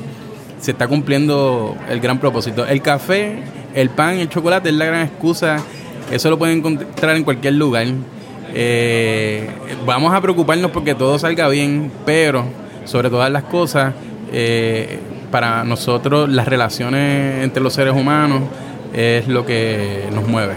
se 0.61 0.73
está 0.73 0.87
cumpliendo 0.87 1.79
el 1.89 1.99
gran 1.99 2.21
propósito. 2.21 2.67
El 2.67 2.83
café, 2.83 3.39
el 3.73 3.89
pan, 3.89 4.19
el 4.19 4.29
chocolate 4.29 4.69
es 4.69 4.75
la 4.75 4.85
gran 4.85 5.07
excusa. 5.07 5.57
Eso 6.11 6.29
lo 6.29 6.39
pueden 6.39 6.59
encontrar 6.59 7.17
en 7.17 7.25
cualquier 7.25 7.55
lugar. 7.55 7.87
Eh, 8.53 9.49
vamos 9.87 10.13
a 10.13 10.21
preocuparnos 10.21 10.73
porque 10.73 10.95
todo 10.95 11.19
salga 11.19 11.49
bien, 11.49 11.91
pero 12.05 12.45
sobre 12.85 13.09
todas 13.09 13.33
las 13.33 13.45
cosas, 13.45 13.95
eh, 14.31 14.99
para 15.31 15.65
nosotros 15.65 16.29
las 16.29 16.47
relaciones 16.47 17.45
entre 17.45 17.63
los 17.63 17.73
seres 17.73 17.95
humanos 17.95 18.43
es 18.93 19.29
lo 19.29 19.45
que 19.45 20.05
nos 20.13 20.27
mueve. 20.27 20.55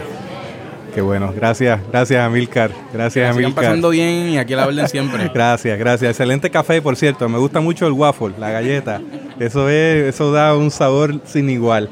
Qué 0.94 1.02
bueno, 1.02 1.32
gracias, 1.36 1.80
gracias 1.92 2.26
Amilcar, 2.26 2.72
gracias 2.92 3.30
Amilcar. 3.30 3.54
pasando 3.54 3.90
bien 3.90 4.30
y 4.30 4.38
aquí 4.38 4.54
a 4.54 4.58
la 4.58 4.68
orden 4.68 4.88
siempre. 4.88 5.30
Gracias, 5.34 5.78
gracias. 5.78 6.10
Excelente 6.12 6.50
café, 6.50 6.82
por 6.82 6.96
cierto. 6.96 7.30
Me 7.30 7.38
gusta 7.38 7.60
mucho 7.60 7.86
el 7.86 7.94
waffle, 7.94 8.34
la 8.40 8.50
galleta. 8.50 9.00
Eso 9.40 9.70
es, 9.70 10.16
eso 10.16 10.32
da 10.32 10.56
un 10.56 10.72
sabor 10.72 11.22
sin 11.26 11.50
igual. 11.50 11.90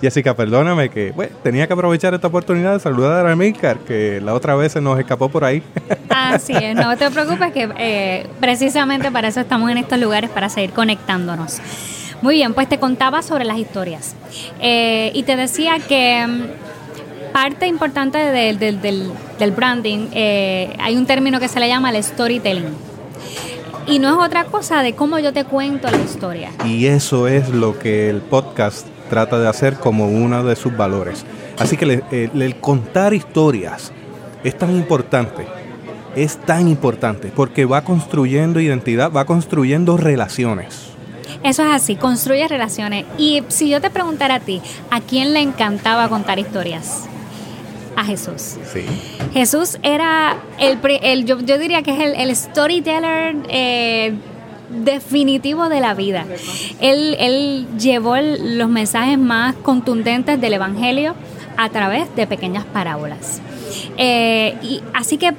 Jessica, 0.00 0.34
perdóname 0.34 0.88
que 0.90 1.10
bueno, 1.10 1.34
tenía 1.42 1.66
que 1.66 1.72
aprovechar 1.72 2.14
esta 2.14 2.28
oportunidad 2.28 2.74
de 2.74 2.80
saludar 2.80 3.26
a 3.26 3.32
Amilcar, 3.32 3.78
que 3.78 4.20
la 4.20 4.32
otra 4.32 4.54
vez 4.54 4.72
se 4.72 4.80
nos 4.80 4.98
escapó 4.98 5.28
por 5.28 5.44
ahí. 5.44 5.62
Así 6.08 6.52
es, 6.54 6.76
no 6.76 6.96
te 6.96 7.10
preocupes 7.10 7.52
que 7.52 7.68
eh, 7.78 8.26
precisamente 8.40 9.10
para 9.10 9.28
eso 9.28 9.40
estamos 9.40 9.70
en 9.70 9.78
estos 9.78 9.98
lugares, 9.98 10.30
para 10.30 10.48
seguir 10.48 10.70
conectándonos. 10.70 11.60
Muy 12.22 12.34
bien, 12.34 12.54
pues 12.54 12.68
te 12.68 12.78
contaba 12.78 13.22
sobre 13.22 13.44
las 13.44 13.58
historias. 13.58 14.14
Eh, 14.60 15.10
y 15.14 15.22
te 15.22 15.36
decía 15.36 15.78
que 15.78 16.26
mm, 16.26 17.32
parte 17.32 17.66
importante 17.66 18.18
del, 18.18 18.58
del- 18.58 18.80
del- 18.80 19.10
del 19.38 19.52
branding, 19.52 20.08
eh, 20.12 20.74
hay 20.80 20.96
un 20.96 21.06
término 21.06 21.38
que 21.38 21.48
se 21.48 21.60
le 21.60 21.68
llama 21.68 21.90
el 21.90 22.02
storytelling. 22.02 22.74
Y 23.86 24.00
no 24.00 24.08
es 24.10 24.26
otra 24.26 24.44
cosa 24.44 24.82
de 24.82 24.94
cómo 24.94 25.18
yo 25.18 25.32
te 25.32 25.44
cuento 25.44 25.88
la 25.90 25.96
historia. 25.98 26.50
Y 26.66 26.86
eso 26.86 27.26
es 27.28 27.48
lo 27.50 27.78
que 27.78 28.10
el 28.10 28.20
podcast 28.20 28.86
trata 29.08 29.38
de 29.38 29.48
hacer 29.48 29.74
como 29.76 30.08
uno 30.08 30.44
de 30.44 30.56
sus 30.56 30.76
valores. 30.76 31.24
Así 31.58 31.76
que 31.76 31.84
el, 31.84 32.02
el 32.42 32.56
contar 32.56 33.14
historias 33.14 33.92
es 34.44 34.58
tan 34.58 34.76
importante, 34.76 35.46
es 36.16 36.36
tan 36.36 36.68
importante, 36.68 37.32
porque 37.34 37.64
va 37.64 37.82
construyendo 37.84 38.60
identidad, 38.60 39.10
va 39.10 39.24
construyendo 39.24 39.96
relaciones. 39.96 40.87
Eso 41.44 41.62
es 41.64 41.70
así, 41.70 41.94
construye 41.96 42.46
relaciones. 42.48 43.04
Y 43.16 43.42
si 43.48 43.68
yo 43.68 43.80
te 43.80 43.90
preguntara 43.90 44.36
a 44.36 44.40
ti, 44.40 44.60
¿a 44.90 45.00
quién 45.00 45.32
le 45.32 45.40
encantaba 45.40 46.08
contar 46.08 46.38
historias? 46.38 47.04
A 47.96 48.04
Jesús. 48.04 48.56
Sí. 48.72 48.84
Jesús 49.32 49.78
era 49.82 50.36
el, 50.58 50.78
el- 51.02 51.24
yo, 51.24 51.40
yo 51.40 51.58
diría 51.58 51.82
que 51.82 51.92
es 51.92 52.00
el, 52.00 52.14
el 52.14 52.34
storyteller 52.36 53.36
eh, 53.48 54.14
definitivo 54.70 55.68
de 55.68 55.80
la 55.80 55.94
vida. 55.94 56.24
Él, 56.80 57.16
él 57.18 57.66
llevó 57.78 58.16
el- 58.16 58.58
los 58.58 58.68
mensajes 58.68 59.18
más 59.18 59.54
contundentes 59.56 60.40
del 60.40 60.52
Evangelio 60.54 61.14
a 61.56 61.68
través 61.70 62.14
de 62.14 62.26
pequeñas 62.26 62.64
parábolas. 62.66 63.40
Eh, 63.96 64.54
y 64.62 64.80
así 64.94 65.18
que 65.18 65.32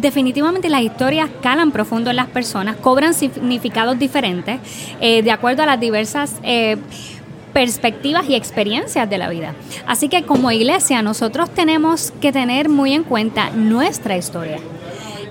definitivamente 0.00 0.68
las 0.68 0.82
historias 0.82 1.28
calan 1.42 1.72
profundo 1.72 2.10
en 2.10 2.16
las 2.16 2.28
personas, 2.28 2.76
cobran 2.76 3.14
significados 3.14 3.98
diferentes 3.98 4.60
eh, 5.00 5.22
de 5.22 5.30
acuerdo 5.30 5.62
a 5.62 5.66
las 5.66 5.80
diversas 5.80 6.36
eh, 6.42 6.76
perspectivas 7.52 8.28
y 8.28 8.34
experiencias 8.34 9.08
de 9.08 9.18
la 9.18 9.28
vida. 9.28 9.54
Así 9.86 10.08
que 10.08 10.22
como 10.22 10.50
iglesia 10.50 11.02
nosotros 11.02 11.50
tenemos 11.50 12.12
que 12.20 12.32
tener 12.32 12.68
muy 12.68 12.92
en 12.92 13.02
cuenta 13.02 13.50
nuestra 13.50 14.16
historia. 14.16 14.58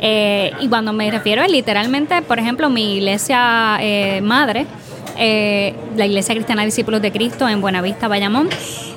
Eh, 0.02 0.52
y 0.62 0.70
cuando 0.70 0.94
me 0.94 1.10
refiero 1.12 1.42
es 1.44 1.52
literalmente, 1.52 2.22
por 2.22 2.40
ejemplo, 2.40 2.70
mi 2.70 2.98
iglesia 2.98 3.80
madre, 4.22 4.66
la 5.18 6.06
Iglesia 6.06 6.34
Cristiana 6.34 6.64
Discípulos 6.64 7.02
de 7.02 7.12
Cristo 7.12 7.50
en 7.50 7.60
Buenavista, 7.60 8.08
Bayamón, 8.08 8.48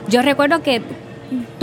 yo 0.08 0.22
recuerdo 0.22 0.62
que 0.62 0.82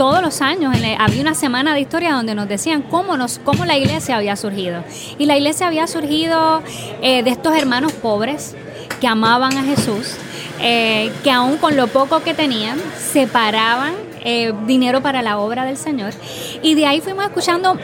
todos 0.00 0.22
los 0.22 0.40
años 0.40 0.74
había 0.98 1.20
una 1.20 1.34
semana 1.34 1.74
de 1.74 1.80
historia 1.82 2.14
donde 2.14 2.34
nos 2.34 2.48
decían 2.48 2.80
cómo, 2.80 3.18
nos, 3.18 3.38
cómo 3.38 3.66
la 3.66 3.76
iglesia 3.76 4.16
había 4.16 4.34
surgido. 4.34 4.82
Y 5.18 5.26
la 5.26 5.36
iglesia 5.36 5.66
había 5.66 5.86
surgido 5.86 6.62
eh, 7.02 7.22
de 7.22 7.28
estos 7.28 7.54
hermanos 7.54 7.92
pobres 7.92 8.56
que 8.98 9.06
amaban 9.06 9.58
a 9.58 9.62
Jesús, 9.62 10.14
eh, 10.58 11.12
que 11.22 11.30
aún 11.30 11.58
con 11.58 11.76
lo 11.76 11.86
poco 11.88 12.22
que 12.22 12.32
tenían, 12.32 12.78
separaban 12.96 13.92
eh, 14.24 14.54
dinero 14.66 15.02
para 15.02 15.20
la 15.20 15.36
obra 15.36 15.66
del 15.66 15.76
Señor. 15.76 16.14
Y 16.62 16.76
de 16.76 16.86
ahí 16.86 17.02
fuimos 17.02 17.26
escuchando 17.26 17.76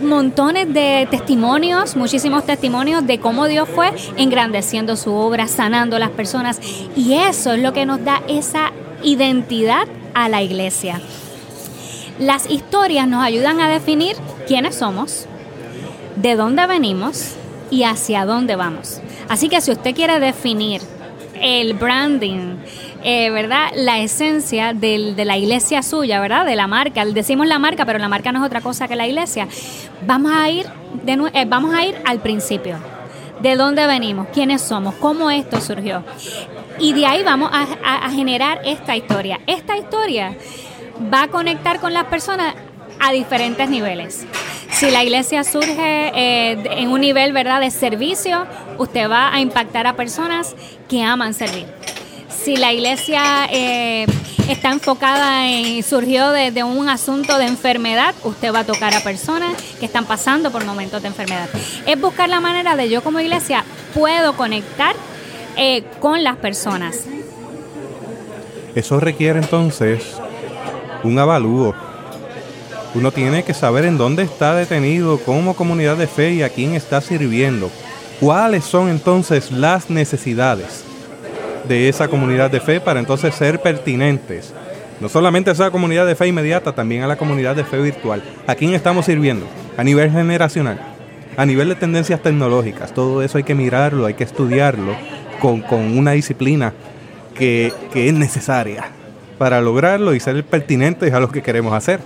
montones 0.00 0.72
de 0.72 1.08
testimonios, 1.10 1.96
muchísimos 1.96 2.46
testimonios 2.46 3.04
de 3.04 3.18
cómo 3.18 3.48
Dios 3.48 3.68
fue 3.68 3.92
engrandeciendo 4.16 4.94
su 4.94 5.12
obra, 5.12 5.48
sanando 5.48 5.96
a 5.96 5.98
las 5.98 6.10
personas. 6.10 6.60
Y 6.94 7.14
eso 7.14 7.54
es 7.54 7.60
lo 7.60 7.72
que 7.72 7.84
nos 7.84 8.04
da 8.04 8.22
esa 8.28 8.70
identidad 9.02 9.88
a 10.14 10.28
la 10.28 10.40
iglesia. 10.40 11.00
Las 12.18 12.48
historias 12.48 13.08
nos 13.08 13.22
ayudan 13.24 13.60
a 13.60 13.68
definir 13.68 14.16
quiénes 14.46 14.76
somos, 14.76 15.26
de 16.16 16.36
dónde 16.36 16.66
venimos 16.66 17.34
y 17.70 17.82
hacia 17.84 18.24
dónde 18.24 18.54
vamos. 18.56 19.00
Así 19.28 19.48
que 19.48 19.60
si 19.60 19.72
usted 19.72 19.94
quiere 19.94 20.20
definir 20.20 20.80
el 21.40 21.74
branding, 21.74 22.56
eh, 23.02 23.30
¿verdad? 23.30 23.66
La 23.74 23.98
esencia 23.98 24.72
del- 24.72 25.16
de 25.16 25.24
la 25.24 25.36
iglesia 25.36 25.82
suya, 25.82 26.20
¿verdad? 26.20 26.46
De 26.46 26.54
la 26.56 26.66
marca. 26.68 27.04
Decimos 27.04 27.46
la 27.48 27.58
marca, 27.58 27.84
pero 27.84 27.98
la 27.98 28.08
marca 28.08 28.30
no 28.32 28.38
es 28.40 28.46
otra 28.46 28.60
cosa 28.60 28.86
que 28.86 28.94
la 28.96 29.06
iglesia. 29.08 29.48
Vamos 30.06 30.32
a 30.32 30.48
ir, 30.48 30.66
de 31.02 31.12
eh, 31.34 31.44
vamos 31.48 31.74
a 31.74 31.84
ir 31.84 31.96
al 32.06 32.20
principio. 32.20 32.76
¿De 33.42 33.56
dónde 33.56 33.86
venimos? 33.88 34.28
¿Quiénes 34.32 34.62
somos? 34.62 34.94
¿Cómo 34.94 35.30
esto 35.30 35.60
surgió? 35.60 36.04
Y 36.78 36.92
de 36.92 37.04
ahí 37.06 37.22
vamos 37.24 37.50
a- 37.52 38.06
a 38.06 38.10
generar 38.10 38.60
esta 38.64 38.96
historia. 38.96 39.40
Esta 39.46 39.76
historia 39.76 40.34
va 41.12 41.24
a 41.24 41.28
conectar 41.28 41.80
con 41.80 41.92
las 41.92 42.04
personas 42.04 42.54
a 43.00 43.12
diferentes 43.12 43.68
niveles. 43.68 44.24
Si 44.70 44.90
la 44.90 45.04
iglesia 45.04 45.44
surge 45.44 46.10
eh, 46.14 46.58
en 46.78 46.88
un 46.90 47.00
nivel 47.00 47.32
verdad 47.32 47.60
de 47.60 47.70
servicio, 47.70 48.46
usted 48.78 49.08
va 49.08 49.32
a 49.32 49.40
impactar 49.40 49.86
a 49.86 49.94
personas 49.94 50.54
que 50.88 51.02
aman 51.02 51.34
servir. 51.34 51.66
Si 52.28 52.56
la 52.56 52.72
iglesia 52.72 53.46
eh, 53.50 54.06
está 54.48 54.72
enfocada 54.72 55.48
en 55.48 55.82
surgió 55.82 56.30
de 56.30 56.64
un 56.64 56.88
asunto 56.88 57.38
de 57.38 57.46
enfermedad, 57.46 58.14
usted 58.24 58.52
va 58.52 58.60
a 58.60 58.64
tocar 58.64 58.94
a 58.94 59.00
personas 59.00 59.54
que 59.78 59.86
están 59.86 60.06
pasando 60.06 60.50
por 60.50 60.64
momentos 60.64 61.00
de 61.02 61.08
enfermedad. 61.08 61.48
Es 61.86 62.00
buscar 62.00 62.28
la 62.28 62.40
manera 62.40 62.76
de 62.76 62.90
yo 62.90 63.02
como 63.02 63.20
iglesia 63.20 63.64
puedo 63.94 64.34
conectar 64.36 64.94
eh, 65.56 65.84
con 66.00 66.24
las 66.24 66.36
personas. 66.36 67.04
Eso 68.74 68.98
requiere 68.98 69.38
entonces 69.38 70.16
un 71.04 71.18
avalúo. 71.18 71.74
Uno 72.94 73.12
tiene 73.12 73.42
que 73.42 73.54
saber 73.54 73.84
en 73.84 73.98
dónde 73.98 74.22
está 74.22 74.54
detenido 74.54 75.18
como 75.18 75.54
comunidad 75.54 75.96
de 75.96 76.06
fe 76.06 76.32
y 76.32 76.42
a 76.42 76.48
quién 76.48 76.74
está 76.74 77.00
sirviendo. 77.00 77.70
¿Cuáles 78.20 78.64
son 78.64 78.88
entonces 78.88 79.50
las 79.50 79.90
necesidades 79.90 80.84
de 81.66 81.88
esa 81.88 82.08
comunidad 82.08 82.50
de 82.50 82.60
fe 82.60 82.80
para 82.80 83.00
entonces 83.00 83.34
ser 83.34 83.60
pertinentes? 83.60 84.54
No 85.00 85.08
solamente 85.08 85.50
a 85.50 85.54
esa 85.54 85.72
comunidad 85.72 86.06
de 86.06 86.14
fe 86.14 86.28
inmediata, 86.28 86.72
también 86.72 87.02
a 87.02 87.08
la 87.08 87.16
comunidad 87.16 87.56
de 87.56 87.64
fe 87.64 87.78
virtual. 87.78 88.22
¿A 88.46 88.54
quién 88.54 88.74
estamos 88.74 89.06
sirviendo? 89.06 89.46
A 89.76 89.82
nivel 89.82 90.12
generacional, 90.12 90.80
a 91.36 91.44
nivel 91.44 91.68
de 91.68 91.74
tendencias 91.74 92.22
tecnológicas. 92.22 92.94
Todo 92.94 93.22
eso 93.22 93.38
hay 93.38 93.44
que 93.44 93.56
mirarlo, 93.56 94.06
hay 94.06 94.14
que 94.14 94.24
estudiarlo 94.24 94.94
con, 95.40 95.62
con 95.62 95.98
una 95.98 96.12
disciplina 96.12 96.72
que, 97.34 97.72
que 97.92 98.08
es 98.08 98.14
necesaria 98.14 98.84
para 99.38 99.60
lograrlo 99.60 100.14
y 100.14 100.20
ser 100.20 100.42
pertinentes 100.44 101.12
a 101.12 101.20
lo 101.20 101.30
que 101.30 101.42
queremos 101.42 101.72
hacer. 101.72 102.00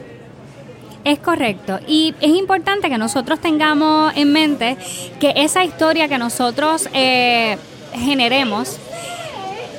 Es 1.04 1.18
correcto. 1.20 1.78
Y 1.86 2.14
es 2.20 2.30
importante 2.30 2.90
que 2.90 2.98
nosotros 2.98 3.40
tengamos 3.40 4.12
en 4.16 4.32
mente 4.32 4.76
que 5.20 5.32
esa 5.36 5.64
historia 5.64 6.08
que 6.08 6.18
nosotros 6.18 6.88
eh, 6.92 7.56
generemos, 7.94 8.78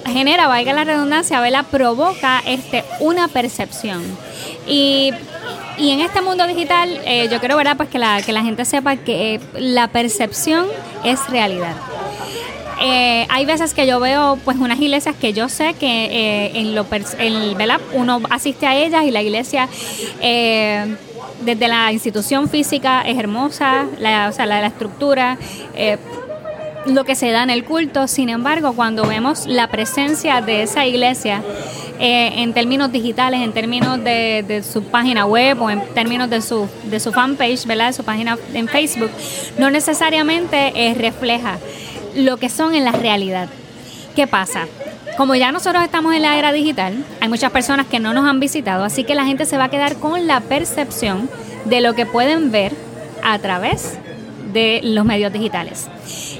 genera, 0.05 0.47
valga 0.47 0.73
la 0.73 0.85
redundancia, 0.85 1.39
¿verdad? 1.41 1.65
provoca 1.69 2.41
este, 2.45 2.83
una 2.99 3.27
percepción. 3.27 4.01
Y, 4.65 5.11
y 5.77 5.91
en 5.91 5.99
este 6.01 6.21
mundo 6.21 6.47
digital, 6.47 6.99
eh, 7.05 7.27
yo 7.29 7.39
quiero 7.39 7.57
¿verdad? 7.57 7.77
Pues 7.77 7.89
que, 7.89 7.99
la, 7.99 8.21
que 8.21 8.33
la 8.33 8.41
gente 8.41 8.65
sepa 8.65 8.95
que 8.95 9.35
eh, 9.35 9.39
la 9.53 9.89
percepción 9.89 10.65
es 11.03 11.29
realidad. 11.29 11.75
Eh, 12.81 13.25
hay 13.29 13.45
veces 13.45 13.73
que 13.73 13.85
yo 13.85 13.99
veo 13.99 14.37
pues 14.45 14.57
unas 14.57 14.79
iglesias 14.79 15.15
que 15.19 15.33
yo 15.33 15.49
sé 15.49 15.73
que 15.73 16.05
eh, 16.05 16.51
en 16.55 16.75
lo 16.75 16.85
en- 17.17 17.57
¿verdad? 17.57 17.79
uno 17.93 18.21
asiste 18.29 18.65
a 18.67 18.75
ellas 18.77 19.03
y 19.05 19.11
la 19.11 19.21
iglesia 19.21 19.67
eh, 20.21 20.95
desde 21.41 21.67
la 21.67 21.91
institución 21.91 22.47
física 22.49 23.01
es 23.01 23.17
hermosa, 23.17 23.85
la, 23.99 24.29
o 24.29 24.31
sea, 24.31 24.45
la, 24.45 24.61
la 24.61 24.67
estructura, 24.67 25.37
lo 26.85 27.03
que 27.05 27.15
se 27.15 27.31
da 27.31 27.43
en 27.43 27.49
el 27.49 27.63
culto. 27.65 28.07
Sin 28.07 28.29
embargo, 28.29 28.73
cuando 28.73 29.03
vemos 29.05 29.45
la 29.45 29.67
presencia 29.67 30.41
de 30.41 30.63
esa 30.63 30.85
iglesia 30.85 31.41
en 32.01 32.53
términos 32.53 32.91
digitales, 32.91 33.41
en 33.41 33.51
términos 33.51 34.01
de, 34.03 34.43
de 34.47 34.63
su 34.63 34.83
página 34.83 35.25
web 35.25 35.61
o 35.61 35.69
en 35.69 35.81
términos 35.93 36.29
de 36.29 36.41
su, 36.41 36.67
de 36.85 36.99
su 36.99 37.11
fanpage, 37.11 37.65
¿verdad? 37.65 37.87
de 37.87 37.93
su 37.93 38.03
página 38.03 38.37
en 38.53 38.67
Facebook, 38.69 39.11
no 39.57 39.69
necesariamente 39.69 40.71
eh, 40.75 40.93
refleja 40.93 41.57
lo 42.15 42.37
que 42.37 42.49
son 42.49 42.75
en 42.75 42.85
la 42.85 42.91
realidad. 42.91 43.49
¿Qué 44.15 44.27
pasa? 44.27 44.67
Como 45.17 45.35
ya 45.35 45.51
nosotros 45.51 45.83
estamos 45.83 46.13
en 46.13 46.21
la 46.21 46.37
era 46.37 46.51
digital, 46.51 47.03
hay 47.19 47.29
muchas 47.29 47.51
personas 47.51 47.87
que 47.87 47.99
no 47.99 48.13
nos 48.13 48.25
han 48.25 48.39
visitado, 48.39 48.83
así 48.83 49.03
que 49.03 49.15
la 49.15 49.25
gente 49.25 49.45
se 49.45 49.57
va 49.57 49.65
a 49.65 49.69
quedar 49.69 49.95
con 49.95 50.27
la 50.27 50.39
percepción 50.39 51.29
de 51.65 51.81
lo 51.81 51.93
que 51.93 52.05
pueden 52.05 52.51
ver 52.51 52.73
a 53.23 53.37
través 53.39 53.97
de 54.53 54.81
los 54.83 55.05
medios 55.05 55.31
digitales. 55.31 55.87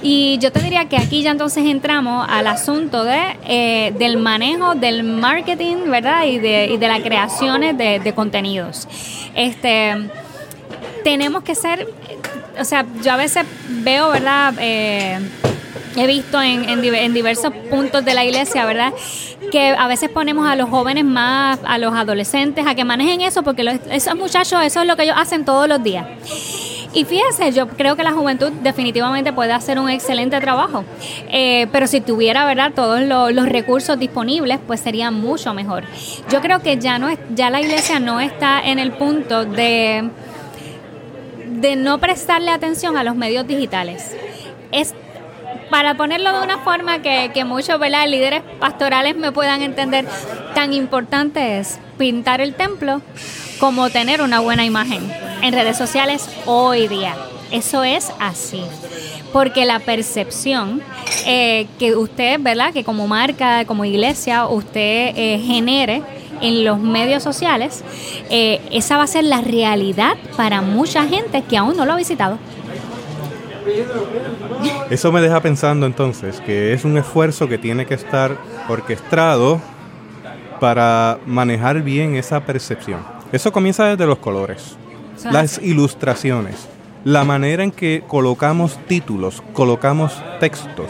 Y 0.02 0.38
yo 0.40 0.52
te 0.52 0.62
diría 0.62 0.86
que 0.86 0.98
aquí 0.98 1.22
ya 1.22 1.32
entonces 1.32 1.66
entramos 1.66 2.26
al 2.30 2.48
asunto 2.48 3.04
de, 3.04 3.20
eh, 3.46 3.94
del 3.98 4.18
manejo 4.18 4.76
del 4.76 5.04
marketing, 5.04 5.90
¿verdad? 5.90 6.26
Y 6.26 6.40
de, 6.40 6.68
y 6.68 6.78
de 6.78 6.88
las 6.88 7.02
creaciones 7.02 7.78
de, 7.78 8.14
contenidos. 8.14 8.88
Este, 9.36 10.10
tenemos 11.04 11.44
que 11.44 11.56
ser, 11.56 11.88
o 12.60 12.66
sea, 12.66 12.86
yo 13.04 13.12
a 13.12 13.18
veces 13.18 13.46
veo, 13.68 14.10
¿verdad? 14.10 14.54
Eh, 14.60 15.20
he 15.96 16.08
visto 16.08 16.42
en, 16.42 16.70
en, 16.70 17.14
diversos 17.14 17.54
puntos 17.70 18.06
de 18.06 18.14
la 18.14 18.24
iglesia, 18.24 18.66
¿verdad? 18.66 18.94
Que 19.52 19.70
a 19.70 19.88
veces 19.88 20.10
ponemos 20.10 20.48
a 20.48 20.56
los 20.56 20.70
jóvenes 20.70 21.06
más, 21.06 21.60
a 21.66 21.78
los 21.78 21.94
adolescentes, 21.94 22.66
a 22.68 22.76
que 22.76 22.86
manejen 22.86 23.22
eso, 23.22 23.44
porque 23.44 23.80
esos 23.92 24.16
muchachos, 24.16 24.62
eso 24.64 24.82
es 24.82 24.88
lo 24.88 24.96
que 24.96 25.04
ellos 25.04 25.16
hacen 25.18 25.46
todos 25.46 25.68
los 25.68 25.82
días. 25.82 26.06
Y 26.92 27.06
fíjese, 27.06 27.52
yo 27.52 27.68
creo 27.68 27.96
que 27.96 28.04
la 28.04 28.14
juventud 28.14 28.52
definitivamente 28.64 29.32
puede 29.32 29.54
hacer 29.54 29.78
un 29.78 29.90
excelente 29.90 30.40
trabajo, 30.40 30.84
eh, 31.30 31.68
pero 31.72 31.86
si 31.86 32.02
tuviera, 32.02 32.46
¿verdad?, 32.46 32.72
todos 32.76 33.02
los, 33.02 33.50
recursos 33.50 34.00
disponibles, 34.00 34.60
pues 34.66 34.80
sería 34.80 35.12
mucho 35.12 35.54
mejor. 35.54 35.84
Yo 36.32 36.42
creo 36.42 36.62
que 36.62 36.78
ya 36.78 36.98
no 36.98 37.10
es, 37.10 37.20
ya 37.36 37.50
la 37.50 37.62
iglesia 37.62 38.00
no 38.00 38.20
está 38.20 38.60
en 38.62 38.80
el 38.80 38.92
punto 38.94 39.46
de 39.46 40.10
de 41.60 41.76
no 41.76 41.98
prestarle 42.00 42.52
atención 42.52 42.98
a 42.98 43.04
los 43.04 43.16
medios 43.16 43.46
digitales. 43.48 44.16
Es 44.72 44.94
para 45.70 45.96
ponerlo 45.96 46.38
de 46.38 46.44
una 46.44 46.60
forma 46.60 47.02
que, 47.02 47.32
que 47.34 47.46
muchos 47.46 47.80
líderes 47.80 48.42
pastorales 48.60 49.16
me 49.16 49.32
puedan 49.32 49.62
entender, 49.62 50.06
tan 50.54 50.74
importante 50.74 51.60
es 51.60 51.80
pintar 51.98 52.42
el 52.42 52.56
templo 52.56 53.02
como 53.60 53.90
tener 53.90 54.22
una 54.22 54.40
buena 54.40 54.66
imagen 54.66 55.12
en 55.42 55.54
redes 55.54 55.78
sociales 55.78 56.30
hoy 56.46 56.88
día. 56.88 57.16
Eso 57.52 57.84
es 57.84 58.12
así. 58.20 58.62
Porque 59.34 59.66
la 59.66 59.80
percepción 59.80 60.82
eh, 61.26 61.68
que 61.78 61.96
usted, 61.96 62.40
¿verdad? 62.40 62.74
Que 62.74 62.84
como 62.84 63.08
marca, 63.08 63.66
como 63.66 63.86
iglesia, 63.86 64.48
usted 64.48 65.14
eh, 65.16 65.40
genere 65.46 66.02
en 66.42 66.64
los 66.64 66.80
medios 66.80 67.22
sociales, 67.22 67.84
eh, 68.30 68.62
esa 68.72 68.98
va 68.98 69.04
a 69.04 69.08
ser 69.08 69.26
la 69.26 69.42
realidad 69.42 70.16
para 70.38 70.62
mucha 70.62 71.06
gente 71.06 71.44
que 71.44 71.58
aún 71.58 71.76
no 71.76 71.86
lo 71.86 71.94
ha 71.94 71.98
visitado. 71.98 72.40
Eso 74.90 75.12
me 75.12 75.22
deja 75.22 75.42
pensando 75.42 75.86
entonces 75.86 76.42
que 76.42 76.74
es 76.74 76.86
un 76.86 76.98
esfuerzo 76.98 77.48
que 77.48 77.58
tiene 77.58 77.86
que 77.86 77.94
estar 77.94 78.38
orquestado 78.68 79.62
para 80.60 81.20
manejar 81.26 81.82
bien 81.82 82.16
esa 82.16 82.42
percepción. 82.42 83.00
Eso 83.32 83.52
comienza 83.52 83.86
desde 83.86 84.06
los 84.06 84.18
colores, 84.18 84.76
las 85.32 85.60
ilustraciones, 85.60 86.68
la 87.04 87.24
manera 87.24 87.64
en 87.64 87.72
que 87.72 88.04
colocamos 88.08 88.78
títulos, 88.88 89.44
colocamos 89.54 90.22
textos. 90.40 90.88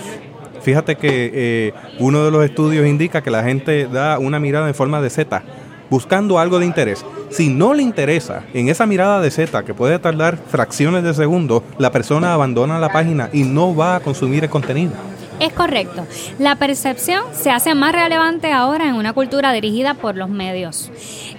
Fíjate 0.62 0.96
que 0.96 1.32
eh, 1.34 1.74
uno 2.00 2.26
de 2.26 2.32
los 2.32 2.44
estudios 2.44 2.88
indica 2.88 3.22
que 3.22 3.32
la 3.32 3.44
gente 3.44 3.88
da 3.88 4.20
una 4.20 4.39
mirada 4.39 4.68
en 4.68 4.76
forma 4.76 5.02
de 5.02 5.10
Z, 5.10 5.44
buscando 5.89 6.39
algo 6.39 6.60
de 6.60 6.65
interés. 6.65 7.06
Si 7.30 7.49
no 7.49 7.73
le 7.73 7.84
interesa, 7.84 8.43
en 8.54 8.69
esa 8.69 8.86
mirada 8.86 9.21
de 9.21 9.32
Z, 9.32 9.63
que 9.63 9.73
puede 9.73 9.99
tardar 9.99 10.38
fracciones 10.38 11.04
de 11.04 11.13
segundo, 11.13 11.63
la 11.78 11.91
persona 11.91 12.34
abandona 12.34 12.80
la 12.80 12.89
página 12.89 13.30
y 13.32 13.43
no 13.43 13.75
va 13.75 13.95
a 13.95 13.99
consumir 13.99 14.43
el 14.43 14.49
contenido. 14.49 14.93
Es 15.39 15.54
correcto. 15.54 16.06
La 16.38 16.56
percepción 16.58 17.23
se 17.32 17.49
hace 17.49 17.73
más 17.73 17.93
relevante 17.93 18.52
ahora 18.52 18.89
en 18.89 18.95
una 18.95 19.13
cultura 19.13 19.54
dirigida 19.54 19.93
por 19.93 20.17
los 20.17 20.30
medios, 20.30 20.91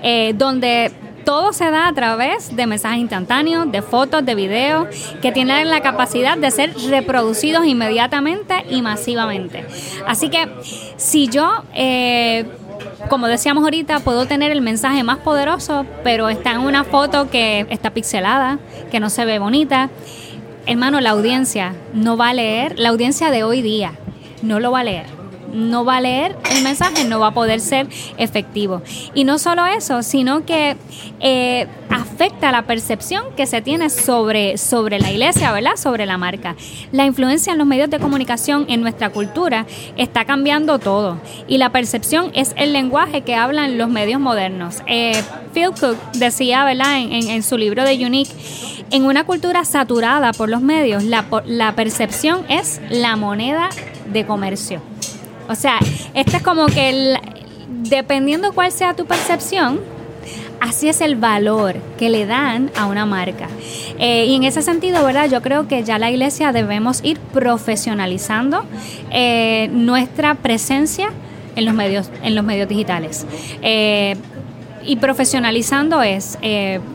eh, 0.03 0.33
donde 0.37 0.91
todo 1.25 1.53
se 1.53 1.71
da 1.71 1.87
a 1.87 1.93
través 1.93 2.57
de 2.57 2.67
mensajes 2.67 2.99
instantáneos, 2.99 3.71
de 3.71 3.83
fotos, 3.83 4.25
de 4.25 4.35
videos, 4.35 4.89
que 5.21 5.33
tienen 5.33 5.69
la 5.69 5.81
capacidad 5.81 6.39
de 6.39 6.51
ser 6.51 6.75
reproducidos 6.89 7.67
inmediatamente 7.67 8.65
y 8.71 8.81
masivamente. 8.81 9.67
Así 10.07 10.31
que 10.31 10.49
si 10.97 11.29
yo 11.29 11.63
eh, 11.75 12.47
como 13.09 13.27
decíamos 13.27 13.65
ahorita, 13.65 14.01
puedo 14.01 14.27
tener 14.27 14.51
el 14.51 14.61
mensaje 14.61 15.03
más 15.03 15.19
poderoso, 15.19 15.87
pero 16.05 16.29
está 16.29 16.53
en 16.53 16.61
una 16.61 16.85
foto 16.85 17.31
que 17.31 17.67
está 17.71 17.91
pixelada, 17.91 18.59
que 18.91 19.01
no 19.01 19.11
se 19.11 19.25
ve 19.25 19.39
bonita. 19.39 19.91
Hermano, 20.67 21.01
la 21.01 21.11
audiencia 21.11 21.75
no 21.93 22.17
va 22.17 22.29
a 22.29 22.35
leer, 22.35 22.79
la 22.79 22.91
audiencia 22.91 23.31
de 23.31 23.45
hoy 23.45 23.63
día 23.63 23.93
no 24.43 24.61
lo 24.61 24.71
va 24.71 24.81
a 24.81 24.85
leer 24.85 25.21
no 25.53 25.85
va 25.85 25.97
a 25.97 26.01
leer 26.01 26.37
el 26.51 26.63
mensaje, 26.63 27.05
no 27.05 27.21
va 27.21 27.29
a 27.29 27.35
poder 27.35 27.61
ser 27.61 27.89
efectivo. 28.19 28.83
Y 29.15 29.25
no 29.25 29.39
solo 29.39 29.67
eso, 29.67 30.03
sino 30.03 30.45
que 30.47 30.77
eh, 31.21 31.67
afecta 32.21 32.53
la 32.53 32.67
percepción 32.67 33.25
que 33.35 33.47
se 33.47 33.63
tiene 33.63 33.89
sobre, 33.89 34.59
sobre 34.59 35.01
la 35.01 35.11
iglesia, 35.11 35.53
¿verdad? 35.53 35.77
Sobre 35.77 36.05
la 36.05 36.19
marca. 36.19 36.55
La 36.93 37.07
influencia 37.07 37.53
en 37.55 37.59
los 37.59 37.67
medios 37.67 37.89
de 37.89 37.99
comunicación 37.99 38.67
en 38.69 38.83
nuestra 38.83 39.09
cultura 39.09 39.65
está 39.97 40.27
cambiando 40.27 40.79
todo. 40.79 41.19
Y 41.49 41.57
la 41.57 41.73
percepción 41.73 42.31
es 42.35 42.53
el 42.59 42.75
lenguaje 42.75 43.23
que 43.23 43.37
hablan 43.37 43.79
los 43.79 43.89
medios 43.89 44.21
modernos. 44.21 44.83
Eh, 44.87 45.23
Phil 45.55 45.71
Cook 45.71 45.97
decía, 46.13 46.63
¿verdad? 46.67 46.99
En, 46.99 47.11
en, 47.27 47.43
su 47.43 47.57
libro 47.57 47.85
de 47.85 48.05
Unique, 48.05 48.31
en 48.91 49.07
una 49.07 49.25
cultura 49.25 49.65
saturada 49.65 50.35
por 50.35 50.51
los 50.51 50.61
medios, 50.61 51.03
la, 51.05 51.73
percepción 51.75 52.45
es 52.51 52.83
la 52.91 53.17
moneda 53.17 53.71
de 54.13 54.27
comercio. 54.27 54.83
O 55.49 55.55
sea, 55.55 55.79
esto 56.13 56.37
es 56.37 56.43
como 56.43 56.67
que 56.67 57.17
dependiendo 57.89 58.53
cuál 58.53 58.73
sea 58.73 58.93
tu 58.93 59.07
percepción, 59.07 59.81
así 60.61 60.89
es 60.89 61.01
el 61.01 61.17
valor 61.17 61.77
que 61.99 62.09
le 62.09 62.27
dan 62.27 62.71
a 62.77 62.87
una 62.87 63.07
marca. 63.07 63.49
Eh, 63.99 64.27
y 64.27 64.35
en 64.35 64.45
ese 64.45 64.63
sentido, 64.63 65.05
¿verdad? 65.05 65.29
Yo 65.29 65.43
creo 65.43 65.67
que 65.67 65.83
ya 65.83 65.99
la 65.99 66.11
iglesia 66.11 66.53
debemos 66.53 67.01
ir 67.03 67.19
profesionalizando 67.19 68.65
eh, 69.11 69.69
nuestra 69.73 70.35
presencia 70.35 71.11
en 71.57 71.65
los 71.65 71.75
medios, 71.75 72.11
en 72.23 72.35
los 72.35 72.45
medios 72.45 72.69
digitales. 72.69 73.27
Eh, 73.63 74.17
y 74.83 74.97
profesionalizando 74.97 76.03
es, 76.03 76.39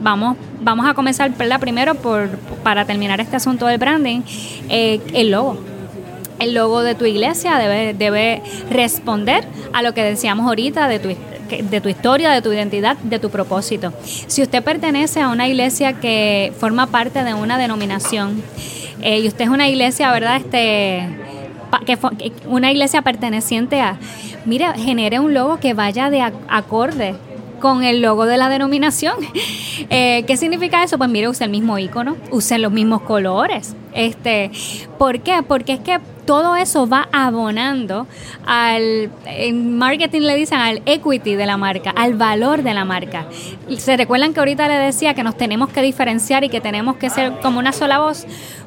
vamos, 0.01 0.37
vamos 0.59 0.87
a 0.87 0.95
comenzar 0.95 1.31
primero 1.59 1.93
por, 1.93 2.29
para 2.63 2.83
terminar 2.85 3.21
este 3.21 3.35
asunto 3.35 3.67
del 3.67 3.77
branding, 3.77 4.21
el 4.69 5.29
logo 5.29 5.59
el 6.39 6.53
logo 6.53 6.81
de 6.81 6.95
tu 6.95 7.05
iglesia 7.05 7.57
debe, 7.57 7.93
debe 7.93 8.41
responder 8.69 9.45
a 9.73 9.81
lo 9.81 9.93
que 9.93 10.03
decíamos 10.03 10.47
ahorita 10.47 10.87
de 10.87 10.99
tu, 10.99 11.09
de 11.49 11.81
tu 11.81 11.89
historia, 11.89 12.31
de 12.31 12.41
tu 12.41 12.51
identidad, 12.51 12.97
de 12.97 13.19
tu 13.19 13.29
propósito. 13.29 13.93
Si 14.03 14.41
usted 14.41 14.63
pertenece 14.63 15.21
a 15.21 15.29
una 15.29 15.47
iglesia 15.47 15.93
que 15.93 16.53
forma 16.59 16.87
parte 16.87 17.23
de 17.23 17.33
una 17.33 17.57
denominación 17.57 18.41
eh, 19.01 19.19
y 19.19 19.27
usted 19.27 19.45
es 19.45 19.49
una 19.49 19.67
iglesia, 19.67 20.11
¿verdad? 20.11 20.37
Este, 20.37 21.07
que, 21.85 21.97
una 22.47 22.71
iglesia 22.71 23.01
perteneciente 23.01 23.81
a, 23.81 23.97
mira, 24.45 24.73
genere 24.73 25.19
un 25.19 25.33
logo 25.33 25.59
que 25.59 25.73
vaya 25.73 26.09
de 26.09 26.21
acorde 26.21 27.15
con 27.59 27.83
el 27.83 28.01
logo 28.01 28.25
de 28.25 28.37
la 28.37 28.49
denominación. 28.49 29.15
Eh, 29.89 30.23
¿Qué 30.25 30.37
significa 30.37 30.83
eso? 30.83 30.97
Pues 30.97 31.09
mire, 31.09 31.27
use 31.27 31.43
el 31.43 31.49
mismo 31.49 31.77
icono, 31.77 32.15
use 32.31 32.57
los 32.57 32.71
mismos 32.71 33.01
colores. 33.01 33.75
Este, 33.93 34.49
¿Por 34.97 35.19
qué? 35.19 35.43
Porque 35.45 35.73
es 35.73 35.79
que 35.81 35.99
todo 36.25 36.55
eso 36.55 36.87
va 36.87 37.07
abonando 37.11 38.07
al, 38.45 39.11
en 39.25 39.77
marketing 39.77 40.21
le 40.21 40.35
dicen 40.35 40.59
al 40.59 40.81
equity 40.85 41.35
de 41.35 41.45
la 41.45 41.57
marca, 41.57 41.91
al 41.91 42.15
valor 42.15 42.63
de 42.63 42.73
la 42.73 42.85
marca. 42.85 43.27
¿Se 43.77 43.97
recuerdan 43.97 44.33
que 44.33 44.39
ahorita 44.39 44.67
le 44.67 44.75
decía 44.75 45.13
que 45.13 45.23
nos 45.23 45.37
tenemos 45.37 45.69
que 45.69 45.81
diferenciar 45.81 46.43
y 46.43 46.49
que 46.49 46.61
tenemos 46.61 46.97
que 46.97 47.09
ser 47.09 47.33
como 47.41 47.59
una 47.59 47.71
sola 47.71 47.99
voz? 47.99 48.25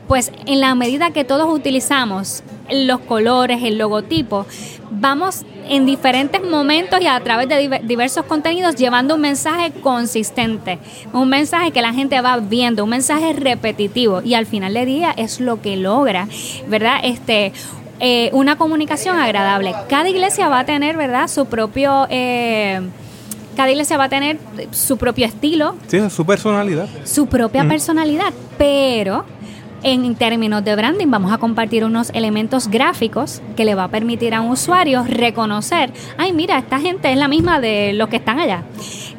Pues 0.08 0.32
en 0.46 0.60
la 0.60 0.74
medida 0.74 1.10
que 1.10 1.22
todos 1.22 1.52
utilizamos 1.52 2.42
los 2.70 3.00
colores, 3.00 3.62
el 3.62 3.78
logotipo, 3.78 4.46
vamos 4.90 5.44
en 5.68 5.84
diferentes 5.84 6.42
momentos 6.42 7.00
y 7.00 7.06
a 7.06 7.20
través 7.20 7.48
de 7.48 7.82
diversos 7.84 8.24
contenidos 8.24 8.74
llevando 8.74 9.16
un 9.16 9.20
mensaje 9.20 9.70
consistente, 9.70 10.78
un 11.12 11.28
mensaje 11.28 11.72
que 11.72 11.82
la 11.82 11.92
gente 11.92 12.18
va 12.22 12.38
viendo, 12.38 12.84
un 12.84 12.90
mensaje 12.90 13.34
repetitivo 13.34 14.22
y 14.22 14.32
al 14.32 14.46
final 14.46 14.74
del 14.74 14.86
día 14.86 15.12
es 15.14 15.40
lo 15.40 15.60
que 15.60 15.76
logra, 15.76 16.26
¿verdad? 16.68 17.00
Este 17.04 17.52
eh, 18.00 18.30
una 18.32 18.56
comunicación 18.56 19.18
agradable. 19.18 19.74
Cada 19.88 20.08
iglesia 20.08 20.48
va 20.48 20.60
a 20.60 20.64
tener, 20.64 20.96
¿verdad? 20.96 21.28
Su 21.28 21.46
propio 21.46 22.06
eh, 22.08 22.80
cada 23.56 23.72
iglesia 23.72 23.98
va 23.98 24.04
a 24.04 24.08
tener 24.08 24.38
su 24.70 24.96
propio 24.98 25.26
estilo. 25.26 25.74
Sí, 25.88 25.98
su 26.10 26.24
personalidad. 26.24 26.88
Su 27.04 27.26
propia 27.26 27.66
personalidad, 27.66 28.32
pero 28.56 29.24
en 29.82 30.14
términos 30.14 30.64
de 30.64 30.74
branding, 30.74 31.08
vamos 31.08 31.32
a 31.32 31.38
compartir 31.38 31.84
unos 31.84 32.10
elementos 32.10 32.68
gráficos 32.68 33.40
que 33.56 33.64
le 33.64 33.74
va 33.74 33.84
a 33.84 33.88
permitir 33.88 34.34
a 34.34 34.40
un 34.40 34.50
usuario 34.50 35.04
reconocer, 35.04 35.92
ay, 36.16 36.32
mira, 36.32 36.58
esta 36.58 36.78
gente 36.80 37.10
es 37.12 37.18
la 37.18 37.28
misma 37.28 37.60
de 37.60 37.92
los 37.92 38.08
que 38.08 38.16
están 38.16 38.38
allá. 38.38 38.62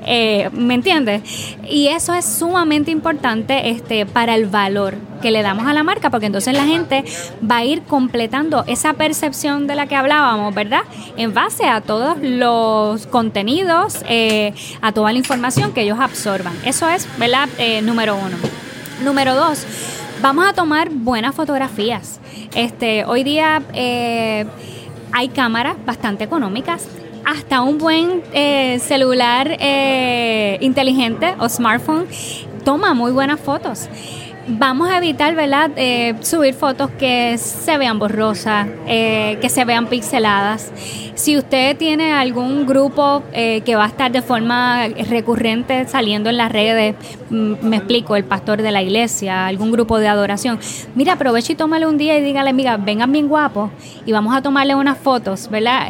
Eh, 0.06 0.50
¿Me 0.54 0.74
entiendes? 0.74 1.22
Y 1.69 1.88
eso 1.88 2.13
es 2.13 2.26
sumamente 2.26 2.89
importante 2.89 3.69
este, 3.69 4.06
para 4.06 4.36
el 4.36 4.48
valor 4.48 4.95
que 5.22 5.32
le 5.32 5.41
damos 5.41 5.67
a 5.67 5.74
la 5.74 5.84
marca, 5.84 6.10
porque 6.10 6.26
entonces 6.26 6.56
la 6.56 6.65
gente 6.65 7.04
va 7.50 7.58
a 7.58 7.65
ir 7.65 7.82
completando 7.84 8.63
esa 8.67 8.93
percepción 8.93 9.67
de 9.67 9.76
la 9.76 9.88
que 9.88 9.95
hablábamos, 9.95 10.56
¿verdad? 10.56 10.82
En 11.17 11.34
base 11.34 11.65
a 11.67 11.82
todos 11.82 12.17
los 12.22 13.06
contenidos, 13.08 14.04
eh, 14.08 14.54
a 14.82 14.91
toda 14.93 15.12
la 15.12 15.17
información 15.17 15.74
que 15.74 15.82
ellos 15.82 16.00
absorban. 16.00 16.54
Eso 16.65 16.88
es, 16.89 17.08
¿verdad? 17.17 17.50
Eh, 17.58 17.82
número 17.82 18.15
uno. 18.15 18.38
Número 19.04 19.36
dos, 19.36 19.65
Vamos 20.21 20.45
a 20.45 20.51
tomar 20.53 20.89
buenas 20.89 21.34
fotografías. 21.34 22.19
Este, 22.53 23.05
hoy 23.05 23.23
día 23.23 23.62
eh, 23.73 24.45
hay 25.13 25.29
cámaras 25.29 25.77
bastante 25.86 26.25
económicas. 26.25 26.89
Hasta 27.23 27.62
un 27.62 27.77
buen 27.77 28.21
eh, 28.34 28.79
celular 28.79 29.55
eh, 29.60 30.58
inteligente 30.60 31.36
o 31.39 31.47
smartphone 31.47 32.05
toma 32.65 32.93
muy 32.93 33.13
buenas 33.13 33.39
fotos 33.39 33.88
vamos 34.49 34.89
a 34.89 34.97
evitar, 34.97 35.35
¿verdad?, 35.35 35.71
eh, 35.75 36.15
subir 36.21 36.53
fotos 36.53 36.89
que 36.91 37.38
se 37.38 37.77
vean 37.77 37.99
borrosas, 37.99 38.67
eh, 38.88 39.38
que 39.41 39.49
se 39.49 39.63
vean 39.65 39.88
pixeladas. 39.88 40.71
Si 41.13 41.38
usted 41.38 41.77
tiene 41.77 42.13
algún 42.13 42.65
grupo 42.65 43.23
eh, 43.33 43.62
que 43.62 43.75
va 43.75 43.83
a 43.83 43.88
estar 43.88 44.12
de 44.12 44.21
forma 44.21 44.88
recurrente 44.88 45.85
saliendo 45.88 46.29
en 46.29 46.38
las 46.38 46.51
redes, 46.51 46.95
mm, 47.29 47.55
me 47.62 47.77
explico, 47.77 48.15
el 48.15 48.23
pastor 48.23 48.62
de 48.62 48.71
la 48.71 48.81
iglesia, 48.81 49.45
algún 49.45 49.71
grupo 49.71 49.99
de 49.99 50.07
adoración, 50.07 50.59
mira, 50.95 51.13
aproveche 51.13 51.53
y 51.53 51.55
tómale 51.55 51.85
un 51.85 51.97
día 51.97 52.17
y 52.17 52.23
dígale, 52.23 52.49
amiga, 52.49 52.77
vengan 52.77 53.12
bien 53.12 53.27
guapos 53.27 53.69
y 54.05 54.13
vamos 54.13 54.33
a 54.33 54.41
tomarle 54.41 54.75
unas 54.75 54.97
fotos, 54.97 55.49
¿verdad? 55.49 55.88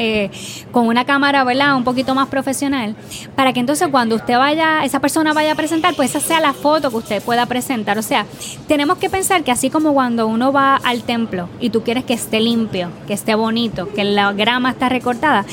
con 0.71 0.87
una 0.87 1.05
cámara, 1.05 1.43
¿verdad? 1.43 1.75
Un 1.75 1.83
poquito 1.83 2.15
más 2.15 2.27
profesional, 2.27 2.95
para 3.35 3.53
que 3.53 3.59
entonces 3.59 3.87
cuando 3.89 4.15
usted 4.15 4.37
vaya, 4.37 4.83
esa 4.83 4.99
persona 4.99 5.33
vaya 5.33 5.51
a 5.51 5.55
presentar, 5.55 5.93
pues 5.95 6.09
esa 6.09 6.19
sea 6.19 6.39
la 6.39 6.53
foto 6.53 6.89
que 6.89 6.97
usted 6.97 7.23
pueda 7.23 7.45
presentar. 7.45 7.97
O 7.97 8.01
sea, 8.01 8.25
tenemos 8.67 8.97
que 8.97 9.09
pensar 9.09 9.43
que 9.43 9.51
así 9.51 9.69
como 9.69 9.93
cuando 9.93 10.27
uno 10.27 10.51
va 10.51 10.75
al 10.75 11.03
templo 11.03 11.49
y 11.59 11.69
tú 11.69 11.83
quieres 11.83 12.03
que 12.03 12.13
esté 12.13 12.39
limpio, 12.39 12.89
que 13.07 13.13
esté 13.13 13.35
bonito, 13.35 13.89
que 13.93 14.03
la 14.03 14.33
grama 14.33 14.71
está 14.71 14.89
recortada, 14.89 15.45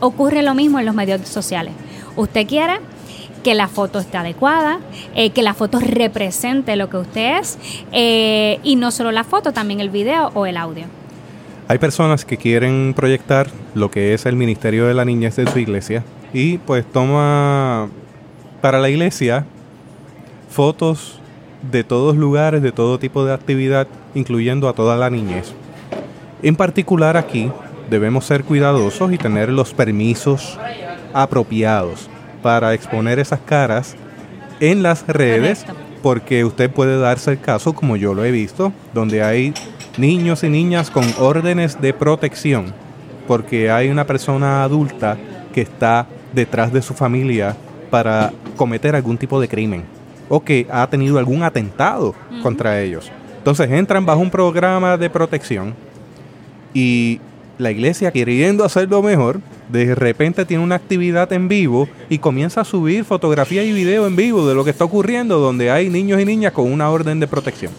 ocurre 0.00 0.42
lo 0.42 0.54
mismo 0.54 0.78
en 0.78 0.86
los 0.86 0.94
medios 0.94 1.20
sociales. 1.28 1.74
Usted 2.16 2.46
quiere 2.46 2.80
que 3.42 3.54
la 3.54 3.68
foto 3.68 3.98
esté 3.98 4.16
adecuada, 4.16 4.80
eh, 5.14 5.30
que 5.30 5.42
la 5.42 5.54
foto 5.54 5.80
represente 5.80 6.76
lo 6.76 6.88
que 6.88 6.96
usted 6.98 7.38
es, 7.38 7.58
eh, 7.92 8.60
y 8.62 8.76
no 8.76 8.90
solo 8.90 9.12
la 9.12 9.24
foto, 9.24 9.52
también 9.52 9.80
el 9.80 9.90
video 9.90 10.30
o 10.34 10.46
el 10.46 10.56
audio. 10.56 10.84
Hay 11.68 11.78
personas 11.78 12.24
que 12.24 12.36
quieren 12.36 12.92
proyectar 12.94 13.48
lo 13.74 13.90
que 13.90 14.14
es 14.14 14.26
el 14.26 14.36
ministerio 14.36 14.86
de 14.86 14.94
la 14.94 15.04
niñez 15.04 15.36
de 15.36 15.46
su 15.50 15.58
iglesia 15.58 16.04
y 16.32 16.58
pues 16.58 16.84
toma 16.84 17.88
para 18.60 18.78
la 18.78 18.90
iglesia 18.90 19.46
fotos 20.50 21.21
de 21.70 21.84
todos 21.84 22.16
lugares, 22.16 22.62
de 22.62 22.72
todo 22.72 22.98
tipo 22.98 23.24
de 23.24 23.32
actividad, 23.32 23.86
incluyendo 24.14 24.68
a 24.68 24.72
toda 24.72 24.96
la 24.96 25.10
niñez. 25.10 25.52
En 26.42 26.56
particular 26.56 27.16
aquí 27.16 27.50
debemos 27.88 28.24
ser 28.24 28.44
cuidadosos 28.44 29.12
y 29.12 29.18
tener 29.18 29.48
los 29.50 29.72
permisos 29.72 30.58
apropiados 31.12 32.08
para 32.42 32.74
exponer 32.74 33.18
esas 33.18 33.40
caras 33.40 33.94
en 34.60 34.82
las 34.82 35.06
redes, 35.06 35.64
porque 36.02 36.44
usted 36.44 36.70
puede 36.70 36.98
darse 36.98 37.32
el 37.32 37.40
caso, 37.40 37.74
como 37.74 37.96
yo 37.96 38.14
lo 38.14 38.24
he 38.24 38.32
visto, 38.32 38.72
donde 38.92 39.22
hay 39.22 39.54
niños 39.98 40.42
y 40.42 40.48
niñas 40.48 40.90
con 40.90 41.04
órdenes 41.18 41.80
de 41.80 41.92
protección, 41.92 42.72
porque 43.28 43.70
hay 43.70 43.88
una 43.88 44.06
persona 44.06 44.64
adulta 44.64 45.16
que 45.54 45.60
está 45.60 46.06
detrás 46.32 46.72
de 46.72 46.82
su 46.82 46.94
familia 46.94 47.56
para 47.90 48.32
cometer 48.56 48.96
algún 48.96 49.18
tipo 49.18 49.40
de 49.40 49.48
crimen 49.48 49.84
o 50.34 50.42
que 50.42 50.66
ha 50.70 50.86
tenido 50.86 51.18
algún 51.18 51.42
atentado 51.42 52.14
contra 52.42 52.80
ellos. 52.80 53.12
Entonces 53.36 53.70
entran 53.70 54.06
bajo 54.06 54.18
un 54.18 54.30
programa 54.30 54.96
de 54.96 55.10
protección 55.10 55.74
y 56.72 57.20
la 57.58 57.70
iglesia 57.70 58.10
queriendo 58.10 58.64
hacerlo 58.64 59.02
mejor, 59.02 59.40
de 59.68 59.94
repente 59.94 60.46
tiene 60.46 60.64
una 60.64 60.76
actividad 60.76 61.30
en 61.34 61.48
vivo 61.48 61.86
y 62.08 62.16
comienza 62.16 62.62
a 62.62 62.64
subir 62.64 63.04
fotografía 63.04 63.62
y 63.62 63.72
video 63.72 64.06
en 64.06 64.16
vivo 64.16 64.48
de 64.48 64.54
lo 64.54 64.64
que 64.64 64.70
está 64.70 64.86
ocurriendo 64.86 65.38
donde 65.38 65.70
hay 65.70 65.90
niños 65.90 66.18
y 66.18 66.24
niñas 66.24 66.54
con 66.54 66.72
una 66.72 66.88
orden 66.88 67.20
de 67.20 67.28
protección. 67.28 67.72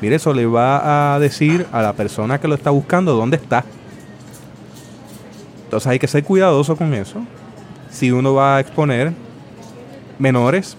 Mire, 0.00 0.14
eso 0.14 0.32
le 0.32 0.46
va 0.46 1.16
a 1.16 1.18
decir 1.18 1.66
a 1.72 1.82
la 1.82 1.94
persona 1.94 2.38
que 2.38 2.46
lo 2.46 2.54
está 2.54 2.70
buscando 2.70 3.16
dónde 3.16 3.38
está. 3.38 3.64
Entonces 5.64 5.88
hay 5.88 5.98
que 5.98 6.06
ser 6.06 6.22
cuidadoso 6.22 6.76
con 6.76 6.94
eso. 6.94 7.24
Si 7.90 8.12
uno 8.12 8.34
va 8.34 8.58
a 8.58 8.60
exponer 8.60 9.12
menores, 10.20 10.76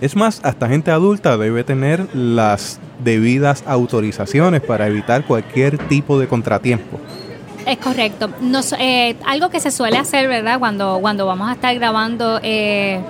es 0.00 0.16
más, 0.16 0.40
hasta 0.42 0.68
gente 0.68 0.90
adulta 0.90 1.36
debe 1.36 1.64
tener 1.64 2.14
las 2.14 2.78
debidas 3.02 3.64
autorizaciones 3.66 4.60
para 4.60 4.86
evitar 4.86 5.24
cualquier 5.24 5.78
tipo 5.88 6.18
de 6.18 6.26
contratiempo. 6.26 6.98
Es 7.66 7.78
correcto. 7.78 8.30
Eh, 8.78 9.16
algo 9.26 9.50
que 9.50 9.60
se 9.60 9.70
suele 9.70 9.98
hacer, 9.98 10.28
¿verdad? 10.28 10.58
Cuando, 10.58 10.98
cuando 11.00 11.26
vamos 11.26 11.50
a 11.50 11.52
estar 11.52 11.74
grabando 11.74 12.40
eh, 12.42 13.00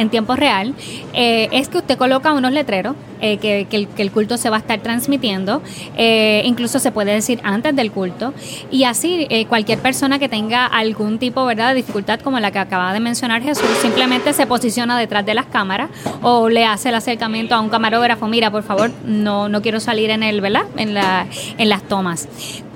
en 0.00 0.08
tiempo 0.08 0.34
real, 0.34 0.74
eh, 1.12 1.48
es 1.52 1.68
que 1.68 1.78
usted 1.78 1.98
coloca 1.98 2.32
unos 2.32 2.52
letreros 2.52 2.96
eh, 3.20 3.36
que, 3.36 3.66
el, 3.96 4.10
culto 4.10 4.38
se 4.38 4.48
va 4.48 4.56
a 4.56 4.58
estar 4.60 4.80
transmitiendo, 4.80 5.62
eh, 5.96 6.42
incluso 6.46 6.78
se 6.78 6.90
puede 6.90 7.12
decir 7.12 7.38
antes 7.42 7.76
del 7.76 7.92
culto, 7.92 8.32
y 8.70 8.84
así 8.84 9.28
cualquier 9.48 9.78
persona 9.78 10.18
que 10.18 10.28
tenga 10.28 10.66
algún 10.66 11.18
tipo 11.18 11.44
¿verdad? 11.44 11.70
de 11.70 11.74
dificultad 11.76 12.20
como 12.20 12.40
la 12.40 12.50
que 12.50 12.58
acaba 12.58 12.92
de 12.92 13.00
mencionar 13.00 13.42
Jesús, 13.42 13.68
simplemente 13.82 14.32
se 14.32 14.46
posiciona 14.46 14.98
detrás 14.98 15.26
de 15.26 15.34
las 15.34 15.46
cámaras 15.46 15.90
o 16.22 16.48
le 16.48 16.64
hace 16.64 16.88
el 16.88 16.94
acercamiento 16.94 17.54
a 17.54 17.60
un 17.60 17.68
camarógrafo, 17.68 18.26
mira, 18.26 18.50
por 18.50 18.62
favor, 18.62 18.90
no, 19.04 19.48
no 19.48 19.60
quiero 19.60 19.80
salir 19.80 20.10
en 20.10 20.22
el, 20.22 20.40
¿verdad? 20.40 20.64
En, 20.76 20.94
la, 20.94 21.26
en 21.58 21.68
las 21.68 21.82
tomas. 21.82 22.28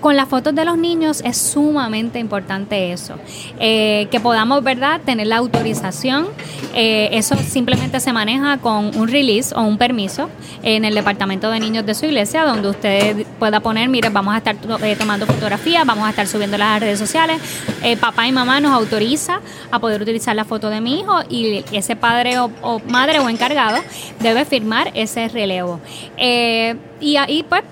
Con 0.05 0.19
las 0.19 0.29
fotos 0.29 0.55
de 0.55 0.67
los 0.67 0.77
niños 0.77 1.23
es 1.25 1.39
sumamente 1.39 2.19
importante 2.19 2.93
eso, 2.93 3.15
que 3.59 4.21
podamos, 4.23 4.63
¿verdad?, 4.63 5.01
tener 5.03 5.29
la 5.29 5.39
autorización. 5.39 6.27
eso 6.75 7.37
simplemente 7.37 7.99
se 8.01 8.13
maneja 8.13 8.59
con 8.59 8.95
un 8.99 9.09
release 9.09 9.55
o 9.55 9.63
un 9.63 9.79
permiso 9.79 10.29
en 10.63 10.85
el 10.85 10.95
departamento 10.95 11.51
de 11.51 11.59
niños 11.59 11.87
de 11.87 11.95
su 11.95 12.05
iglesia, 12.05 12.45
donde 12.45 12.69
usted 12.69 13.27
pueda 13.39 13.61
poner, 13.61 13.89
mire, 13.89 14.11
vamos 14.11 14.35
a 14.35 14.39
estar 14.39 14.57
eh, 14.83 14.97
tomando 14.97 15.25
fotografías, 15.25 15.87
vamos 15.87 16.07
a 16.07 16.11
estar 16.11 16.27
subiendo 16.27 16.59
las 16.59 16.81
redes 16.81 16.99
sociales. 16.99 17.41
Eh, 17.83 17.97
papá 17.97 18.27
y 18.27 18.33
mamá 18.33 18.61
nos 18.61 18.73
autoriza 18.73 19.41
a 19.71 19.79
poder 19.79 20.03
utilizar 20.03 20.37
la 20.37 20.45
foto 20.45 20.69
de 20.69 20.81
mi 20.83 21.01
hijo 21.01 21.21
y 21.31 21.65
ese 21.73 21.97
padre 21.97 22.39
o, 22.39 22.51
madre 22.89 23.21
o 23.21 23.29
encargado 23.31 23.79
debe 24.21 24.45
firmar 24.45 24.91
ese 24.95 25.29
relevo. 25.29 25.81
Eh, 26.17 26.77
y 27.01 27.17
ahí 27.17 27.45
pues 27.47 27.63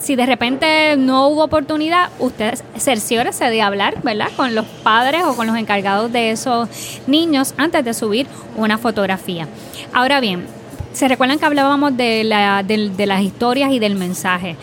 si 0.00 0.16
de 0.16 0.26
repente 0.26 0.96
no 0.96 1.28
hubo 1.28 1.44
oportunidad, 1.44 2.10
usted 2.18 2.58
cerciórese 2.76 3.46
de 3.46 3.62
hablar, 3.62 4.02
¿verdad? 4.02 4.28
Con 4.36 4.54
los 4.54 4.66
padres 4.82 5.22
o 5.24 5.36
con 5.36 5.46
los 5.46 5.56
encargados 5.56 6.12
de 6.12 6.30
esos 6.30 6.68
niños 7.06 7.54
antes 7.56 7.84
de 7.84 7.94
subir 7.94 8.26
una 8.56 8.78
fotografía. 8.78 9.48
Ahora 9.92 10.20
bien, 10.20 10.46
se 10.92 11.08
recuerdan 11.08 11.38
que 11.38 11.46
hablábamos 11.46 11.96
de, 11.96 12.24
la, 12.24 12.62
de, 12.62 13.06
las 13.06 13.22
historias 13.22 13.72
y 13.72 13.78
del 13.78 13.96
mensaje. 13.96 14.56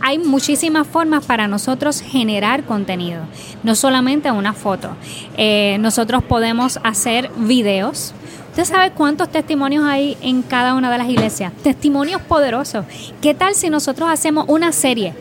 Hay 0.00 0.18
muchísimas 0.18 0.86
formas 0.86 1.24
para 1.24 1.48
nosotros 1.48 2.00
generar 2.00 2.64
contenido, 2.64 3.22
no 3.62 3.74
solamente 3.74 4.30
una 4.30 4.52
foto. 4.52 4.90
Eh, 5.36 5.76
nosotros 5.80 6.22
podemos 6.22 6.78
hacer 6.82 7.30
videos. 7.36 8.14
¿Usted 8.56 8.74
sabe 8.74 8.92
cuántos 8.92 9.28
testimonios 9.28 9.84
hay 9.84 10.16
en 10.22 10.40
cada 10.40 10.72
una 10.72 10.90
de 10.90 10.96
las 10.96 11.10
iglesias? 11.10 11.52
Testimonios 11.62 12.22
poderosos. 12.22 12.86
¿Qué 13.20 13.34
tal 13.34 13.54
si 13.54 13.68
nosotros 13.68 14.08
hacemos 14.08 14.46
una 14.48 14.72
serie 14.72 15.12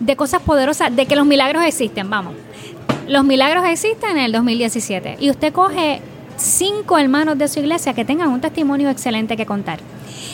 de 0.00 0.16
cosas 0.16 0.42
poderosas, 0.42 0.96
de 0.96 1.06
que 1.06 1.14
los 1.14 1.24
milagros 1.24 1.62
existen? 1.62 2.10
Vamos. 2.10 2.34
Los 3.06 3.24
milagros 3.24 3.64
existen 3.64 4.18
en 4.18 4.24
el 4.24 4.32
2017 4.32 5.18
y 5.20 5.30
usted 5.30 5.52
coge 5.52 6.00
cinco 6.36 6.98
hermanos 6.98 7.38
de 7.38 7.46
su 7.46 7.60
iglesia 7.60 7.94
que 7.94 8.04
tengan 8.04 8.30
un 8.30 8.40
testimonio 8.40 8.90
excelente 8.90 9.36
que 9.36 9.46
contar. 9.46 9.78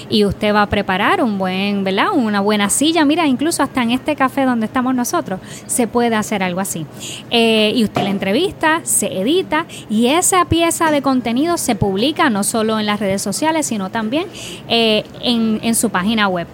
Y 0.09 0.25
usted 0.25 0.55
va 0.55 0.62
a 0.62 0.69
preparar 0.69 1.23
un 1.23 1.38
buen, 1.38 1.85
¿verdad? 1.85 2.09
Una 2.12 2.40
buena 2.40 2.71
silla. 2.71 3.05
Mira, 3.05 3.27
incluso 3.27 3.62
hasta 3.62 3.83
en 3.83 3.90
este 3.90 4.16
café 4.16 4.45
donde 4.45 4.66
estamos 4.66 4.95
nosotros 4.95 5.40
se 5.66 5.87
puede 5.87 6.14
hacer 6.16 6.42
algo 6.42 6.61
así. 6.61 6.87
Eh, 7.31 7.73
y 7.75 7.85
usted 7.85 8.03
la 8.03 8.11
entrevista, 8.11 8.81
se 8.85 9.21
edita 9.21 9.66
y 9.90 10.09
esa 10.09 10.45
pieza 10.45 10.90
de 10.90 11.03
contenido 11.03 11.59
se 11.59 11.75
publica 11.75 12.31
no 12.31 12.45
solo 12.45 12.79
en 12.79 12.87
las 12.87 13.01
redes 13.01 13.23
sociales, 13.23 13.66
sino 13.66 13.90
también 13.90 14.27
eh, 14.69 15.05
en, 15.23 15.61
en 15.62 15.75
su 15.75 15.90
página 15.90 16.29
web. 16.29 16.47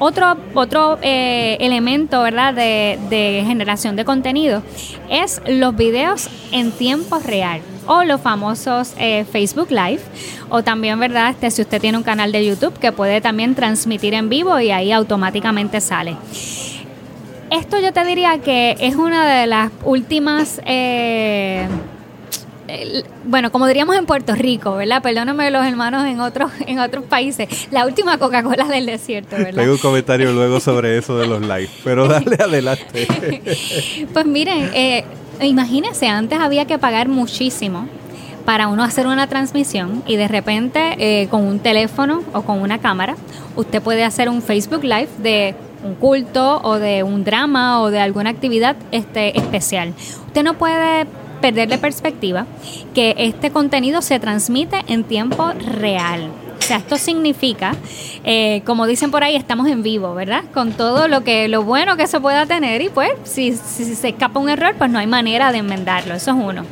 Otro, 0.00 0.36
otro 0.54 0.98
eh, 1.02 1.56
elemento 1.60 2.22
¿verdad? 2.22 2.54
De, 2.54 2.98
de, 3.10 3.42
generación 3.44 3.96
de 3.96 4.04
contenido 4.04 4.62
es 5.10 5.42
los 5.46 5.76
videos 5.76 6.28
en 6.52 6.70
tiempo 6.70 7.18
real 7.18 7.60
o 7.88 8.04
los 8.04 8.20
famosos 8.20 8.92
eh, 8.98 9.24
Facebook 9.30 9.70
Live 9.70 10.00
o 10.48 10.62
también 10.62 11.00
verdad 11.00 11.30
este, 11.30 11.50
si 11.50 11.62
usted 11.62 11.80
tiene 11.80 11.98
un 11.98 12.04
canal 12.04 12.30
de 12.30 12.46
YouTube 12.46 12.78
que 12.78 12.92
puede 12.92 13.20
también 13.20 13.54
transmitir 13.54 14.14
en 14.14 14.28
vivo 14.28 14.60
y 14.60 14.70
ahí 14.70 14.92
automáticamente 14.92 15.80
sale. 15.80 16.16
Esto 17.50 17.80
yo 17.80 17.92
te 17.92 18.04
diría 18.04 18.38
que 18.38 18.76
es 18.78 18.94
una 18.94 19.26
de 19.26 19.46
las 19.46 19.72
últimas 19.84 20.60
eh, 20.66 21.66
bueno, 23.24 23.50
como 23.50 23.66
diríamos 23.66 23.96
en 23.96 24.06
Puerto 24.06 24.34
Rico, 24.34 24.76
¿verdad? 24.76 25.02
Perdóname 25.02 25.50
los 25.50 25.64
hermanos 25.64 26.06
en 26.06 26.20
otros 26.20 26.50
en 26.66 26.78
otros 26.78 27.04
países, 27.04 27.68
la 27.70 27.86
última 27.86 28.18
Coca-Cola 28.18 28.64
del 28.64 28.86
desierto, 28.86 29.36
¿verdad? 29.36 29.62
Tengo 29.62 29.72
un 29.72 29.78
comentario 29.78 30.32
luego 30.32 30.60
sobre 30.60 30.98
eso 30.98 31.18
de 31.18 31.26
los 31.26 31.40
live, 31.40 31.70
pero 31.84 32.06
dale 32.08 32.36
adelante. 32.36 33.08
pues 34.12 34.26
miren, 34.26 34.70
eh, 34.74 35.04
imagínense, 35.40 36.08
antes 36.08 36.38
había 36.38 36.64
que 36.64 36.78
pagar 36.78 37.08
muchísimo 37.08 37.86
para 38.44 38.68
uno 38.68 38.82
hacer 38.82 39.06
una 39.06 39.26
transmisión 39.26 40.02
y 40.06 40.16
de 40.16 40.26
repente 40.26 40.96
eh, 40.98 41.28
con 41.28 41.44
un 41.44 41.58
teléfono 41.58 42.22
o 42.32 42.42
con 42.42 42.62
una 42.62 42.78
cámara, 42.78 43.16
usted 43.56 43.82
puede 43.82 44.04
hacer 44.04 44.28
un 44.28 44.40
Facebook 44.40 44.84
Live 44.84 45.10
de 45.18 45.54
un 45.84 45.94
culto 45.94 46.60
o 46.62 46.78
de 46.78 47.02
un 47.02 47.24
drama 47.24 47.82
o 47.82 47.90
de 47.90 48.00
alguna 48.00 48.30
actividad 48.30 48.76
este, 48.90 49.38
especial. 49.38 49.92
Usted 50.26 50.42
no 50.42 50.54
puede 50.54 51.06
perderle 51.40 51.78
perspectiva 51.78 52.46
que 52.94 53.14
este 53.18 53.50
contenido 53.50 54.02
se 54.02 54.18
transmite 54.18 54.82
en 54.88 55.04
tiempo 55.04 55.52
real. 55.52 56.30
O 56.58 56.62
sea, 56.62 56.78
esto 56.78 56.98
significa, 56.98 57.74
eh, 58.24 58.62
como 58.66 58.86
dicen 58.86 59.10
por 59.10 59.24
ahí, 59.24 59.36
estamos 59.36 59.68
en 59.68 59.82
vivo, 59.82 60.14
¿verdad? 60.14 60.44
Con 60.52 60.72
todo 60.72 61.08
lo 61.08 61.24
que 61.24 61.48
lo 61.48 61.62
bueno 61.62 61.96
que 61.96 62.06
se 62.06 62.20
pueda 62.20 62.46
tener 62.46 62.82
y 62.82 62.88
pues 62.88 63.10
si, 63.24 63.54
se 63.54 64.08
escapa 64.08 64.38
un 64.38 64.50
error, 64.50 64.74
pues 64.76 64.90
no 64.90 64.98
hay 64.98 65.06
manera 65.06 65.50
de 65.52 65.58
enmendarlo. 65.58 66.14
Eso 66.14 66.32
es 66.32 66.36
uno. 66.36 66.64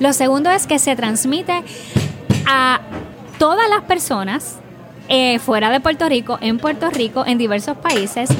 Lo 0.00 0.12
segundo 0.12 0.50
es 0.50 0.66
que 0.66 0.78
se 0.78 0.96
transmite 0.96 1.62
a 2.46 2.80
todas 3.38 3.68
las 3.68 3.82
personas 3.82 4.56
eh, 5.08 5.38
fuera 5.38 5.70
de 5.70 5.80
Puerto 5.80 6.08
Rico, 6.08 6.38
en 6.40 6.58
Puerto 6.58 6.90
Rico, 6.90 7.24
en 7.24 7.38
diversos 7.38 7.76
países 7.76 8.30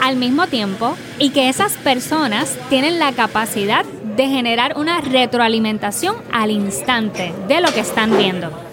al 0.00 0.16
mismo 0.16 0.46
tiempo 0.46 0.96
y 1.18 1.30
que 1.30 1.48
esas 1.48 1.74
personas 1.74 2.56
tienen 2.68 2.98
la 2.98 3.12
capacidad 3.12 3.84
de 3.84 4.26
generar 4.26 4.76
una 4.76 5.00
retroalimentación 5.00 6.16
al 6.32 6.50
instante 6.50 7.32
de 7.46 7.60
lo 7.60 7.72
que 7.72 7.80
están 7.80 8.16
viendo. 8.16 8.67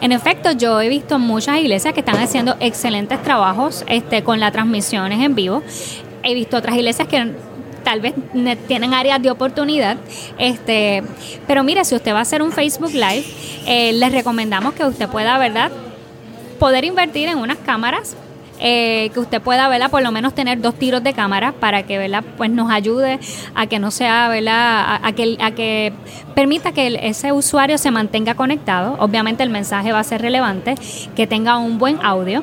En 0.00 0.12
efecto, 0.12 0.52
yo 0.52 0.80
he 0.80 0.88
visto 0.88 1.18
muchas 1.18 1.58
iglesias 1.58 1.94
que 1.94 2.00
están 2.00 2.16
haciendo 2.16 2.56
excelentes 2.60 3.22
trabajos 3.22 3.84
este, 3.88 4.22
con 4.22 4.40
las 4.40 4.52
transmisiones 4.52 5.20
en 5.20 5.34
vivo. 5.34 5.62
He 6.22 6.34
visto 6.34 6.56
otras 6.56 6.76
iglesias 6.76 7.08
que 7.08 7.32
tal 7.84 8.00
vez 8.00 8.14
tienen 8.66 8.94
áreas 8.94 9.22
de 9.22 9.30
oportunidad. 9.30 9.96
Este, 10.38 11.02
pero 11.46 11.62
mire, 11.62 11.84
si 11.84 11.94
usted 11.94 12.12
va 12.12 12.18
a 12.18 12.22
hacer 12.22 12.42
un 12.42 12.50
Facebook 12.50 12.92
Live, 12.92 13.24
eh, 13.66 13.92
les 13.92 14.12
recomendamos 14.12 14.74
que 14.74 14.84
usted 14.84 15.08
pueda, 15.08 15.38
¿verdad? 15.38 15.70
Poder 16.58 16.84
invertir 16.84 17.28
en 17.28 17.38
unas 17.38 17.58
cámaras 17.58 18.16
eh, 18.66 19.10
que 19.12 19.20
usted 19.20 19.42
pueda, 19.42 19.68
¿verdad? 19.68 19.90
Por 19.90 20.02
lo 20.02 20.10
menos 20.10 20.34
tener 20.34 20.58
dos 20.58 20.74
tiros 20.74 21.04
de 21.04 21.12
cámara 21.12 21.52
para 21.52 21.82
que, 21.82 21.98
¿verdad? 21.98 22.24
Pues 22.38 22.50
nos 22.50 22.70
ayude 22.70 23.20
a 23.54 23.66
que 23.66 23.78
no 23.78 23.90
sea, 23.90 24.28
¿verdad? 24.28 25.00
A, 25.02 25.12
que, 25.12 25.36
a 25.38 25.50
que 25.50 25.92
permita 26.34 26.72
que 26.72 26.98
ese 27.02 27.32
usuario 27.32 27.76
se 27.76 27.90
mantenga 27.90 28.34
conectado. 28.36 28.96
Obviamente 29.00 29.42
el 29.42 29.50
mensaje 29.50 29.92
va 29.92 29.98
a 29.98 30.04
ser 30.04 30.22
relevante, 30.22 30.76
que 31.14 31.26
tenga 31.26 31.58
un 31.58 31.76
buen 31.76 31.98
audio 32.02 32.42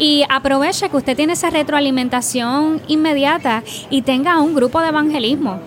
y 0.00 0.24
aproveche 0.28 0.88
que 0.88 0.96
usted 0.96 1.16
tiene 1.16 1.34
esa 1.34 1.48
retroalimentación 1.50 2.82
inmediata 2.88 3.62
y 3.88 4.02
tenga 4.02 4.40
un 4.40 4.56
grupo 4.56 4.80
de 4.80 4.88
evangelismo 4.88 5.60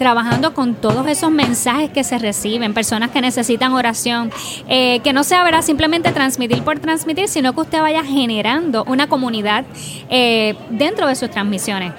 trabajando 0.00 0.54
con 0.54 0.76
todos 0.76 1.06
esos 1.08 1.30
mensajes 1.30 1.90
que 1.90 2.04
se 2.04 2.18
reciben, 2.18 2.72
personas 2.72 3.10
que 3.10 3.20
necesitan 3.20 3.74
oración, 3.74 4.32
eh, 4.66 5.00
que 5.00 5.12
no 5.12 5.24
sea 5.24 5.44
¿verdad? 5.44 5.60
simplemente 5.60 6.10
transmitir 6.10 6.62
por 6.62 6.78
transmitir, 6.78 7.28
sino 7.28 7.52
que 7.52 7.60
usted 7.60 7.82
vaya 7.82 8.02
generando 8.02 8.82
una 8.84 9.08
comunidad 9.08 9.66
eh, 10.08 10.56
dentro 10.70 11.06
de 11.06 11.16
sus 11.16 11.28
transmisiones. 11.28 11.92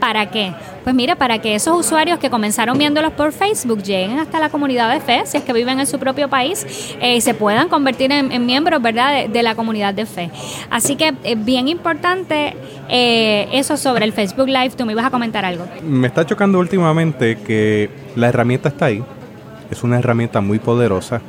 ¿Para 0.00 0.28
qué? 0.28 0.54
Pues 0.86 0.94
mire, 0.94 1.16
para 1.16 1.40
que 1.40 1.56
esos 1.56 1.76
usuarios 1.76 2.20
que 2.20 2.30
comenzaron 2.30 2.78
viéndolos 2.78 3.12
por 3.14 3.32
Facebook 3.32 3.82
lleguen 3.82 4.20
hasta 4.20 4.38
la 4.38 4.50
comunidad 4.50 4.94
de 4.94 5.00
fe, 5.00 5.22
si 5.24 5.36
es 5.36 5.42
que 5.42 5.52
viven 5.52 5.80
en 5.80 5.86
su 5.88 5.98
propio 5.98 6.28
país, 6.28 6.64
eh, 7.00 7.16
y 7.16 7.20
se 7.20 7.34
puedan 7.34 7.68
convertir 7.68 8.12
en, 8.12 8.46
miembros, 8.46 8.80
¿verdad?, 8.80 9.28
de, 9.28 9.42
la 9.42 9.56
comunidad 9.56 9.94
de 9.94 10.06
fe. 10.06 10.30
Así 10.70 10.94
que 10.94 11.12
es 11.24 11.44
bien 11.44 11.66
importante 11.66 12.54
eh, 12.88 13.48
eso 13.50 13.76
sobre 13.76 14.04
el 14.04 14.12
Facebook 14.12 14.46
Live. 14.46 14.70
Tú 14.76 14.86
me 14.86 14.92
ibas 14.92 15.04
a 15.04 15.10
comentar 15.10 15.44
algo. 15.44 15.64
Me 15.82 16.06
está 16.06 16.24
chocando 16.24 16.60
últimamente 16.60 17.36
que 17.38 17.90
la 18.14 18.28
herramienta 18.28 18.68
está 18.68 18.84
ahí. 18.84 19.02
Es 19.68 19.82
una 19.82 19.98
herramienta 19.98 20.40
muy 20.40 20.60
poderosa. 20.60 21.20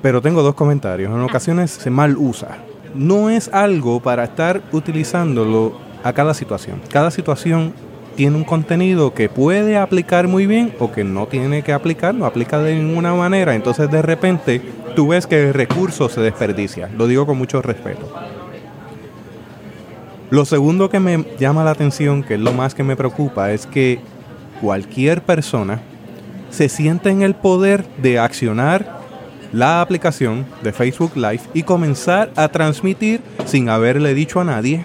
Pero 0.00 0.22
tengo 0.22 0.44
dos 0.44 0.54
comentarios. 0.54 1.12
En 1.12 1.20
ocasiones 1.22 1.72
se 1.72 1.90
mal 1.90 2.16
usa. 2.16 2.58
No 2.94 3.30
es 3.30 3.48
algo 3.52 3.98
para 3.98 4.22
estar 4.22 4.62
utilizándolo 4.70 5.85
a 6.02 6.12
cada 6.12 6.34
situación. 6.34 6.80
Cada 6.90 7.10
situación 7.10 7.72
tiene 8.16 8.36
un 8.36 8.44
contenido 8.44 9.12
que 9.12 9.28
puede 9.28 9.76
aplicar 9.76 10.26
muy 10.26 10.46
bien 10.46 10.72
o 10.78 10.90
que 10.90 11.04
no 11.04 11.26
tiene 11.26 11.62
que 11.62 11.72
aplicar, 11.72 12.14
no 12.14 12.26
aplica 12.26 12.58
de 12.58 12.74
ninguna 12.74 13.14
manera. 13.14 13.54
Entonces 13.54 13.90
de 13.90 14.02
repente 14.02 14.60
tú 14.94 15.08
ves 15.08 15.26
que 15.26 15.48
el 15.48 15.54
recurso 15.54 16.08
se 16.08 16.20
desperdicia. 16.20 16.88
Lo 16.96 17.06
digo 17.06 17.26
con 17.26 17.38
mucho 17.38 17.62
respeto. 17.62 18.10
Lo 20.30 20.44
segundo 20.44 20.90
que 20.90 20.98
me 20.98 21.24
llama 21.38 21.62
la 21.62 21.70
atención, 21.70 22.24
que 22.24 22.34
es 22.34 22.40
lo 22.40 22.52
más 22.52 22.74
que 22.74 22.82
me 22.82 22.96
preocupa, 22.96 23.52
es 23.52 23.66
que 23.66 24.00
cualquier 24.60 25.22
persona 25.22 25.80
se 26.50 26.68
siente 26.68 27.10
en 27.10 27.22
el 27.22 27.34
poder 27.34 27.84
de 27.98 28.18
accionar 28.18 28.96
la 29.52 29.80
aplicación 29.80 30.44
de 30.62 30.72
Facebook 30.72 31.12
Live 31.14 31.42
y 31.54 31.62
comenzar 31.62 32.32
a 32.34 32.48
transmitir 32.48 33.20
sin 33.44 33.68
haberle 33.68 34.14
dicho 34.14 34.40
a 34.40 34.44
nadie, 34.44 34.84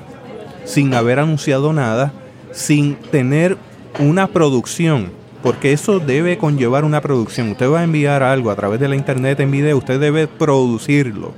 sin 0.66 0.93
haber 0.93 1.20
anunciado 1.20 1.74
nada, 1.74 2.12
sin 2.51 2.95
tener 2.95 3.57
una 3.99 4.28
producción, 4.28 5.12
porque 5.43 5.74
eso 5.74 5.99
debe 5.99 6.38
conllevar 6.38 6.86
una 6.86 7.01
producción. 7.01 7.49
Usted 7.51 7.70
va 7.70 7.80
a 7.80 7.84
enviar 7.84 8.24
algo 8.24 8.51
a 8.51 8.55
través 8.55 8.80
de 8.80 8.88
la 8.88 8.95
internet 8.95 9.39
en 9.39 9.51
video, 9.51 9.78
usted 9.78 9.99
debe 9.99 10.28
producirlo. 10.28 11.34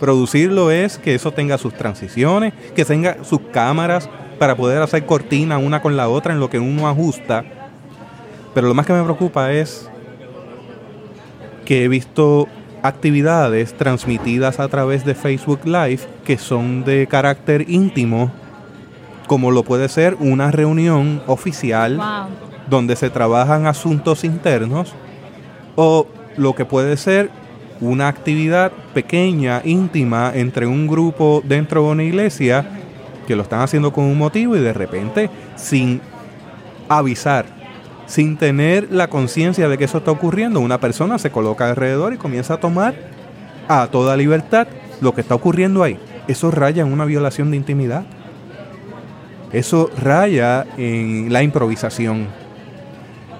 Producirlo 0.00 0.70
es 0.70 0.96
que 0.98 1.14
eso 1.14 1.32
tenga 1.32 1.58
sus 1.58 1.74
transiciones, 1.74 2.52
que 2.76 2.84
tenga 2.84 3.24
sus 3.24 3.40
cámaras 3.52 4.08
para 4.38 4.56
poder 4.56 4.80
hacer 4.80 5.04
cortina 5.06 5.58
una 5.58 5.82
con 5.82 5.96
la 5.96 6.08
otra 6.08 6.32
en 6.32 6.40
lo 6.40 6.48
que 6.48 6.60
uno 6.60 6.88
ajusta. 6.88 7.44
Pero 8.54 8.68
lo 8.68 8.74
más 8.74 8.86
que 8.86 8.92
me 8.92 9.02
preocupa 9.02 9.52
es 9.52 9.90
que 11.64 11.84
he 11.84 11.88
visto 11.88 12.46
actividades 12.82 13.74
transmitidas 13.74 14.60
a 14.60 14.68
través 14.68 15.04
de 15.04 15.14
Facebook 15.14 15.60
Live 15.64 16.00
que 16.24 16.38
son 16.38 16.84
de 16.84 17.06
carácter 17.08 17.68
íntimo 17.68 18.30
como 19.28 19.52
lo 19.52 19.62
puede 19.62 19.88
ser 19.88 20.16
una 20.18 20.50
reunión 20.50 21.22
oficial 21.28 22.00
donde 22.68 22.96
se 22.96 23.10
trabajan 23.10 23.66
asuntos 23.66 24.24
internos 24.24 24.94
o 25.76 26.08
lo 26.36 26.56
que 26.56 26.64
puede 26.64 26.96
ser 26.96 27.30
una 27.80 28.08
actividad 28.08 28.72
pequeña, 28.92 29.62
íntima, 29.64 30.32
entre 30.34 30.66
un 30.66 30.88
grupo 30.88 31.42
dentro 31.44 31.84
de 31.84 31.88
una 31.90 32.02
iglesia 32.02 32.66
que 33.28 33.36
lo 33.36 33.42
están 33.42 33.60
haciendo 33.60 33.92
con 33.92 34.04
un 34.04 34.18
motivo 34.18 34.56
y 34.56 34.60
de 34.60 34.72
repente 34.72 35.30
sin 35.54 36.00
avisar, 36.88 37.44
sin 38.06 38.36
tener 38.36 38.88
la 38.90 39.08
conciencia 39.08 39.68
de 39.68 39.78
que 39.78 39.84
eso 39.84 39.98
está 39.98 40.10
ocurriendo, 40.10 40.58
una 40.58 40.80
persona 40.80 41.18
se 41.18 41.30
coloca 41.30 41.68
alrededor 41.68 42.14
y 42.14 42.16
comienza 42.16 42.54
a 42.54 42.60
tomar 42.60 42.94
a 43.68 43.86
toda 43.88 44.16
libertad 44.16 44.66
lo 45.00 45.14
que 45.14 45.20
está 45.20 45.34
ocurriendo 45.34 45.82
ahí. 45.82 45.98
Eso 46.26 46.50
raya 46.50 46.82
en 46.82 46.92
una 46.92 47.04
violación 47.04 47.50
de 47.50 47.58
intimidad. 47.58 48.04
Eso 49.52 49.90
raya 50.00 50.66
en 50.76 51.32
la 51.32 51.42
improvisación. 51.42 52.26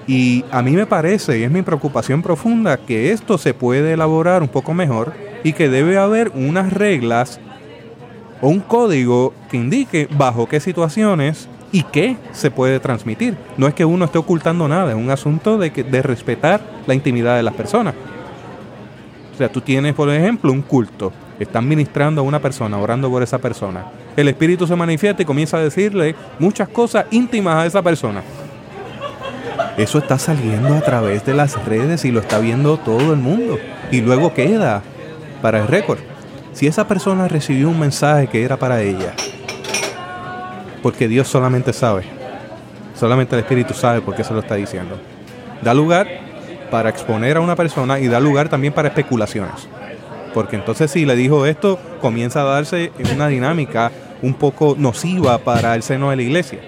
Y 0.07 0.43
a 0.51 0.63
mí 0.63 0.71
me 0.71 0.87
parece, 0.87 1.37
y 1.37 1.43
es 1.43 1.51
mi 1.51 1.61
preocupación 1.61 2.23
profunda, 2.23 2.77
que 2.77 3.11
esto 3.11 3.37
se 3.37 3.53
puede 3.53 3.93
elaborar 3.93 4.41
un 4.41 4.47
poco 4.47 4.73
mejor 4.73 5.13
y 5.43 5.53
que 5.53 5.69
debe 5.69 5.97
haber 5.97 6.31
unas 6.33 6.73
reglas 6.73 7.39
o 8.41 8.49
un 8.49 8.59
código 8.59 9.33
que 9.51 9.57
indique 9.57 10.07
bajo 10.17 10.47
qué 10.47 10.59
situaciones 10.59 11.47
y 11.71 11.83
qué 11.83 12.17
se 12.31 12.49
puede 12.49 12.79
transmitir. 12.79 13.37
No 13.57 13.67
es 13.67 13.75
que 13.75 13.85
uno 13.85 14.05
esté 14.05 14.17
ocultando 14.17 14.67
nada, 14.67 14.91
es 14.91 14.97
un 14.97 15.11
asunto 15.11 15.59
de, 15.59 15.71
que, 15.71 15.83
de 15.83 16.01
respetar 16.01 16.61
la 16.87 16.95
intimidad 16.95 17.35
de 17.37 17.43
las 17.43 17.53
personas. 17.53 17.93
O 19.33 19.37
sea, 19.37 19.51
tú 19.51 19.61
tienes, 19.61 19.93
por 19.93 20.09
ejemplo, 20.09 20.51
un 20.51 20.63
culto, 20.63 21.13
están 21.43 21.67
ministrando 21.67 22.21
a 22.21 22.23
una 22.23 22.39
persona, 22.39 22.77
orando 22.77 23.09
por 23.09 23.23
esa 23.23 23.37
persona 23.37 23.85
el 24.19 24.27
espíritu 24.27 24.67
se 24.67 24.75
manifiesta 24.75 25.21
y 25.21 25.25
comienza 25.25 25.57
a 25.57 25.61
decirle 25.61 26.13
muchas 26.39 26.67
cosas 26.67 27.05
íntimas 27.11 27.55
a 27.55 27.65
esa 27.65 27.81
persona. 27.81 28.21
Eso 29.77 29.99
está 29.99 30.19
saliendo 30.19 30.75
a 30.75 30.81
través 30.81 31.25
de 31.25 31.33
las 31.33 31.63
redes 31.65 32.03
y 32.03 32.11
lo 32.11 32.19
está 32.19 32.39
viendo 32.39 32.77
todo 32.77 33.13
el 33.13 33.19
mundo. 33.19 33.57
Y 33.91 34.01
luego 34.01 34.33
queda 34.33 34.81
para 35.41 35.61
el 35.61 35.67
récord. 35.67 35.99
Si 36.51 36.67
esa 36.67 36.85
persona 36.85 37.29
recibió 37.29 37.69
un 37.69 37.79
mensaje 37.79 38.27
que 38.27 38.43
era 38.43 38.57
para 38.57 38.81
ella, 38.81 39.13
porque 40.83 41.07
Dios 41.07 41.29
solamente 41.29 41.71
sabe, 41.71 42.03
solamente 42.99 43.35
el 43.35 43.41
Espíritu 43.41 43.73
sabe 43.73 44.01
por 44.01 44.15
qué 44.15 44.25
se 44.25 44.33
lo 44.33 44.39
está 44.39 44.55
diciendo, 44.55 44.99
da 45.61 45.73
lugar 45.73 46.07
para 46.69 46.89
exponer 46.89 47.37
a 47.37 47.41
una 47.41 47.55
persona 47.55 47.99
y 47.99 48.07
da 48.09 48.19
lugar 48.19 48.49
también 48.49 48.73
para 48.73 48.89
especulaciones. 48.89 49.69
Porque 50.33 50.55
entonces 50.55 50.91
si 50.91 51.05
le 51.05 51.15
dijo 51.15 51.45
esto, 51.45 51.79
comienza 52.01 52.41
a 52.41 52.45
darse 52.45 52.91
una 53.13 53.27
dinámica 53.27 53.91
un 54.21 54.33
poco 54.33 54.75
nociva 54.77 55.37
para 55.39 55.75
el 55.75 55.83
seno 55.83 56.09
de 56.09 56.17
la 56.17 56.21
iglesia. 56.21 56.59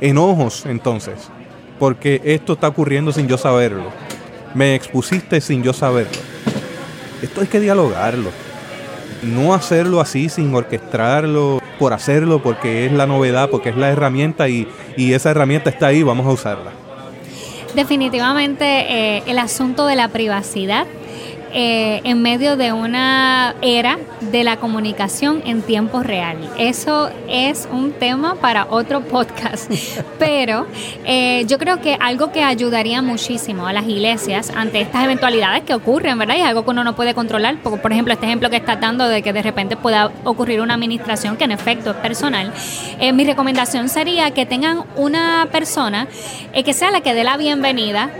Enojos 0.00 0.66
entonces, 0.66 1.30
porque 1.78 2.20
esto 2.24 2.54
está 2.54 2.68
ocurriendo 2.68 3.12
sin 3.12 3.28
yo 3.28 3.38
saberlo. 3.38 3.86
Me 4.54 4.74
expusiste 4.74 5.40
sin 5.40 5.62
yo 5.62 5.72
saberlo. 5.72 6.18
Esto 7.22 7.40
hay 7.40 7.46
que 7.46 7.60
dialogarlo. 7.60 8.30
No 9.22 9.54
hacerlo 9.54 10.00
así 10.00 10.28
sin 10.28 10.52
orquestarlo, 10.54 11.60
por 11.78 11.92
hacerlo, 11.92 12.42
porque 12.42 12.86
es 12.86 12.92
la 12.92 13.06
novedad, 13.06 13.48
porque 13.48 13.68
es 13.68 13.76
la 13.76 13.88
herramienta 13.88 14.48
y, 14.48 14.66
y 14.96 15.14
esa 15.14 15.30
herramienta 15.30 15.70
está 15.70 15.86
ahí, 15.86 16.02
vamos 16.02 16.26
a 16.26 16.30
usarla. 16.30 16.72
Definitivamente 17.74 18.64
eh, 18.64 19.22
el 19.26 19.38
asunto 19.38 19.86
de 19.86 19.96
la 19.96 20.08
privacidad 20.08 20.86
eh, 21.54 22.00
en 22.04 22.22
medio 22.22 22.56
de 22.56 22.72
una 22.72 23.54
era 23.60 23.98
de 24.20 24.42
la 24.42 24.56
comunicación 24.56 25.42
en 25.44 25.60
tiempo 25.60 26.02
real. 26.02 26.38
Eso 26.56 27.10
es 27.28 27.68
un 27.70 27.92
tema 27.92 28.36
para 28.36 28.66
otro 28.70 29.02
podcast, 29.02 29.70
pero 30.18 30.66
eh, 31.04 31.44
yo 31.46 31.58
creo 31.58 31.80
que 31.82 31.98
algo 32.00 32.32
que 32.32 32.42
ayudaría 32.42 33.02
muchísimo 33.02 33.66
a 33.66 33.74
las 33.74 33.86
iglesias 33.86 34.50
ante 34.56 34.80
estas 34.80 35.04
eventualidades 35.04 35.64
que 35.64 35.74
ocurren, 35.74 36.18
¿verdad? 36.18 36.36
Y 36.36 36.40
es 36.40 36.46
algo 36.46 36.64
que 36.64 36.70
uno 36.70 36.84
no 36.84 36.96
puede 36.96 37.12
controlar, 37.14 37.58
por, 37.58 37.80
por 37.80 37.92
ejemplo, 37.92 38.14
este 38.14 38.24
ejemplo 38.24 38.48
que 38.48 38.56
está 38.56 38.76
dando 38.76 39.06
de 39.06 39.22
que 39.22 39.34
de 39.34 39.42
repente 39.42 39.76
pueda 39.76 40.10
ocurrir 40.24 40.62
una 40.62 40.72
administración 40.74 41.36
que 41.36 41.44
en 41.44 41.52
efecto 41.52 41.90
es 41.90 41.96
personal, 41.96 42.50
eh, 42.98 43.12
mi 43.12 43.24
recomendación 43.24 43.90
sería 43.90 44.30
que 44.30 44.46
tengan 44.46 44.84
una 44.96 45.48
persona 45.52 46.08
que 46.52 46.72
sea 46.72 46.90
la 46.90 47.02
que 47.02 47.12
dé 47.12 47.24
la 47.24 47.36
bienvenida 47.36 48.10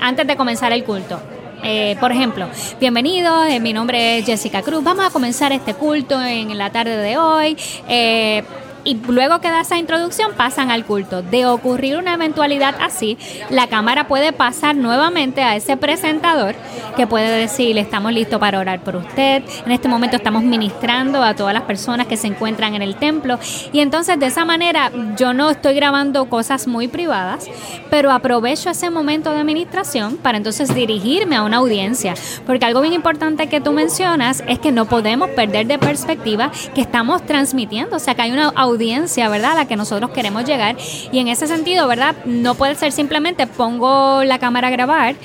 antes 0.00 0.26
de 0.26 0.36
comenzar 0.36 0.72
el 0.72 0.84
culto. 0.84 1.33
Eh, 1.66 1.96
por 1.98 2.12
ejemplo, 2.12 2.46
bienvenidos, 2.78 3.48
eh, 3.48 3.58
mi 3.58 3.72
nombre 3.72 4.18
es 4.18 4.26
Jessica 4.26 4.60
Cruz, 4.60 4.84
vamos 4.84 5.06
a 5.06 5.10
comenzar 5.10 5.50
este 5.50 5.72
culto 5.72 6.20
en 6.20 6.58
la 6.58 6.68
tarde 6.68 6.98
de 6.98 7.16
hoy. 7.16 7.56
Eh, 7.88 8.42
y 8.84 8.94
luego 8.94 9.40
que 9.40 9.50
da 9.50 9.60
esa 9.60 9.78
introducción 9.78 10.32
pasan 10.36 10.70
al 10.70 10.84
culto. 10.84 11.22
De 11.22 11.46
ocurrir 11.46 11.96
una 11.96 12.14
eventualidad 12.14 12.74
así, 12.80 13.18
la 13.50 13.66
cámara 13.68 14.06
puede 14.06 14.32
pasar 14.32 14.76
nuevamente 14.76 15.42
a 15.42 15.56
ese 15.56 15.76
presentador 15.76 16.54
que 16.96 17.06
puede 17.06 17.30
decir, 17.30 17.76
estamos 17.78 18.12
listos 18.12 18.38
para 18.38 18.58
orar 18.58 18.80
por 18.80 18.96
usted, 18.96 19.42
en 19.64 19.72
este 19.72 19.88
momento 19.88 20.16
estamos 20.16 20.44
ministrando 20.44 21.22
a 21.22 21.34
todas 21.34 21.54
las 21.54 21.64
personas 21.64 22.06
que 22.06 22.16
se 22.16 22.28
encuentran 22.28 22.74
en 22.74 22.82
el 22.82 22.96
templo 22.96 23.38
y 23.72 23.80
entonces 23.80 24.18
de 24.18 24.26
esa 24.26 24.44
manera 24.44 24.92
yo 25.16 25.32
no 25.32 25.50
estoy 25.50 25.74
grabando 25.74 26.26
cosas 26.26 26.66
muy 26.66 26.86
privadas, 26.88 27.46
pero 27.90 28.12
aprovecho 28.12 28.70
ese 28.70 28.90
momento 28.90 29.30
de 29.30 29.40
administración 29.40 30.16
para 30.16 30.38
entonces 30.38 30.74
dirigirme 30.74 31.36
a 31.36 31.42
una 31.42 31.56
audiencia, 31.56 32.14
porque 32.46 32.64
algo 32.64 32.80
bien 32.80 32.94
importante 32.94 33.48
que 33.48 33.60
tú 33.60 33.72
mencionas 33.72 34.44
es 34.46 34.58
que 34.58 34.72
no 34.72 34.84
podemos 34.84 35.30
perder 35.30 35.66
de 35.66 35.78
perspectiva 35.78 36.50
que 36.74 36.80
estamos 36.80 37.24
transmitiendo, 37.24 37.96
o 37.96 37.98
sea, 37.98 38.14
que 38.14 38.22
hay 38.22 38.32
una 38.32 38.48
audiencia 38.48 38.73
audiencia, 38.74 39.28
¿verdad? 39.28 39.52
A 39.52 39.54
la 39.54 39.68
que 39.68 39.76
nosotros 39.76 40.10
queremos 40.10 40.44
llegar. 40.44 40.76
Y 41.12 41.18
en 41.18 41.28
ese 41.28 41.46
sentido, 41.46 41.88
¿verdad? 41.88 42.14
No 42.24 42.54
puede 42.54 42.74
ser 42.74 42.92
simplemente 42.92 43.46
pongo 43.46 44.24
la 44.24 44.38
cámara 44.38 44.68
a 44.68 44.70
grabar 44.70 45.16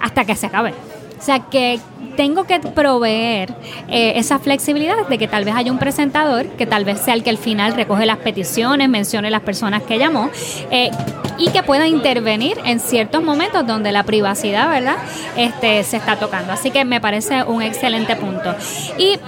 hasta 0.00 0.24
que 0.24 0.36
se 0.36 0.46
acabe. 0.46 0.74
O 1.18 1.22
sea 1.22 1.40
que 1.40 1.80
tengo 2.16 2.44
que 2.44 2.60
proveer 2.60 3.54
eh, 3.88 4.14
esa 4.16 4.38
flexibilidad 4.38 5.06
de 5.08 5.18
que 5.18 5.28
tal 5.28 5.44
vez 5.44 5.54
haya 5.54 5.70
un 5.70 5.78
presentador 5.78 6.46
que 6.46 6.66
tal 6.66 6.84
vez 6.84 7.00
sea 7.00 7.14
el 7.14 7.22
que 7.22 7.30
al 7.30 7.38
final 7.38 7.74
recoge 7.74 8.06
las 8.06 8.18
peticiones, 8.18 8.88
mencione 8.88 9.30
las 9.30 9.42
personas 9.42 9.82
que 9.82 9.98
llamó 9.98 10.30
eh, 10.70 10.90
y 11.38 11.50
que 11.50 11.62
pueda 11.62 11.86
intervenir 11.86 12.58
en 12.64 12.80
ciertos 12.80 13.22
momentos 13.22 13.66
donde 13.66 13.92
la 13.92 14.04
privacidad, 14.04 14.68
¿verdad? 14.68 14.96
Este 15.36 15.82
se 15.84 15.98
está 15.98 16.16
tocando. 16.16 16.52
Así 16.52 16.70
que 16.70 16.84
me 16.84 17.00
parece 17.00 17.42
un 17.44 17.62
excelente 17.62 18.16
punto. 18.16 18.54
Y 18.98 19.18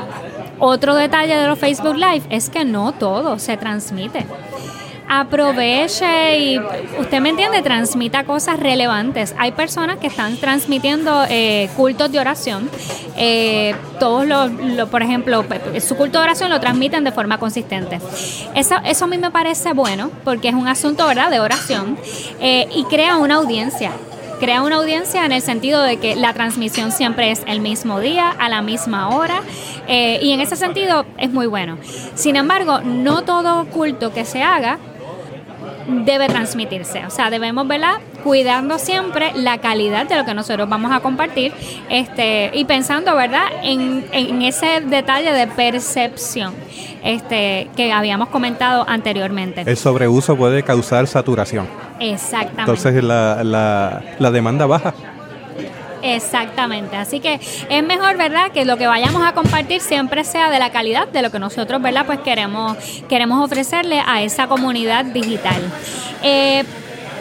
otro 0.58 0.94
detalle 0.94 1.36
de 1.36 1.46
los 1.46 1.58
Facebook 1.58 1.96
Live 1.96 2.22
es 2.30 2.50
que 2.50 2.64
no 2.64 2.92
todo 2.92 3.38
se 3.38 3.56
transmite. 3.56 4.26
Aproveche 5.10 6.38
y 6.38 6.58
usted 7.00 7.20
me 7.22 7.30
entiende, 7.30 7.62
transmita 7.62 8.24
cosas 8.24 8.60
relevantes. 8.60 9.34
Hay 9.38 9.52
personas 9.52 9.96
que 9.96 10.08
están 10.08 10.36
transmitiendo 10.36 11.24
eh, 11.30 11.70
cultos 11.76 12.12
de 12.12 12.20
oración. 12.20 12.68
Eh, 13.16 13.74
todos 13.98 14.26
los, 14.26 14.50
por 14.90 15.02
ejemplo, 15.02 15.46
su 15.80 15.96
culto 15.96 16.18
de 16.18 16.24
oración 16.24 16.50
lo 16.50 16.60
transmiten 16.60 17.04
de 17.04 17.12
forma 17.12 17.38
consistente. 17.38 18.00
Eso, 18.54 18.74
eso 18.84 19.06
a 19.06 19.08
mí 19.08 19.16
me 19.16 19.30
parece 19.30 19.72
bueno 19.72 20.10
porque 20.24 20.48
es 20.48 20.54
un 20.54 20.68
asunto, 20.68 21.06
¿verdad?, 21.06 21.30
de 21.30 21.40
oración 21.40 21.96
eh, 22.40 22.68
y 22.74 22.84
crea 22.84 23.16
una 23.16 23.36
audiencia 23.36 23.92
crea 24.38 24.62
una 24.62 24.76
audiencia 24.76 25.24
en 25.24 25.32
el 25.32 25.42
sentido 25.42 25.82
de 25.82 25.98
que 25.98 26.16
la 26.16 26.32
transmisión 26.32 26.92
siempre 26.92 27.30
es 27.30 27.42
el 27.46 27.60
mismo 27.60 28.00
día, 28.00 28.30
a 28.30 28.48
la 28.48 28.62
misma 28.62 29.10
hora, 29.10 29.42
eh, 29.86 30.18
y 30.22 30.32
en 30.32 30.40
ese 30.40 30.56
sentido 30.56 31.06
es 31.18 31.30
muy 31.30 31.46
bueno. 31.46 31.78
Sin 32.14 32.36
embargo, 32.36 32.80
no 32.80 33.22
todo 33.22 33.66
culto 33.66 34.12
que 34.12 34.24
se 34.24 34.42
haga 34.42 34.78
debe 35.88 36.28
transmitirse. 36.28 37.04
O 37.06 37.10
sea, 37.10 37.30
debemos, 37.30 37.66
¿verdad? 37.66 37.94
Cuidando 38.22 38.78
siempre 38.78 39.32
la 39.34 39.58
calidad 39.58 40.06
de 40.06 40.16
lo 40.16 40.24
que 40.24 40.34
nosotros 40.34 40.68
vamos 40.68 40.92
a 40.92 41.00
compartir 41.00 41.52
este, 41.88 42.50
y 42.54 42.64
pensando, 42.64 43.14
¿verdad? 43.16 43.46
En, 43.62 44.06
en 44.12 44.42
ese 44.42 44.80
detalle 44.80 45.32
de 45.32 45.46
percepción 45.46 46.54
este, 47.02 47.70
que 47.76 47.92
habíamos 47.92 48.28
comentado 48.28 48.84
anteriormente. 48.88 49.62
El 49.66 49.76
sobreuso 49.76 50.36
puede 50.36 50.62
causar 50.62 51.06
saturación. 51.06 51.66
Exactamente. 52.00 52.60
Entonces 52.60 53.02
la, 53.02 53.42
la, 53.44 54.02
la 54.18 54.30
demanda 54.30 54.66
baja. 54.66 54.94
Exactamente, 56.02 56.96
así 56.96 57.20
que 57.20 57.40
es 57.68 57.84
mejor, 57.84 58.16
¿verdad? 58.16 58.50
Que 58.52 58.64
lo 58.64 58.76
que 58.76 58.86
vayamos 58.86 59.22
a 59.24 59.32
compartir 59.32 59.80
siempre 59.80 60.24
sea 60.24 60.50
de 60.50 60.58
la 60.58 60.70
calidad 60.70 61.08
de 61.08 61.22
lo 61.22 61.30
que 61.30 61.38
nosotros, 61.38 61.80
¿verdad? 61.82 62.06
Pues 62.06 62.20
queremos, 62.20 62.76
queremos 63.08 63.44
ofrecerle 63.44 64.02
a 64.04 64.22
esa 64.22 64.46
comunidad 64.46 65.04
digital. 65.04 65.60
Eh, 66.22 66.64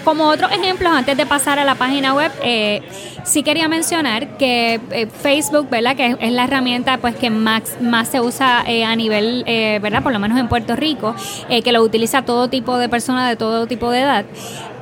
como 0.04 0.30
otros 0.30 0.52
ejemplos, 0.52 0.94
antes 0.94 1.18
de 1.18 1.26
pasar 1.26 1.60
a 1.60 1.66
la 1.66 1.76
página 1.76 2.14
web, 2.14 2.32
eh, 2.42 2.82
sí 3.24 3.44
quería 3.44 3.68
mencionar 3.68 4.38
que 4.38 4.80
eh, 4.92 5.08
Facebook, 5.08 5.70
¿verdad? 5.70 5.98
Que 5.98 6.16
es 6.18 6.32
la 6.32 6.46
herramienta 6.46 6.98
pues 6.98 7.14
que 7.18 7.30
más, 7.30 7.82
más 7.82 8.08
se 8.08 8.22
usa 8.22 8.62
a 8.62 8.96
nivel, 8.96 9.44
¿verdad? 9.82 10.02
Por 10.04 10.14
lo 10.14 10.20
menos 10.20 10.40
en 10.40 10.48
Puerto 10.48 10.78
Rico, 10.78 11.14
que 11.50 11.72
lo 11.74 11.82
utiliza 11.82 12.22
todo 12.22 12.48
tipo 12.48 12.78
de 12.78 12.88
personas 12.88 13.28
de 13.28 13.36
todo 13.36 13.68
tipo 13.68 13.92
de 13.92 14.00
edad 14.00 14.26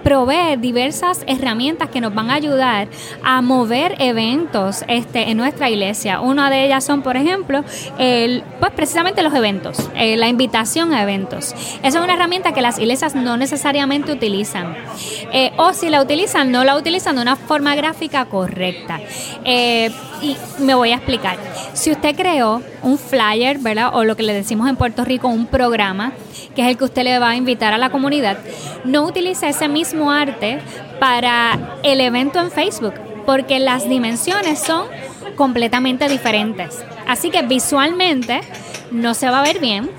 provee 0.06 0.56
diversas 0.60 1.24
herramientas 1.26 1.90
que 1.90 2.00
nos 2.00 2.14
van 2.14 2.30
a 2.30 2.36
ayudar 2.36 2.88
a 3.24 3.42
mover 3.42 3.96
eventos 3.98 4.86
este, 4.88 5.32
en 5.32 5.38
nuestra 5.38 5.68
iglesia. 5.68 6.20
Una 6.20 6.52
de 6.52 6.64
ellas 6.64 6.84
son, 6.84 7.02
por 7.02 7.18
ejemplo, 7.18 7.66
el, 7.98 8.44
pues 8.60 8.72
precisamente 8.74 9.24
los 9.24 9.34
eventos, 9.34 9.90
eh, 9.96 10.16
la 10.16 10.28
invitación 10.28 10.94
a 10.94 11.02
eventos. 11.02 11.56
Esa 11.82 11.98
es 11.98 12.04
una 12.04 12.14
herramienta 12.14 12.54
que 12.54 12.62
las 12.62 12.78
iglesias 12.78 13.16
no 13.16 13.36
necesariamente 13.36 14.12
utilizan. 14.12 14.76
Eh, 15.34 15.52
o 15.58 15.74
si 15.74 15.90
la 15.90 16.04
utilizan, 16.04 16.52
no 16.52 16.64
la 16.64 16.78
utilizan 16.78 17.16
de 17.16 17.24
una 17.24 17.36
forma 17.36 17.74
gráfica 17.74 18.26
correcta. 18.26 19.00
Eh, 19.44 19.90
y 20.22 20.38
me 20.60 20.76
voy 20.76 20.92
a 20.92 20.98
explicar. 20.98 21.38
Si 21.74 21.90
usted 21.90 22.16
creó 22.16 22.62
un 22.84 23.00
flyer, 23.00 23.58
¿verdad? 23.58 23.90
O 23.94 24.04
lo 24.04 24.16
que 24.16 24.22
le 24.22 24.36
decimos 24.36 24.70
en 24.70 24.76
Puerto 24.76 25.04
Rico, 25.04 25.30
un 25.30 25.48
programa, 25.48 26.14
que 26.56 26.62
es 26.62 26.68
el 26.68 26.78
que 26.78 26.84
usted 26.84 27.04
le 27.04 27.20
va 27.20 27.30
a 27.30 27.36
invitar 27.36 27.74
a 27.74 27.78
la 27.78 27.90
comunidad, 27.90 28.38
no 28.84 29.04
utilice 29.04 29.50
ese 29.50 29.68
mismo 29.68 30.12
arte 30.12 30.60
para 31.00 31.78
el 31.84 32.02
evento 32.02 32.40
en 32.40 32.52
Facebook, 32.52 32.94
porque 33.26 33.60
las 33.60 33.88
dimensiones 33.90 34.60
son 34.60 34.88
completamente 35.36 36.08
diferentes. 36.08 36.84
Así 37.08 37.30
que 37.30 37.42
visualmente 37.42 38.42
no 38.92 39.14
se 39.14 39.30
va 39.30 39.40
a 39.42 39.44
ver 39.44 39.60
bien. 39.60 39.90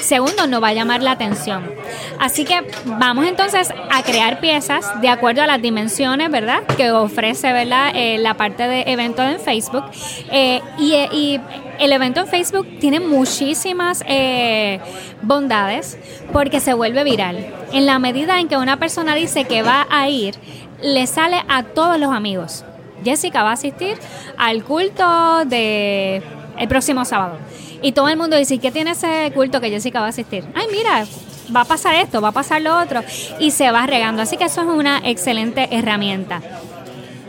Segundo, 0.00 0.46
no 0.46 0.60
va 0.60 0.68
a 0.68 0.72
llamar 0.72 1.02
la 1.02 1.12
atención. 1.12 1.70
Así 2.18 2.44
que 2.44 2.62
vamos 2.84 3.26
entonces 3.26 3.72
a 3.90 4.02
crear 4.02 4.40
piezas 4.40 5.00
de 5.00 5.08
acuerdo 5.08 5.42
a 5.42 5.46
las 5.46 5.62
dimensiones, 5.62 6.30
¿verdad? 6.30 6.62
Que 6.76 6.90
ofrece, 6.90 7.52
¿verdad? 7.52 7.92
Eh, 7.94 8.18
la 8.18 8.34
parte 8.34 8.66
de 8.66 8.82
evento 8.86 9.22
en 9.22 9.38
Facebook. 9.38 9.84
Eh, 10.30 10.60
y, 10.78 11.38
el 11.80 11.92
evento 11.92 12.20
en 12.20 12.26
Facebook 12.26 12.66
tiene 12.78 13.00
muchísimas 13.00 14.04
eh, 14.06 14.78
bondades 15.22 15.98
porque 16.32 16.60
se 16.60 16.74
vuelve 16.74 17.02
viral. 17.04 17.46
En 17.72 17.86
la 17.86 17.98
medida 17.98 18.38
en 18.38 18.48
que 18.48 18.56
una 18.56 18.78
persona 18.78 19.14
dice 19.14 19.44
que 19.44 19.62
va 19.62 19.86
a 19.90 20.08
ir, 20.08 20.34
le 20.82 21.06
sale 21.06 21.42
a 21.48 21.62
todos 21.62 21.98
los 21.98 22.12
amigos. 22.12 22.64
Jessica 23.02 23.42
va 23.42 23.50
a 23.50 23.54
asistir 23.54 23.96
al 24.36 24.62
culto 24.62 25.44
de 25.46 26.22
el 26.58 26.68
próximo 26.68 27.04
sábado. 27.06 27.38
Y 27.82 27.92
todo 27.92 28.08
el 28.08 28.18
mundo 28.18 28.36
dice, 28.36 28.58
¿qué 28.58 28.70
tiene 28.70 28.90
ese 28.90 29.32
culto 29.34 29.60
que 29.60 29.70
Jessica 29.70 30.00
va 30.00 30.06
a 30.06 30.10
asistir? 30.10 30.44
Ay, 30.54 30.66
mira, 30.70 31.06
va 31.54 31.62
a 31.62 31.64
pasar 31.64 31.94
esto, 31.94 32.20
va 32.20 32.28
a 32.28 32.32
pasar 32.32 32.60
lo 32.60 32.78
otro. 32.78 33.02
Y 33.38 33.52
se 33.52 33.70
va 33.70 33.86
regando. 33.86 34.20
Así 34.20 34.36
que 34.36 34.44
eso 34.44 34.60
es 34.60 34.66
una 34.66 35.00
excelente 35.04 35.68
herramienta. 35.74 36.42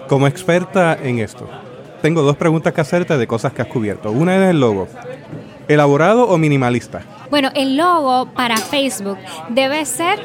Como 0.09 0.27
experta 0.27 0.97
en 1.01 1.19
esto, 1.19 1.49
tengo 2.01 2.21
dos 2.21 2.37
preguntas 2.37 2.73
que 2.73 2.81
hacerte 2.81 3.17
de 3.17 3.27
cosas 3.27 3.53
que 3.53 3.61
has 3.61 3.67
cubierto. 3.67 4.11
Una 4.11 4.35
es 4.35 4.49
el 4.49 4.59
logo. 4.59 4.87
¿Elaborado 5.67 6.27
o 6.27 6.37
minimalista? 6.37 7.01
Bueno, 7.29 7.49
el 7.55 7.77
logo 7.77 8.25
para 8.33 8.57
Facebook 8.57 9.17
debe 9.49 9.85
ser 9.85 10.19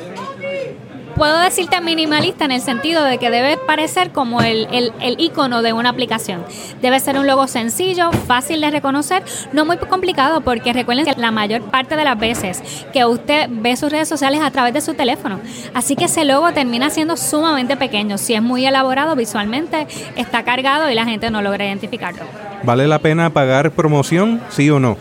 puedo 1.16 1.38
decirte 1.38 1.80
minimalista 1.80 2.44
en 2.44 2.52
el 2.52 2.60
sentido 2.60 3.02
de 3.02 3.18
que 3.18 3.30
debe 3.30 3.56
parecer 3.56 4.10
como 4.12 4.42
el, 4.42 4.68
el, 4.70 5.16
icono 5.18 5.62
de 5.62 5.72
una 5.72 5.88
aplicación. 5.88 6.44
Debe 6.82 7.00
ser 7.00 7.18
un 7.18 7.26
logo 7.26 7.46
sencillo, 7.46 8.12
fácil 8.12 8.60
de 8.60 8.70
reconocer, 8.70 9.22
no 9.52 9.64
muy 9.64 9.78
complicado, 9.78 10.42
porque 10.42 10.72
recuerden 10.72 11.06
que 11.06 11.20
la 11.20 11.30
mayor 11.30 11.62
parte 11.62 11.96
de 11.96 12.04
las 12.04 12.18
veces 12.18 12.62
que 12.92 13.04
usted 13.04 13.48
ve 13.50 13.76
sus 13.76 13.90
redes 13.90 14.08
sociales 14.08 14.40
a 14.42 14.50
través 14.50 14.74
de 14.74 14.80
su 14.80 14.94
teléfono. 14.94 15.40
Así 15.74 15.96
que 15.96 16.04
ese 16.04 16.24
logo 16.24 16.52
termina 16.52 16.90
siendo 16.90 17.16
sumamente 17.16 17.76
pequeño. 17.76 18.18
Si 18.18 18.34
es 18.34 18.42
muy 18.42 18.66
elaborado 18.66 19.16
visualmente, 19.16 19.86
está 20.16 20.44
cargado 20.44 20.90
y 20.90 20.94
la 20.94 21.06
gente 21.06 21.30
no 21.30 21.40
logra 21.40 21.64
identificarlo. 21.66 22.22
¿Vale 22.62 22.86
la 22.86 22.98
pena 22.98 23.30
pagar 23.30 23.70
promoción, 23.70 24.40
sí 24.50 24.68
o 24.70 24.80
no? 24.80 24.96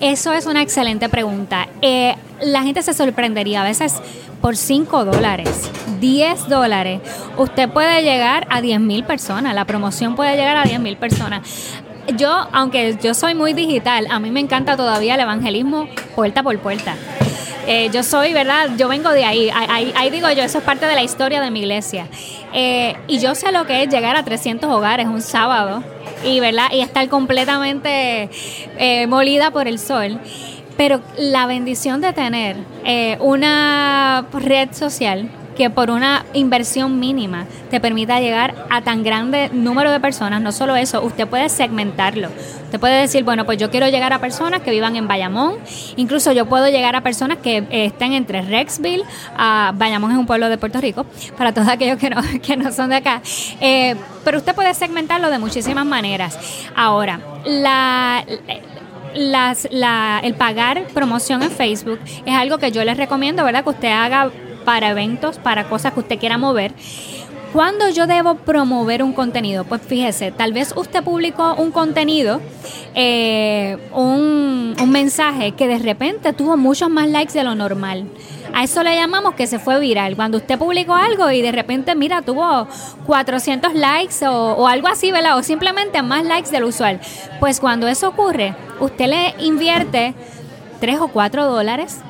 Eso 0.00 0.32
es 0.32 0.46
una 0.46 0.62
excelente 0.62 1.08
pregunta. 1.08 1.68
Eh, 1.80 2.14
la 2.42 2.62
gente 2.62 2.82
se 2.82 2.92
sorprendería 2.92 3.62
a 3.62 3.64
veces 3.64 3.94
por 4.40 4.56
5 4.56 5.04
dólares, 5.04 5.45
10 6.00 6.48
dólares. 6.48 7.00
Usted 7.36 7.68
puede 7.68 8.02
llegar 8.02 8.46
a 8.50 8.60
10 8.60 8.80
mil 8.80 9.04
personas. 9.04 9.54
La 9.54 9.64
promoción 9.64 10.14
puede 10.14 10.36
llegar 10.36 10.56
a 10.56 10.64
10 10.64 10.80
mil 10.80 10.96
personas. 10.96 11.42
Yo, 12.16 12.48
aunque 12.52 12.96
yo 13.02 13.14
soy 13.14 13.34
muy 13.34 13.52
digital, 13.52 14.06
a 14.10 14.18
mí 14.20 14.30
me 14.30 14.40
encanta 14.40 14.76
todavía 14.76 15.14
el 15.14 15.20
evangelismo 15.20 15.88
puerta 16.14 16.42
por 16.42 16.56
puerta. 16.58 16.94
Eh, 17.66 17.90
yo 17.92 18.04
soy, 18.04 18.32
¿verdad? 18.32 18.70
Yo 18.76 18.86
vengo 18.86 19.10
de 19.10 19.24
ahí. 19.24 19.50
ahí. 19.52 20.10
digo 20.10 20.30
yo, 20.30 20.44
eso 20.44 20.58
es 20.58 20.64
parte 20.64 20.86
de 20.86 20.94
la 20.94 21.02
historia 21.02 21.40
de 21.40 21.50
mi 21.50 21.60
iglesia. 21.60 22.06
Eh, 22.52 22.96
y 23.08 23.18
yo 23.18 23.34
sé 23.34 23.50
lo 23.50 23.66
que 23.66 23.82
es 23.82 23.88
llegar 23.88 24.14
a 24.14 24.24
300 24.24 24.70
hogares 24.70 25.08
un 25.08 25.20
sábado 25.20 25.82
y, 26.24 26.38
¿verdad? 26.38 26.68
y 26.72 26.80
estar 26.80 27.08
completamente 27.08 28.30
eh, 28.78 29.06
molida 29.08 29.50
por 29.50 29.66
el 29.66 29.80
sol. 29.80 30.20
Pero 30.76 31.00
la 31.18 31.46
bendición 31.46 32.00
de 32.00 32.12
tener 32.12 32.56
una 33.20 34.26
red 34.32 34.68
social 34.72 35.30
que 35.56 35.70
por 35.70 35.90
una 35.90 36.24
inversión 36.34 37.00
mínima 37.00 37.46
te 37.70 37.80
permita 37.80 38.20
llegar 38.20 38.54
a 38.70 38.82
tan 38.82 39.02
grande 39.02 39.50
número 39.52 39.90
de 39.90 39.98
personas. 39.98 40.40
No 40.40 40.52
solo 40.52 40.76
eso, 40.76 41.02
usted 41.02 41.26
puede 41.26 41.48
segmentarlo. 41.48 42.28
Usted 42.64 42.78
puede 42.78 43.00
decir, 43.00 43.24
bueno, 43.24 43.46
pues 43.46 43.58
yo 43.58 43.70
quiero 43.70 43.88
llegar 43.88 44.12
a 44.12 44.20
personas 44.20 44.60
que 44.60 44.70
vivan 44.70 44.94
en 44.96 45.08
Bayamón. 45.08 45.54
Incluso 45.96 46.30
yo 46.32 46.46
puedo 46.46 46.68
llegar 46.68 46.94
a 46.94 47.00
personas 47.00 47.38
que 47.38 47.58
eh, 47.58 47.86
estén 47.86 48.12
entre 48.12 48.42
Rexville, 48.42 49.02
Bayamón 49.74 50.12
es 50.12 50.18
un 50.18 50.26
pueblo 50.26 50.48
de 50.48 50.58
Puerto 50.58 50.80
Rico, 50.80 51.06
para 51.36 51.52
todos 51.52 51.68
aquellos 51.68 51.98
que 51.98 52.10
no, 52.10 52.20
que 52.42 52.56
no 52.56 52.70
son 52.70 52.90
de 52.90 52.96
acá. 52.96 53.22
Eh, 53.60 53.96
pero 54.24 54.38
usted 54.38 54.54
puede 54.54 54.74
segmentarlo 54.74 55.30
de 55.30 55.38
muchísimas 55.38 55.86
maneras. 55.86 56.38
Ahora, 56.74 57.20
la 57.44 58.24
las, 59.14 59.68
la, 59.70 60.20
el 60.22 60.34
pagar 60.34 60.86
promoción 60.88 61.42
en 61.42 61.50
Facebook 61.50 62.00
es 62.24 62.34
algo 62.34 62.58
que 62.58 62.70
yo 62.72 62.84
les 62.84 62.96
recomiendo, 62.96 63.44
¿verdad? 63.44 63.64
Que 63.64 63.70
usted 63.70 63.90
haga 63.90 64.30
para 64.64 64.90
eventos, 64.90 65.38
para 65.38 65.68
cosas 65.68 65.92
que 65.92 66.00
usted 66.00 66.18
quiera 66.18 66.38
mover. 66.38 66.72
¿Cuándo 67.56 67.88
yo 67.88 68.06
debo 68.06 68.34
promover 68.34 69.02
un 69.02 69.14
contenido? 69.14 69.64
Pues 69.64 69.80
fíjese, 69.80 70.30
tal 70.30 70.52
vez 70.52 70.74
usted 70.76 71.02
publicó 71.02 71.54
un 71.54 71.70
contenido, 71.70 72.42
eh, 72.94 73.78
un, 73.94 74.76
mensaje 74.88 75.52
que 75.52 75.66
de 75.66 75.78
repente 75.78 76.34
tuvo 76.34 76.58
muchos 76.58 76.90
más 76.90 77.08
likes 77.08 77.32
de 77.32 77.42
lo 77.44 77.54
normal. 77.54 78.04
A 78.52 78.64
eso 78.64 78.82
le 78.82 78.94
llamamos 78.94 79.36
que 79.36 79.46
se 79.46 79.58
fue 79.58 79.80
viral. 79.80 80.16
Cuando 80.16 80.36
usted 80.36 80.58
publicó 80.58 80.94
algo 80.94 81.30
y 81.30 81.40
de 81.40 81.50
repente, 81.50 81.94
mira, 81.94 82.20
tuvo 82.20 82.68
400 83.06 83.72
likes 83.72 84.26
o, 84.26 84.52
o 84.52 84.66
algo 84.66 84.88
así, 84.88 85.10
¿verdad? 85.10 85.38
O 85.38 85.42
simplemente 85.42 86.02
más 86.02 86.26
likes 86.26 86.50
del 86.50 86.64
usual. 86.64 87.00
Pues 87.40 87.58
cuando 87.58 87.88
eso 87.88 88.10
ocurre, 88.10 88.54
usted 88.80 89.06
le 89.06 89.34
invierte 89.42 90.14
3 90.80 91.00
o 91.00 91.08
4 91.08 91.46
dólares 91.46 92.00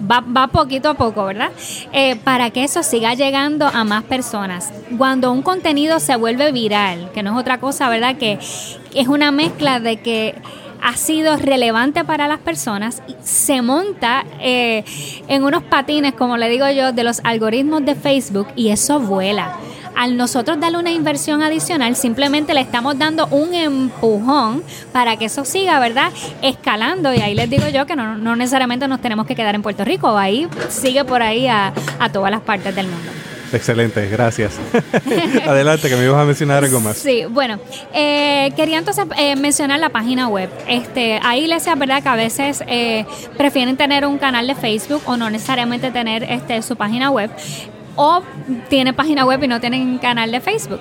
va, 0.00 0.20
va 0.20 0.48
poquito 0.48 0.90
a 0.90 0.94
poco, 0.94 1.24
¿verdad? 1.24 1.50
Eh, 1.92 2.16
para 2.16 2.50
que 2.50 2.64
eso 2.64 2.82
siga 2.82 3.14
llegando 3.14 3.66
a 3.66 3.84
más 3.84 4.04
personas. 4.04 4.72
Cuando 4.96 5.32
un 5.32 5.42
contenido 5.42 6.00
se 6.00 6.16
vuelve 6.16 6.52
viral, 6.52 7.10
que 7.12 7.22
no 7.22 7.32
es 7.32 7.40
otra 7.40 7.58
cosa, 7.58 7.88
¿verdad? 7.88 8.16
Que 8.16 8.38
es 8.94 9.08
una 9.08 9.30
mezcla 9.30 9.80
de 9.80 10.00
que 10.00 10.34
ha 10.80 10.96
sido 10.96 11.36
relevante 11.36 12.04
para 12.04 12.28
las 12.28 12.38
personas, 12.38 13.02
se 13.22 13.62
monta 13.62 14.24
eh, 14.40 14.84
en 15.26 15.42
unos 15.42 15.62
patines, 15.64 16.14
como 16.14 16.36
le 16.36 16.48
digo 16.48 16.68
yo, 16.70 16.92
de 16.92 17.04
los 17.04 17.20
algoritmos 17.24 17.84
de 17.84 17.94
Facebook 17.94 18.48
y 18.54 18.68
eso 18.70 19.00
vuela 19.00 19.56
al 19.98 20.16
nosotros 20.16 20.60
darle 20.60 20.78
una 20.78 20.92
inversión 20.92 21.42
adicional, 21.42 21.96
simplemente 21.96 22.54
le 22.54 22.60
estamos 22.60 22.96
dando 22.96 23.26
un 23.32 23.52
empujón 23.52 24.62
para 24.92 25.16
que 25.16 25.24
eso 25.24 25.44
siga, 25.44 25.80
¿verdad? 25.80 26.12
Escalando. 26.40 27.12
Y 27.12 27.20
ahí 27.20 27.34
les 27.34 27.50
digo 27.50 27.66
yo 27.66 27.84
que 27.84 27.96
no, 27.96 28.16
no 28.16 28.36
necesariamente 28.36 28.86
nos 28.86 29.00
tenemos 29.00 29.26
que 29.26 29.34
quedar 29.34 29.56
en 29.56 29.62
Puerto 29.62 29.84
Rico, 29.84 30.16
ahí 30.16 30.46
sigue 30.68 31.04
por 31.04 31.20
ahí 31.20 31.48
a, 31.48 31.72
todas 32.12 32.30
las 32.30 32.42
partes 32.42 32.76
del 32.76 32.86
mundo. 32.86 33.10
Excelente, 33.52 34.08
gracias. 34.08 34.60
Adelante, 35.48 35.88
que 35.88 35.96
me 35.96 36.04
ibas 36.04 36.22
a 36.22 36.24
mencionar 36.24 36.62
algo 36.62 36.78
más. 36.78 36.96
Sí, 36.96 37.24
bueno, 37.28 37.58
eh, 37.92 38.52
quería 38.54 38.78
entonces 38.78 39.04
eh, 39.16 39.34
mencionar 39.34 39.80
la 39.80 39.88
página 39.88 40.28
web. 40.28 40.48
Este, 40.68 41.18
hay 41.24 41.40
iglesias, 41.40 41.76
¿verdad?, 41.76 42.04
que 42.04 42.08
a 42.08 42.14
veces 42.14 42.62
eh, 42.68 43.04
prefieren 43.36 43.76
tener 43.76 44.06
un 44.06 44.18
canal 44.18 44.46
de 44.46 44.54
Facebook 44.54 45.02
o 45.06 45.16
no 45.16 45.28
necesariamente 45.28 45.90
tener 45.90 46.22
este, 46.22 46.62
su 46.62 46.76
página 46.76 47.10
web 47.10 47.32
o 47.98 48.22
tiene 48.70 48.92
página 48.92 49.26
web 49.26 49.42
y 49.42 49.48
no 49.48 49.60
tienen 49.60 49.98
canal 49.98 50.30
de 50.30 50.40
Facebook. 50.40 50.80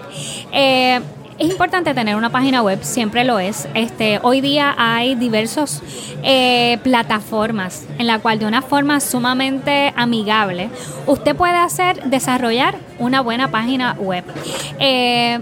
Eh, 0.51 1.01
es 1.39 1.49
importante 1.49 1.93
tener 1.93 2.15
una 2.15 2.29
página 2.29 2.61
web, 2.61 2.79
siempre 2.83 3.23
lo 3.23 3.39
es. 3.39 3.67
Este, 3.73 4.19
hoy 4.21 4.39
día 4.39 4.75
hay 4.77 5.15
diversas 5.15 5.81
eh, 6.23 6.77
plataformas 6.83 7.85
en 7.97 8.05
la 8.05 8.19
cual 8.19 8.37
de 8.37 8.45
una 8.45 8.61
forma 8.61 8.99
sumamente 8.99 9.93
amigable 9.95 10.69
usted 11.07 11.35
puede 11.35 11.57
hacer 11.57 12.03
desarrollar 12.03 12.75
una 12.99 13.21
buena 13.21 13.49
página 13.49 13.93
web. 13.93 14.23
Eh, 14.79 15.39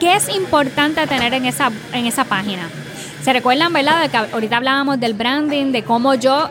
¿Qué 0.00 0.14
es 0.14 0.28
importante 0.34 1.06
tener 1.06 1.34
en 1.34 1.46
esa, 1.46 1.70
en 1.92 2.06
esa 2.06 2.24
página? 2.24 2.68
¿Se 3.22 3.32
recuerdan, 3.32 3.72
verdad? 3.72 4.10
Que 4.10 4.16
ahorita 4.16 4.56
hablábamos 4.56 4.98
del 4.98 5.14
branding, 5.14 5.70
de 5.72 5.84
cómo 5.84 6.14
yo 6.14 6.48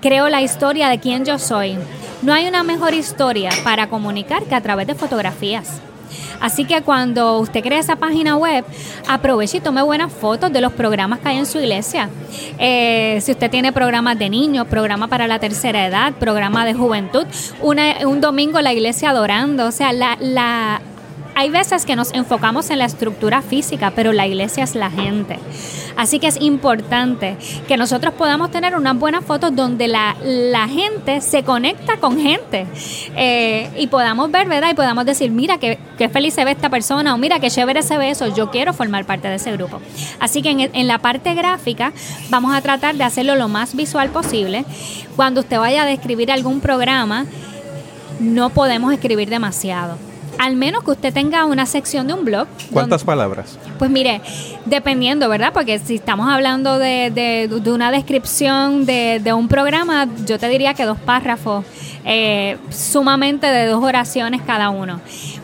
creo 0.00 0.28
la 0.28 0.40
historia 0.40 0.88
de 0.88 0.98
quién 0.98 1.24
yo 1.24 1.38
soy. 1.38 1.76
No 2.22 2.32
hay 2.32 2.46
una 2.46 2.62
mejor 2.62 2.94
historia 2.94 3.50
para 3.64 3.88
comunicar 3.88 4.44
que 4.44 4.54
a 4.54 4.60
través 4.60 4.86
de 4.86 4.94
fotografías. 4.94 5.80
Así 6.40 6.64
que 6.64 6.82
cuando 6.82 7.38
usted 7.38 7.62
crea 7.62 7.78
esa 7.78 7.96
página 7.96 8.36
web, 8.36 8.64
aproveche 9.08 9.58
y 9.58 9.60
tome 9.60 9.82
buenas 9.82 10.12
fotos 10.12 10.52
de 10.52 10.60
los 10.60 10.72
programas 10.72 11.20
que 11.20 11.28
hay 11.28 11.38
en 11.38 11.46
su 11.46 11.58
iglesia. 11.58 12.10
Eh, 12.58 13.18
si 13.22 13.32
usted 13.32 13.50
tiene 13.50 13.72
programas 13.72 14.18
de 14.18 14.28
niños, 14.28 14.66
programa 14.66 15.08
para 15.08 15.26
la 15.26 15.38
tercera 15.38 15.86
edad, 15.86 16.12
programa 16.14 16.64
de 16.64 16.74
juventud, 16.74 17.26
un 17.60 18.20
domingo 18.20 18.60
la 18.60 18.72
iglesia 18.72 19.10
adorando, 19.10 19.66
o 19.66 19.72
sea, 19.72 19.92
la, 19.92 20.16
la 20.20 20.80
hay 21.34 21.50
veces 21.50 21.86
que 21.86 21.96
nos 21.96 22.12
enfocamos 22.12 22.70
en 22.70 22.78
la 22.78 22.84
estructura 22.84 23.42
física, 23.42 23.92
pero 23.94 24.12
la 24.12 24.26
iglesia 24.26 24.64
es 24.64 24.74
la 24.74 24.90
gente. 24.90 25.38
Así 25.96 26.18
que 26.18 26.26
es 26.26 26.40
importante 26.40 27.36
que 27.68 27.76
nosotros 27.76 28.14
podamos 28.14 28.50
tener 28.50 28.76
unas 28.76 28.98
buenas 28.98 29.24
fotos 29.24 29.54
donde 29.54 29.88
la, 29.88 30.14
gente 30.68 31.20
se 31.20 31.42
conecta 31.42 31.98
con 31.98 32.18
gente 32.18 32.66
eh, 33.16 33.70
y 33.76 33.88
podamos 33.88 34.30
ver, 34.30 34.48
¿verdad? 34.48 34.70
Y 34.70 34.74
podamos 34.74 35.04
decir, 35.04 35.30
mira 35.30 35.58
qué, 35.58 35.78
qué, 35.98 36.08
feliz 36.08 36.34
se 36.34 36.44
ve 36.44 36.52
esta 36.52 36.70
persona 36.70 37.14
o 37.14 37.18
mira 37.18 37.40
qué 37.40 37.50
chévere 37.50 37.82
se 37.82 37.98
ve 37.98 38.10
eso, 38.10 38.34
yo 38.34 38.50
quiero 38.50 38.72
formar 38.72 39.04
parte 39.04 39.28
de 39.28 39.34
ese 39.34 39.52
grupo. 39.52 39.80
Así 40.20 40.40
que 40.40 40.50
en, 40.50 40.60
en 40.60 40.86
la 40.86 40.98
parte 40.98 41.34
gráfica 41.34 41.92
vamos 42.30 42.54
a 42.54 42.60
tratar 42.60 42.94
de 42.94 43.04
hacerlo 43.04 43.34
lo 43.34 43.48
más 43.48 43.74
visual 43.74 44.10
posible. 44.10 44.64
Cuando 45.16 45.40
usted 45.40 45.58
vaya 45.58 45.82
a 45.82 45.86
describir 45.86 46.30
algún 46.30 46.60
programa, 46.60 47.26
no 48.20 48.50
podemos 48.50 48.92
escribir 48.92 49.28
demasiado 49.28 50.11
al 50.42 50.56
menos 50.56 50.82
que 50.82 50.90
usted 50.90 51.14
tenga 51.14 51.44
una 51.44 51.66
sección 51.66 52.08
de 52.08 52.14
un 52.14 52.24
blog. 52.24 52.48
¿Cuántas 52.72 53.04
palabras? 53.04 53.56
Pues 53.78 53.88
mire, 53.92 54.20
dependiendo, 54.66 55.28
¿verdad? 55.28 55.52
Porque 55.52 55.78
si 55.78 55.94
estamos 55.94 56.28
hablando 56.28 56.80
de, 56.80 57.48
una 57.66 57.92
descripción 57.92 58.84
de, 58.84 59.32
un 59.32 59.46
programa, 59.46 60.08
yo 60.26 60.40
te 60.40 60.48
diría 60.48 60.74
que 60.74 60.84
dos 60.84 60.98
párrafos, 60.98 61.64
eh, 62.04 62.58
sumamente 62.70 63.46
de 63.46 63.66
dos 63.66 63.84
oraciones 63.84 64.42
cada 64.42 64.70
uno. 64.70 65.00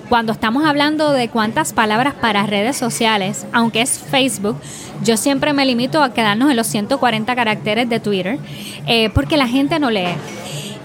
Cuando 0.09 0.33
estamos 0.33 0.65
hablando 0.65 1.13
de 1.13 1.29
cuántas 1.29 1.73
palabras 1.73 2.15
para 2.15 2.45
redes 2.47 2.77
sociales, 2.77 3.47
aunque 3.53 3.83
es 3.83 4.01
Facebook, 4.01 4.57
yo 5.05 5.17
siempre 5.17 5.53
me 5.53 5.65
limito 5.65 6.03
a 6.03 6.13
quedarnos 6.13 6.51
en 6.51 6.57
los 6.57 6.67
140 6.67 7.37
caracteres 7.37 7.89
de 7.89 8.01
Twitter, 8.01 8.41
eh, 8.89 9.11
porque 9.11 9.37
la 9.37 9.47
gente 9.47 9.79
no 9.79 9.93
lee. 9.93 10.17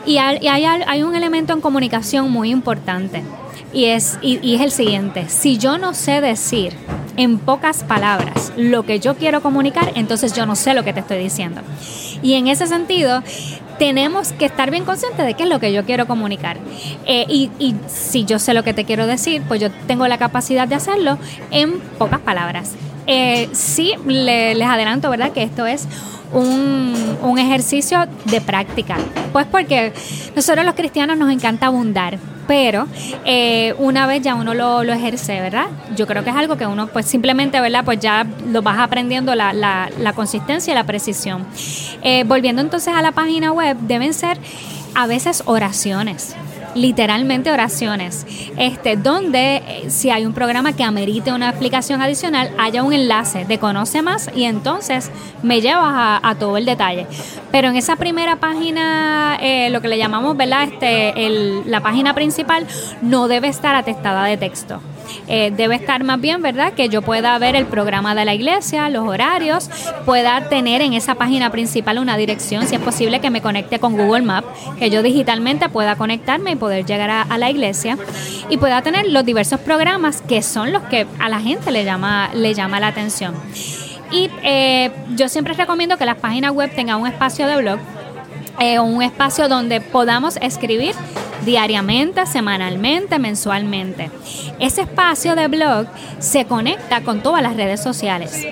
Y 0.05 0.17
hay, 0.17 0.45
hay 0.45 1.01
un 1.01 1.15
elemento 1.15 1.51
en 1.53 1.61
comunicación 1.61 2.29
muy 2.29 2.51
importante 2.51 3.23
y 3.73 3.85
es, 3.85 4.17
y, 4.21 4.55
es 4.55 4.61
el 4.61 4.71
siguiente, 4.71 5.27
si 5.29 5.57
yo 5.57 5.77
no 5.77 5.93
sé 5.93 6.21
decir 6.21 6.73
en 7.17 7.39
pocas 7.39 7.83
palabras 7.83 8.53
lo 8.55 8.83
que 8.83 8.99
yo 8.99 9.15
quiero 9.15 9.41
comunicar, 9.41 9.91
entonces 9.95 10.33
yo 10.33 10.45
no 10.45 10.55
sé 10.55 10.73
lo 10.73 10.83
que 10.83 10.93
te 10.93 10.99
estoy 10.99 11.17
diciendo. 11.17 11.61
Y 12.21 12.35
en 12.35 12.47
ese 12.47 12.67
sentido, 12.67 13.23
tenemos 13.79 14.31
que 14.31 14.45
estar 14.45 14.71
bien 14.71 14.85
conscientes 14.85 15.25
de 15.25 15.33
qué 15.33 15.43
es 15.43 15.49
lo 15.49 15.59
que 15.59 15.73
yo 15.73 15.83
quiero 15.83 16.07
comunicar. 16.07 16.57
Eh, 17.05 17.25
y, 17.27 17.49
y, 17.59 17.75
si 17.87 18.25
yo 18.25 18.39
sé 18.39 18.53
lo 18.53 18.63
que 18.63 18.73
te 18.73 18.85
quiero 18.85 19.07
decir, 19.07 19.41
pues 19.47 19.59
yo 19.59 19.69
tengo 19.87 20.07
la 20.07 20.17
capacidad 20.17 20.67
de 20.67 20.75
hacerlo 20.75 21.17
en 21.51 21.79
pocas 21.97 22.19
palabras. 22.19 22.75
Eh, 23.07 23.49
sí, 23.51 23.93
les 24.05 24.67
adelanto, 24.67 25.09
¿verdad? 25.09 25.31
Que 25.31 25.43
esto 25.43 25.65
es 25.65 25.87
un, 26.33 27.17
un 27.21 27.39
ejercicio 27.39 28.05
de 28.25 28.41
práctica. 28.41 28.97
Pues 29.31 29.45
porque 29.45 29.93
nosotros 30.35 30.65
los 30.65 30.75
cristianos 30.75 31.17
nos 31.17 31.31
encanta 31.31 31.67
abundar 31.67 32.17
pero 32.47 32.87
eh, 33.25 33.73
una 33.77 34.07
vez 34.07 34.21
ya 34.21 34.35
uno 34.35 34.53
lo, 34.53 34.83
lo, 34.83 34.93
ejerce, 34.93 35.39
¿verdad? 35.39 35.67
Yo 35.95 36.07
creo 36.07 36.23
que 36.23 36.29
es 36.29 36.35
algo 36.35 36.57
que 36.57 36.65
uno 36.65 36.87
pues 36.87 37.05
simplemente, 37.05 37.59
¿verdad? 37.61 37.85
Pues 37.85 37.99
ya 37.99 38.25
lo 38.47 38.61
vas 38.61 38.79
aprendiendo 38.79 39.35
la, 39.35 39.53
la, 39.53 39.89
la 39.99 40.13
consistencia 40.13 40.71
y 40.71 40.75
la 40.75 40.83
precisión. 40.83 41.45
Eh, 42.01 42.23
volviendo 42.25 42.61
entonces 42.61 42.93
a 42.93 43.01
la 43.01 43.11
página 43.11 43.51
web, 43.51 43.77
deben 43.81 44.13
ser 44.13 44.37
a 44.95 45.07
veces 45.07 45.43
oraciones. 45.45 46.35
Literalmente 46.75 47.51
oraciones, 47.51 48.25
este, 48.57 48.97
donde 48.97 49.57
eh, 49.57 49.89
si 49.89 50.09
hay 50.09 50.25
un 50.25 50.33
programa 50.33 50.73
que 50.73 50.83
amerite 50.83 51.31
una 51.31 51.49
explicación 51.49 52.01
adicional, 52.01 52.51
haya 52.57 52.83
un 52.83 52.93
enlace 52.93 53.45
de 53.45 53.59
conoce 53.59 54.01
más 54.01 54.29
y 54.35 54.43
entonces 54.43 55.11
me 55.41 55.61
llevas 55.61 56.19
a, 56.23 56.35
todo 56.39 56.57
el 56.57 56.65
detalle. 56.65 57.05
Pero 57.51 57.69
en 57.69 57.75
esa 57.75 57.95
primera 57.95 58.37
página, 58.37 59.37
eh, 59.39 59.69
lo 59.69 59.81
que 59.81 59.87
le 59.87 59.97
llamamos, 59.97 60.35
¿verdad? 60.35 60.63
Este, 60.63 61.25
el, 61.25 61.63
la 61.69 61.81
página 61.81 62.13
principal 62.13 62.65
no 63.01 63.27
debe 63.27 63.47
estar 63.47 63.75
atestada 63.75 64.25
de 64.25 64.37
texto. 64.37 64.81
Eh, 65.27 65.51
debe 65.55 65.75
estar 65.75 66.03
más 66.03 66.19
bien, 66.19 66.41
¿verdad? 66.41 66.73
Que 66.73 66.89
yo 66.89 67.01
pueda 67.01 67.37
ver 67.39 67.55
el 67.55 67.65
programa 67.65 68.15
de 68.15 68.25
la 68.25 68.33
iglesia, 68.33 68.89
los 68.89 69.07
horarios, 69.07 69.69
pueda 70.05 70.49
tener 70.49 70.81
en 70.81 70.93
esa 70.93 71.15
página 71.15 71.49
principal 71.49 71.99
una 71.99 72.17
dirección, 72.17 72.67
si 72.67 72.75
es 72.75 72.81
posible 72.81 73.19
que 73.19 73.29
me 73.29 73.41
conecte 73.41 73.79
con 73.79 73.97
Google 73.97 74.23
Maps, 74.23 74.47
que 74.79 74.89
yo 74.89 75.01
digitalmente 75.01 75.69
pueda 75.69 75.95
conectarme 75.95 76.51
y 76.51 76.55
poder 76.55 76.85
llegar 76.85 77.09
a, 77.09 77.37
la 77.37 77.49
iglesia 77.49 77.97
y 78.49 78.57
pueda 78.57 78.81
tener 78.81 79.09
los 79.09 79.25
diversos 79.25 79.59
programas 79.59 80.21
que 80.21 80.41
son 80.43 80.71
los 80.71 80.83
que 80.83 81.07
a 81.19 81.29
la 81.29 81.39
gente 81.39 81.71
le 81.71 81.83
llama, 81.83 82.29
le 82.33 82.53
llama 82.53 82.79
la 82.79 82.87
atención. 82.87 83.33
Y 84.11 84.29
eh, 84.43 84.91
yo 85.15 85.27
siempre 85.29 85.53
recomiendo 85.53 85.97
que 85.97 86.05
las 86.05 86.17
páginas 86.17 86.51
web 86.51 86.71
tengan 86.75 87.01
un 87.01 87.07
espacio 87.07 87.47
de 87.47 87.57
blog, 87.57 87.79
eh, 88.59 88.79
un 88.79 89.01
espacio 89.01 89.47
donde 89.47 89.81
podamos 89.81 90.37
escribir 90.37 90.93
diariamente, 91.45 92.25
semanalmente, 92.25 93.19
mensualmente. 93.19 94.09
Ese 94.59 94.81
espacio 94.81 95.35
de 95.35 95.47
blog 95.47 95.87
se 96.19 96.45
conecta 96.45 97.01
con 97.01 97.21
todas 97.21 97.41
las 97.41 97.55
redes 97.55 97.81
sociales. 97.81 98.47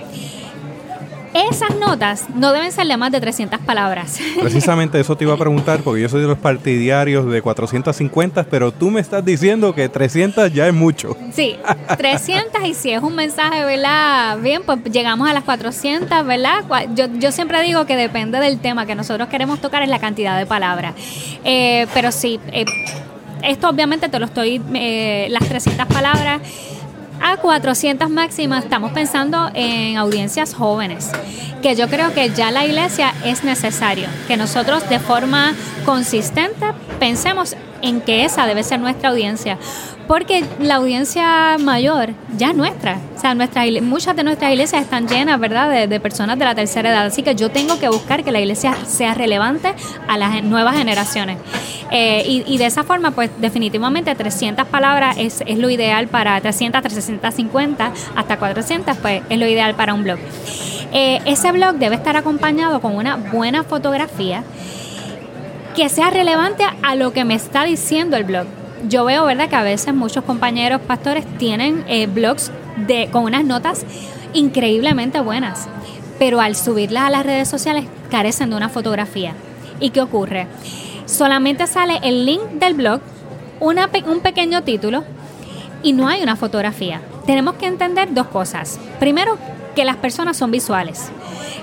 Esas 1.34 1.76
notas 1.78 2.26
no 2.36 2.52
deben 2.52 2.72
ser 2.72 2.88
de 2.88 2.98
más 2.98 3.12
de 3.12 3.22
300 3.22 3.60
palabras. 3.62 4.20
Precisamente 4.42 5.00
eso 5.00 5.16
te 5.16 5.24
iba 5.24 5.34
a 5.34 5.38
preguntar, 5.38 5.82
porque 5.82 6.02
yo 6.02 6.10
soy 6.10 6.22
de 6.22 6.28
los 6.28 6.38
partidarios 6.38 7.26
de 7.30 7.42
450, 7.42 8.44
pero 8.46 8.72
tú 8.72 8.92
me 8.92 9.00
estás 9.00 9.24
diciendo 9.24 9.74
que 9.74 9.88
300 9.88 10.54
ya 10.54 10.68
es 10.68 10.74
mucho. 10.74 11.16
Sí, 11.34 11.56
300 11.98 12.64
y 12.66 12.74
si 12.74 12.92
es 12.92 13.02
un 13.02 13.16
mensaje, 13.16 13.64
¿verdad? 13.64 14.38
Bien, 14.40 14.62
pues 14.66 14.84
llegamos 14.84 15.30
a 15.30 15.34
las 15.34 15.44
400, 15.44 16.26
¿verdad? 16.26 16.66
Yo, 16.96 17.06
yo 17.18 17.32
siempre 17.32 17.62
digo 17.64 17.86
que 17.86 17.96
depende 17.96 18.40
del 18.40 18.60
tema 18.60 18.86
que 18.86 18.96
nosotros 18.96 19.30
queremos 19.30 19.60
tocar, 19.62 19.84
es 19.84 19.90
la 19.90 20.00
cantidad 20.00 20.38
de 20.38 20.46
palabras. 20.46 20.96
Eh, 21.44 21.88
pero 21.94 22.12
sí, 22.12 22.40
eh, 22.52 22.66
esto 23.44 23.70
obviamente 23.70 24.10
te 24.10 24.20
lo 24.20 24.26
estoy, 24.26 24.62
eh, 24.74 25.28
las 25.30 25.48
300 25.48 25.88
palabras 25.88 26.42
a 27.22 27.38
400 27.38 28.10
máximas, 28.10 28.64
estamos 28.64 28.92
pensando 28.92 29.52
en 29.54 29.98
audiencias 29.98 30.54
jóvenes, 30.54 31.12
que 31.62 31.76
yo 31.76 31.88
creo 31.88 32.14
que 32.14 32.32
ya 32.32 32.52
la 32.52 32.66
iglesia 32.66 33.14
es 33.24 33.44
necesario, 33.44 34.08
que 34.28 34.38
nosotros 34.38 34.88
de 34.90 35.00
forma 35.00 35.54
consistente 35.86 36.66
pensemos 37.00 37.56
en 37.82 38.02
que 38.02 38.26
esa 38.26 38.46
debe 38.46 38.64
ser 38.64 38.80
nuestra 38.80 39.10
audiencia, 39.10 39.58
porque 40.08 40.44
la 40.60 40.76
audiencia 40.76 41.58
mayor 41.60 42.10
ya 42.38 42.50
es 42.50 42.56
nuestra, 42.56 43.00
o 43.16 43.20
sea, 43.20 43.34
nuestra, 43.36 43.64
muchas 43.82 44.16
de 44.16 44.24
nuestras 44.24 44.52
iglesias 44.52 44.82
están 44.82 45.08
llenas, 45.08 45.40
¿verdad?, 45.40 45.88
de, 45.88 46.00
personas 46.00 46.38
de 46.40 46.46
la 46.46 46.56
tercera 46.56 46.90
edad, 46.90 47.06
así 47.06 47.24
que 47.24 47.36
yo 47.36 47.50
tengo 47.50 47.80
que 47.80 47.88
buscar 47.88 48.24
que 48.24 48.32
la 48.32 48.40
iglesia 48.40 48.76
sea 48.86 49.14
relevante 49.14 49.74
a 50.08 50.18
las 50.18 50.44
nuevas 50.44 50.78
generaciones. 50.78 51.38
Eh, 51.92 52.44
y, 52.48 52.58
de 52.58 52.66
esa 52.66 52.84
forma, 52.84 53.12
pues 53.12 53.30
definitivamente 53.40 54.16
300 54.16 54.66
palabras 54.68 55.18
es, 55.20 55.44
es 55.46 55.58
lo 55.58 55.70
ideal 55.70 56.08
para 56.08 56.40
300, 56.40 56.82
350, 56.82 57.92
hasta 58.16 58.38
400, 58.38 58.98
pues 58.98 59.22
es 59.30 59.38
lo 59.38 59.46
ideal 59.46 59.76
para 59.76 59.94
un 59.94 60.04
blog. 60.04 60.18
Eh, 60.94 61.20
ese 61.26 61.52
blog 61.52 61.76
debe 61.76 61.96
estar 61.96 62.18
acompañado 62.18 62.82
con 62.82 62.96
una 62.96 63.16
buena 63.18 63.64
fotografía 63.64 64.44
que 65.76 65.90
sea 65.90 66.10
relevante 66.10 66.64
a 66.84 66.96
lo 66.96 67.14
que 67.14 67.24
me 67.24 67.36
está 67.36 67.64
diciendo 67.64 68.18
el 68.18 68.26
blog. 68.26 68.61
Yo 68.88 69.06
veo, 69.06 69.26
¿verdad?, 69.26 69.50
que 69.50 69.56
a 69.56 69.64
veces 69.64 69.94
muchos 69.94 70.24
compañeros 70.24 70.82
pastores 70.82 71.26
tienen 71.38 71.84
eh, 71.88 72.08
blogs 72.08 72.52
de, 72.88 73.10
con 73.12 73.24
unas 73.24 73.46
notas 73.46 73.86
increíblemente 74.34 75.20
buenas, 75.20 75.68
pero 76.18 76.42
al 76.42 76.56
subirlas 76.56 77.04
a 77.04 77.10
las 77.10 77.26
redes 77.26 77.48
sociales 77.48 77.86
carecen 78.10 78.50
de 78.50 78.56
una 78.56 78.70
fotografía. 78.70 79.34
¿Y 79.80 79.90
qué 79.90 80.02
ocurre? 80.02 80.48
solamente 81.12 81.68
sale 81.68 82.00
el 82.04 82.26
link 82.26 82.42
del 82.54 82.74
blog, 82.74 83.02
un 83.60 84.20
pequeño 84.22 84.64
título 84.64 85.04
y 85.84 85.94
no 85.94 86.08
hay 86.08 86.24
una 86.24 86.36
fotografía. 86.36 87.02
Tenemos 87.26 87.56
que 87.56 87.68
entender 87.68 88.14
dos 88.14 88.28
cosas. 88.28 88.80
Primero, 89.00 89.38
que 89.76 89.86
las 89.86 89.98
personas 89.98 90.38
son 90.38 90.52
visuales. 90.52 91.12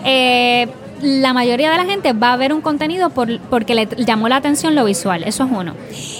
Eh, 0.04 0.68
la 1.02 1.32
mayoría 1.32 1.70
de 1.70 1.76
la 1.76 1.84
gente 1.84 2.12
va 2.12 2.32
a 2.32 2.36
ver 2.36 2.52
un 2.52 2.60
contenido 2.60 3.10
por, 3.10 3.40
porque 3.42 3.74
le 3.74 3.88
llamó 4.04 4.28
la 4.28 4.36
atención 4.36 4.74
lo 4.74 4.84
visual, 4.84 5.24
eso 5.24 5.44
es 5.44 5.50
uno. 5.50 5.74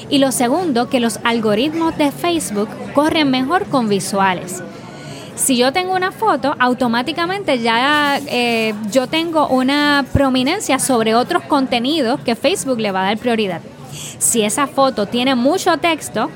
Y 0.09 0.19
lo 0.19 0.33
segundo, 0.33 0.89
que 0.89 1.01
los 1.01 1.19
algoritmos 1.25 1.97
de 1.99 2.11
Facebook 2.13 2.69
corren 2.95 3.31
mejor 3.31 3.67
con 3.67 3.89
visuales. 3.89 4.63
Si 5.35 5.57
yo 5.57 5.73
tengo 5.73 5.95
una 5.95 6.11
foto, 6.11 6.57
automáticamente 6.59 7.61
ya 7.61 8.21
eh, 8.27 8.75
yo 8.91 9.07
tengo 9.07 9.47
una 9.49 10.05
prominencia 10.13 10.79
sobre 10.81 11.15
otros 11.15 11.45
contenidos 11.45 12.21
que 12.21 12.35
Facebook 12.35 12.81
le 12.81 12.91
va 12.91 13.03
a 13.03 13.05
dar 13.05 13.19
prioridad. 13.19 13.61
Si 14.19 14.43
esa 14.43 14.67
foto 14.67 15.07
tiene 15.07 15.37
mucho 15.37 15.77
texto, 15.79 16.29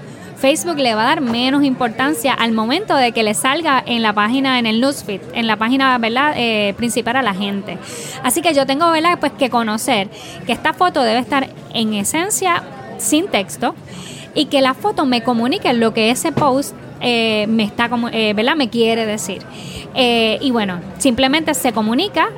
Facebook 0.42 0.78
le 0.78 0.96
va 0.96 1.02
a 1.02 1.06
dar 1.06 1.20
menos 1.20 1.62
importancia 1.62 2.34
al 2.34 2.50
momento 2.50 2.96
de 2.96 3.12
que 3.12 3.22
le 3.22 3.32
salga 3.32 3.80
en 3.86 4.02
la 4.02 4.12
página, 4.12 4.58
en 4.58 4.66
el 4.66 4.80
newsfeed, 4.80 5.20
en 5.34 5.46
la 5.46 5.56
página 5.56 5.96
¿verdad? 5.98 6.34
Eh, 6.36 6.74
principal 6.76 7.14
a 7.14 7.22
la 7.22 7.32
gente. 7.32 7.78
Así 8.24 8.42
que 8.42 8.52
yo 8.52 8.66
tengo 8.66 8.90
¿verdad? 8.90 9.20
Pues 9.20 9.30
que 9.38 9.50
conocer 9.50 10.08
que 10.44 10.50
esta 10.50 10.72
foto 10.72 11.04
debe 11.04 11.20
estar 11.20 11.48
en 11.72 11.94
esencia 11.94 12.64
sin 12.98 13.28
texto 13.28 13.76
y 14.34 14.46
que 14.46 14.60
la 14.62 14.74
foto 14.74 15.06
me 15.06 15.22
comunique 15.22 15.72
lo 15.74 15.94
que 15.94 16.10
ese 16.10 16.32
post 16.32 16.74
eh, 17.00 17.46
me 17.48 17.62
está 17.62 17.88
como, 17.88 18.08
eh, 18.08 18.32
¿verdad? 18.34 18.56
Me 18.56 18.68
quiere 18.68 19.06
decir. 19.06 19.42
Y 19.94 20.50
bueno, 20.50 20.80
simplemente 20.96 21.52
se 21.52 21.72
comunica, 21.72 22.30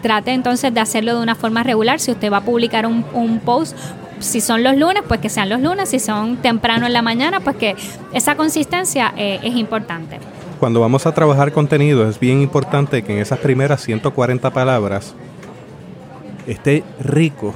trate 0.00 0.30
entonces 0.30 0.72
de 0.72 0.78
hacerlo 0.78 1.16
de 1.16 1.22
una 1.22 1.34
forma 1.34 1.64
regular. 1.64 1.98
Si 1.98 2.12
usted 2.12 2.32
va 2.32 2.36
a 2.36 2.44
publicar 2.44 2.86
un, 2.86 3.04
un 3.12 3.40
post, 3.40 3.76
si 4.20 4.40
son 4.40 4.62
los 4.62 4.76
lunes, 4.76 5.02
pues 5.08 5.20
que 5.20 5.28
sean 5.28 5.48
los 5.48 5.60
lunes, 5.60 5.88
si 5.88 5.98
son 5.98 6.36
temprano 6.36 6.86
en 6.86 6.92
la 6.92 7.02
mañana, 7.02 7.40
pues 7.40 7.56
que 7.56 7.74
esa 8.12 8.36
consistencia 8.36 9.12
es 9.16 9.56
importante. 9.56 10.18
Cuando 10.58 10.80
vamos 10.80 11.06
a 11.06 11.12
trabajar 11.12 11.52
contenido, 11.52 12.08
es 12.08 12.20
bien 12.20 12.40
importante 12.40 13.02
que 13.02 13.14
en 13.14 13.18
esas 13.18 13.38
primeras 13.38 13.80
140 13.82 14.50
palabras 14.50 15.14
esté 16.46 16.84
rico 17.00 17.54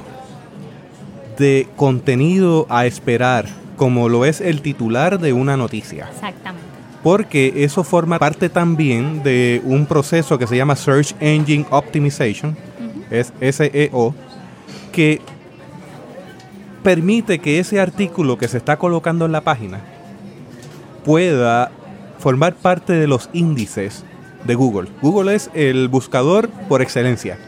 de 1.37 1.67
contenido 1.75 2.65
a 2.69 2.85
esperar 2.85 3.45
como 3.75 4.09
lo 4.09 4.25
es 4.25 4.41
el 4.41 4.61
titular 4.61 5.19
de 5.19 5.33
una 5.33 5.57
noticia. 5.57 6.07
Exactamente. 6.11 6.65
Porque 7.03 7.53
eso 7.57 7.83
forma 7.83 8.17
parte 8.17 8.49
también 8.49 9.21
de 9.21 9.61
un 9.65 9.85
proceso 9.85 10.39
que 10.39 10.47
se 10.47 10.57
llama 10.57 10.75
Search 10.75 11.13
Engine 11.19 11.65
Optimization, 11.69 12.57
es 13.11 13.31
SEO, 13.39 14.15
que 14.91 15.21
permite 16.85 17.39
que 17.39 17.57
ese 17.57 17.81
artículo 17.81 18.37
que 18.37 18.47
se 18.47 18.57
está 18.57 18.77
colocando 18.77 19.25
en 19.25 19.31
la 19.31 19.41
página 19.41 19.79
pueda 21.03 21.71
formar 22.19 22.53
parte 22.53 22.93
de 22.93 23.07
los 23.07 23.27
índices 23.33 24.05
de 24.43 24.53
Google. 24.53 24.89
Google 25.01 25.33
es 25.33 25.49
el 25.55 25.87
buscador 25.87 26.47
por 26.69 26.83
excelencia. 26.83 27.39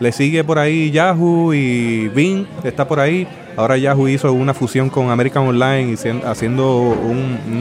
Le 0.00 0.12
sigue 0.12 0.44
por 0.44 0.58
ahí 0.58 0.90
Yahoo 0.90 1.54
y 1.54 2.08
Bing, 2.08 2.46
está 2.62 2.86
por 2.86 3.00
ahí. 3.00 3.26
Ahora 3.56 3.78
Yahoo 3.78 4.06
hizo 4.06 4.30
una 4.34 4.52
fusión 4.52 4.90
con 4.90 5.10
American 5.10 5.48
Online 5.48 5.94
y 5.94 6.26
haciendo 6.26 6.94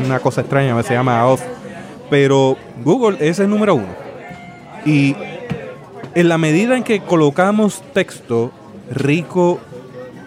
una 0.03 0.19
cosa 0.19 0.41
extraña, 0.41 0.84
se 0.84 0.93
llama 0.93 1.26
Off. 1.26 1.41
Pero 2.09 2.57
Google 2.84 3.17
es 3.21 3.39
el 3.39 3.49
número 3.49 3.76
uno. 3.76 3.95
Y 4.86 5.15
en 6.15 6.28
la 6.28 6.38
medida 6.38 6.76
en 6.76 6.84
que 6.84 6.99
colocamos 6.99 7.82
texto 7.93 8.51
rico 8.91 9.61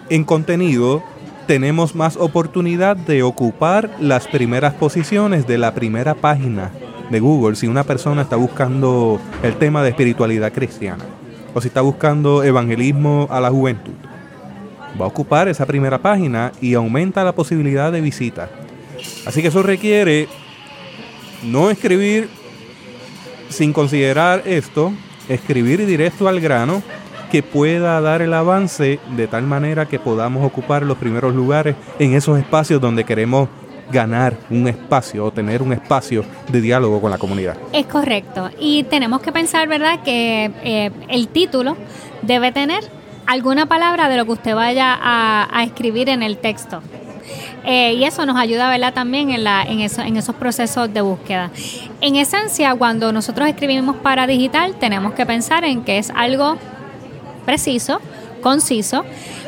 en 0.09 0.23
contenido, 0.23 1.03
tenemos 1.47 1.95
más 1.95 2.17
oportunidad 2.17 2.95
de 2.97 3.23
ocupar 3.23 3.89
las 3.99 4.27
primeras 4.27 4.73
posiciones 4.73 5.47
de 5.47 5.57
la 5.57 5.73
primera 5.73 6.15
página 6.15 6.71
de 7.09 7.19
Google 7.19 7.55
si 7.55 7.67
una 7.67 7.83
persona 7.83 8.23
está 8.23 8.35
buscando 8.35 9.19
el 9.43 9.55
tema 9.55 9.81
de 9.81 9.89
espiritualidad 9.89 10.51
cristiana 10.51 11.05
o 11.53 11.61
si 11.61 11.69
está 11.69 11.81
buscando 11.81 12.43
evangelismo 12.43 13.27
a 13.29 13.39
la 13.39 13.49
juventud 13.49 13.93
va 14.99 15.05
a 15.05 15.09
ocupar 15.09 15.47
esa 15.47 15.65
primera 15.65 15.99
página 15.99 16.51
y 16.59 16.73
aumenta 16.73 17.23
la 17.23 17.33
posibilidad 17.33 17.91
de 17.91 18.01
visita. 18.01 18.49
Así 19.25 19.41
que 19.41 19.49
eso 19.49 19.63
requiere 19.63 20.27
no 21.43 21.69
escribir 21.69 22.29
sin 23.49 23.73
considerar 23.73 24.43
esto, 24.45 24.91
escribir 25.29 25.85
directo 25.85 26.27
al 26.27 26.39
grano 26.39 26.81
que 27.31 27.43
pueda 27.43 27.99
dar 28.01 28.21
el 28.21 28.33
avance 28.33 28.99
de 29.15 29.27
tal 29.27 29.43
manera 29.43 29.85
que 29.85 29.99
podamos 29.99 30.45
ocupar 30.45 30.83
los 30.83 30.97
primeros 30.97 31.33
lugares 31.33 31.75
en 31.99 32.13
esos 32.13 32.39
espacios 32.39 32.81
donde 32.81 33.03
queremos 33.03 33.49
ganar 33.91 34.37
un 34.49 34.67
espacio 34.67 35.25
o 35.25 35.31
tener 35.31 35.61
un 35.61 35.73
espacio 35.73 36.25
de 36.49 36.61
diálogo 36.61 36.99
con 37.01 37.11
la 37.11 37.17
comunidad. 37.17 37.57
Es 37.73 37.85
correcto. 37.85 38.49
Y 38.59 38.83
tenemos 38.83 39.21
que 39.21 39.31
pensar, 39.31 39.67
¿verdad?, 39.67 40.01
que 40.03 40.51
eh, 40.63 40.91
el 41.07 41.27
título 41.29 41.77
debe 42.21 42.51
tener 42.51 42.83
alguna 43.25 43.65
palabra 43.65 44.09
de 44.09 44.17
lo 44.17 44.25
que 44.25 44.31
usted 44.31 44.55
vaya 44.55 44.97
a, 44.99 45.63
escribir 45.63 46.09
en 46.09 46.23
el 46.23 46.37
texto. 46.37 46.81
Eh, 47.65 47.95
y 47.95 48.05
eso 48.05 48.25
nos 48.25 48.37
ayuda 48.37 48.69
¿verdad? 48.69 48.93
también 48.93 49.31
en, 49.31 49.43
la, 49.43 49.63
en, 49.63 49.81
eso, 49.81 50.01
en 50.01 50.15
esos 50.15 50.35
procesos 50.35 50.93
de 50.93 51.01
búsqueda. 51.01 51.51
En 51.99 52.15
esencia, 52.15 52.73
cuando 52.75 53.11
nosotros 53.11 53.49
escribimos 53.49 53.97
para 53.97 54.27
digital, 54.27 54.75
tenemos 54.79 55.13
que 55.13 55.25
pensar 55.25 55.65
en 55.65 55.83
que 55.83 55.97
es 55.97 56.09
algo 56.15 56.57
preciso, 57.47 58.01
conciso, 58.41 59.05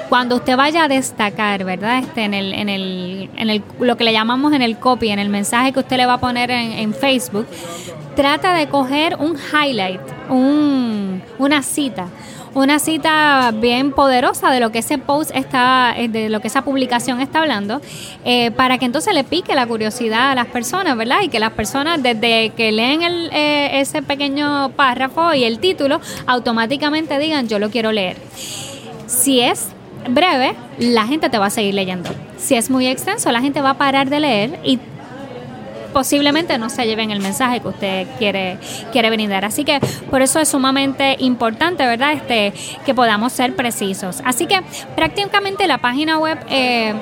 cuando 0.07 0.37
usted 0.37 0.55
vaya 0.55 0.85
a 0.85 0.87
destacar, 0.87 1.65
¿verdad? 1.65 1.99
Este, 1.99 2.23
en 2.23 2.33
el, 2.33 2.53
en 2.53 2.69
el, 2.69 3.29
en 3.35 3.49
el, 3.49 3.61
lo 3.81 3.97
que 3.97 4.05
le 4.05 4.13
llamamos 4.13 4.53
en 4.53 4.61
el 4.61 4.79
copy, 4.79 5.09
en 5.09 5.19
el 5.19 5.27
mensaje 5.27 5.73
que 5.73 5.79
usted 5.79 5.97
le 5.97 6.05
va 6.05 6.13
a 6.13 6.19
poner 6.19 6.49
en, 6.49 6.93
Facebook, 6.93 7.45
trata 8.15 8.53
de 8.53 8.67
coger 8.69 9.17
un 9.19 9.35
highlight, 9.35 9.99
un, 10.29 11.21
una 11.37 11.61
cita 11.61 12.07
una 12.53 12.79
cita 12.79 13.51
bien 13.55 13.91
poderosa 13.91 14.51
de 14.51 14.59
lo 14.59 14.71
que 14.71 14.79
ese 14.79 14.97
post 14.97 15.31
está, 15.33 15.93
eh, 15.97 16.07
de 16.07 16.29
lo 16.29 16.39
que 16.39 16.47
esa 16.47 16.63
publicación 16.63 17.21
está 17.21 17.41
hablando, 17.41 17.81
eh, 18.25 18.51
para 18.51 18.77
que 18.77 18.85
entonces 18.85 19.13
le 19.13 19.23
pique 19.23 19.55
la 19.55 19.67
curiosidad 19.67 20.31
a 20.31 20.35
las 20.35 20.47
personas, 20.47 20.97
¿verdad? 20.97 21.21
Y 21.23 21.29
que 21.29 21.39
las 21.39 21.51
personas 21.51 22.01
desde 22.01 22.51
que 22.51 22.71
leen 22.71 23.03
el, 23.03 23.29
eh, 23.33 23.79
ese 23.79 24.01
pequeño 24.01 24.69
párrafo 24.69 25.33
y 25.33 25.43
el 25.43 25.59
título, 25.59 26.01
automáticamente 26.25 27.17
digan 27.19 27.47
yo 27.47 27.59
lo 27.59 27.69
quiero 27.69 27.91
leer. 27.91 28.17
Si 29.07 29.39
es 29.39 29.69
breve, 30.09 30.55
la 30.77 31.05
gente 31.05 31.29
te 31.29 31.37
va 31.37 31.47
a 31.47 31.49
seguir 31.49 31.73
leyendo. 31.73 32.09
Si 32.37 32.55
es 32.55 32.69
muy 32.69 32.87
extenso, 32.87 33.31
la 33.31 33.41
gente 33.41 33.61
va 33.61 33.71
a 33.71 33.77
parar 33.77 34.09
de 34.09 34.19
leer 34.19 34.59
y 34.63 34.79
posiblemente 35.93 36.57
no 36.57 36.69
se 36.69 36.85
lleven 36.85 37.11
el 37.11 37.19
mensaje 37.19 37.59
que 37.59 37.67
usted 37.67 38.07
quiere, 38.17 38.57
quiere 38.91 39.09
brindar. 39.09 39.45
Así 39.45 39.63
que 39.63 39.79
por 40.09 40.21
eso 40.21 40.39
es 40.39 40.49
sumamente 40.49 41.15
importante, 41.19 41.85
¿verdad? 41.85 42.13
Este, 42.13 42.53
que 42.85 42.93
podamos 42.93 43.33
ser 43.33 43.55
precisos. 43.55 44.21
Así 44.25 44.45
que 44.45 44.61
prácticamente 44.95 45.67
la 45.67 45.79
página 45.79 46.17
web 46.17 46.37
eh, 46.49 46.93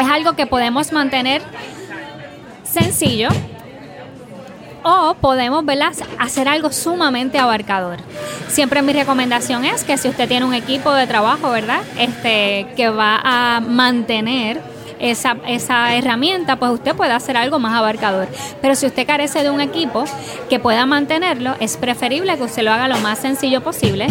es 0.00 0.08
algo 0.08 0.34
que 0.34 0.46
podemos 0.46 0.92
mantener 0.92 1.42
sencillo, 2.64 3.28
o 4.84 5.14
podemos 5.20 5.64
¿verdad? 5.64 5.92
hacer 6.18 6.48
algo 6.48 6.72
sumamente 6.72 7.38
abarcador. 7.38 7.98
Siempre 8.48 8.82
mi 8.82 8.92
recomendación 8.92 9.64
es 9.64 9.84
que 9.84 9.96
si 9.96 10.08
usted 10.08 10.28
tiene 10.28 10.44
un 10.44 10.54
equipo 10.54 10.92
de 10.92 11.06
trabajo, 11.06 11.50
¿verdad? 11.50 11.82
Este, 11.98 12.66
que 12.76 12.90
va 12.90 13.20
a 13.22 13.60
mantener 13.60 14.60
esa, 15.02 15.36
esa 15.46 15.94
herramienta, 15.94 16.56
pues 16.56 16.72
usted 16.72 16.94
puede 16.94 17.12
hacer 17.12 17.36
algo 17.36 17.58
más 17.58 17.74
abarcador. 17.74 18.28
Pero 18.62 18.74
si 18.74 18.86
usted 18.86 19.06
carece 19.06 19.42
de 19.42 19.50
un 19.50 19.60
equipo 19.60 20.04
que 20.48 20.58
pueda 20.58 20.86
mantenerlo, 20.86 21.54
es 21.60 21.76
preferible 21.76 22.36
que 22.38 22.44
usted 22.44 22.62
lo 22.62 22.72
haga 22.72 22.88
lo 22.88 22.98
más 22.98 23.18
sencillo 23.18 23.60
posible, 23.62 24.06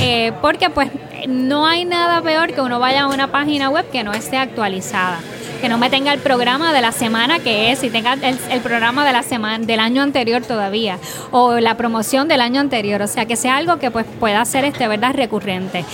eh, 0.00 0.32
porque 0.42 0.68
pues 0.68 0.90
no 1.28 1.66
hay 1.66 1.84
nada 1.84 2.20
peor 2.20 2.52
que 2.52 2.60
uno 2.60 2.78
vaya 2.80 3.02
a 3.02 3.06
una 3.08 3.28
página 3.28 3.70
web 3.70 3.88
que 3.90 4.04
no 4.04 4.12
esté 4.12 4.36
actualizada 4.36 5.20
que 5.62 5.68
no 5.68 5.78
me 5.78 5.90
tenga 5.90 6.12
el 6.12 6.18
programa 6.18 6.72
de 6.72 6.80
la 6.80 6.90
semana 6.90 7.38
que 7.38 7.70
es 7.70 7.84
y 7.84 7.90
tenga 7.90 8.14
el, 8.14 8.60
programa 8.62 9.06
de 9.06 9.12
la 9.12 9.22
semana 9.22 9.64
del 9.64 9.78
año 9.78 10.02
anterior 10.02 10.42
todavía 10.42 10.98
o 11.30 11.60
la 11.60 11.76
promoción 11.76 12.26
del 12.26 12.40
año 12.40 12.60
anterior, 12.60 13.00
o 13.00 13.06
sea 13.06 13.26
que 13.26 13.36
sea 13.36 13.58
algo 13.58 13.78
que 13.78 13.92
pues 13.92 14.04
pueda 14.18 14.44
ser 14.44 14.64
este 14.64 14.88
verdad 14.88 15.14
recurrente. 15.14 15.84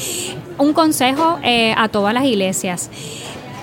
Un 0.57 0.73
consejo 0.73 1.39
eh, 1.43 1.75
a 1.77 1.89
todas 1.89 2.15
las 2.15 2.25
iglesias 2.25 2.89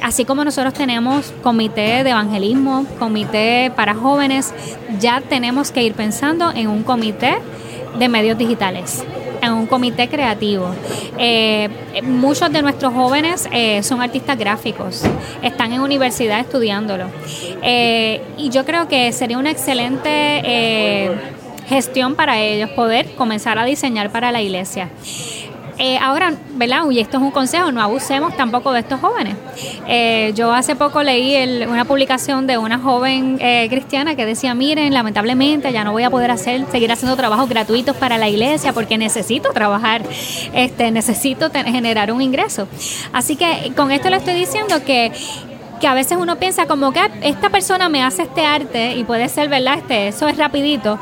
así 0.05 0.23
como 0.23 0.45
nosotros 0.45 0.75
tenemos 0.75 1.33
comité 1.41 2.03
de 2.03 2.11
evangelismo, 2.11 2.85
comité 2.99 3.71
para 3.75 3.95
jóvenes, 3.95 4.53
ya 4.99 5.19
tenemos 5.19 5.71
que 5.71 5.81
ir 5.81 5.95
pensando 5.95 6.51
en 6.51 6.67
un 6.67 6.83
comité 6.83 7.37
de 7.97 8.07
medios 8.07 8.37
digitales 8.37 9.03
en 9.41 9.53
un 9.53 9.67
comité 9.67 10.07
creativo. 10.07 10.69
Eh, 11.17 11.69
muchos 12.03 12.51
de 12.51 12.61
nuestros 12.61 12.93
jóvenes 12.93 13.47
eh, 13.51 13.83
son 13.83 14.01
artistas 14.01 14.37
gráficos, 14.37 15.03
están 15.43 15.73
en 15.73 15.81
universidad 15.81 16.39
estudiándolo. 16.39 17.05
Eh, 17.61 18.21
y 18.37 18.49
yo 18.49 18.65
creo 18.65 18.87
que 18.87 19.11
sería 19.11 19.37
una 19.37 19.51
excelente 19.51 21.11
gestión 21.67 22.15
para 22.15 22.39
ellos 22.39 22.69
poder 22.71 23.13
comenzar 23.15 23.57
a 23.57 23.65
diseñar 23.65 24.11
para 24.11 24.31
la 24.31 24.41
iglesia. 24.41 24.89
Eh, 25.77 25.97
ahora, 26.01 26.33
¿verdad? 26.53 26.89
Y 26.89 26.99
esto 26.99 27.17
es 27.17 27.23
un 27.23 27.31
consejo, 27.31 27.71
no 27.71 27.81
abusemos 27.81 28.35
tampoco 28.37 28.71
de 28.71 28.79
estos 28.79 28.99
jóvenes. 29.01 29.35
Eh, 29.87 30.31
yo 30.35 30.53
hace 30.53 30.75
poco 30.75 31.03
leí 31.03 31.63
una 31.67 31.83
publicación 31.83 32.47
de 32.47 32.57
una 32.57 32.79
joven 32.79 33.37
eh, 33.41 33.67
cristiana 33.69 34.15
que 34.15 34.25
decía, 34.25 34.53
miren, 34.53 34.93
lamentablemente 34.93 35.71
ya 35.73 35.83
no 35.83 35.91
voy 35.91 36.03
a 36.03 36.09
poder 36.09 36.31
hacer, 36.31 36.65
seguir 36.71 36.91
haciendo 36.91 37.17
trabajos 37.17 37.49
gratuitos 37.49 37.95
para 37.97 38.17
la 38.17 38.29
iglesia 38.29 38.71
porque 38.71 38.97
necesito 38.97 39.51
trabajar, 39.51 40.01
este, 40.53 40.91
necesito 40.91 41.49
generar 41.51 42.11
un 42.11 42.21
ingreso. 42.21 42.67
Así 43.11 43.35
que 43.35 43.73
con 43.75 43.91
esto 43.91 44.09
le 44.09 44.17
estoy 44.17 44.35
diciendo 44.35 44.83
que 44.85 45.11
que 45.79 45.87
a 45.87 45.93
veces 45.93 46.17
uno 46.19 46.37
piensa 46.37 46.65
como 46.65 46.91
que 46.91 47.01
esta 47.21 47.49
persona 47.49 47.89
me 47.89 48.03
hace 48.03 48.23
este 48.23 48.45
arte 48.45 48.95
y 48.95 49.03
puede 49.03 49.29
ser, 49.29 49.49
¿verdad? 49.49 49.77
Este, 49.77 50.07
eso 50.07 50.27
es 50.27 50.37
rapidito. 50.37 50.99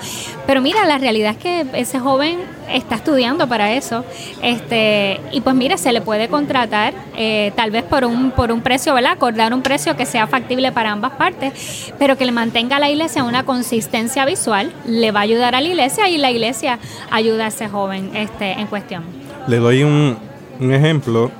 Pero 0.48 0.62
mira, 0.62 0.86
la 0.86 0.98
realidad 0.98 1.32
es 1.32 1.38
que 1.38 1.66
ese 1.74 2.00
joven 2.00 2.40
está 2.72 2.96
estudiando 2.96 3.48
para 3.48 3.74
eso. 3.74 4.04
Este, 4.42 5.20
y 5.32 5.42
pues 5.42 5.56
mira, 5.56 5.78
se 5.78 5.92
le 5.92 6.02
puede 6.02 6.28
contratar 6.28 6.94
eh, 7.16 7.52
tal 7.56 7.72
vez 7.72 7.84
por 7.84 8.06
un, 8.06 8.32
por 8.32 8.52
un 8.52 8.62
precio, 8.62 8.94
¿verdad? 8.94 9.14
Acordar 9.14 9.54
un 9.54 9.62
precio 9.62 9.96
que 9.96 10.06
sea 10.06 10.28
factible 10.28 10.72
para 10.72 10.92
ambas 10.92 11.14
partes, 11.14 11.94
pero 12.00 12.18
que 12.18 12.26
le 12.26 12.32
mantenga 12.32 12.78
a 12.78 12.80
la 12.80 12.90
iglesia 12.90 13.24
una 13.24 13.46
consistencia 13.46 14.26
visual, 14.26 14.72
le 14.86 15.12
va 15.12 15.20
a 15.20 15.24
ayudar 15.24 15.56
a 15.56 15.62
la 15.62 15.68
iglesia 15.68 16.10
y 16.10 16.18
la 16.18 16.32
iglesia 16.32 16.80
ayuda 17.12 17.46
a 17.46 17.48
ese 17.48 17.70
joven 17.70 18.12
este, 18.16 18.54
en 18.54 18.68
cuestión. 18.68 19.04
Le 19.48 19.58
doy 19.58 19.84
un, 19.84 20.18
un 20.60 20.74
ejemplo 20.74 21.32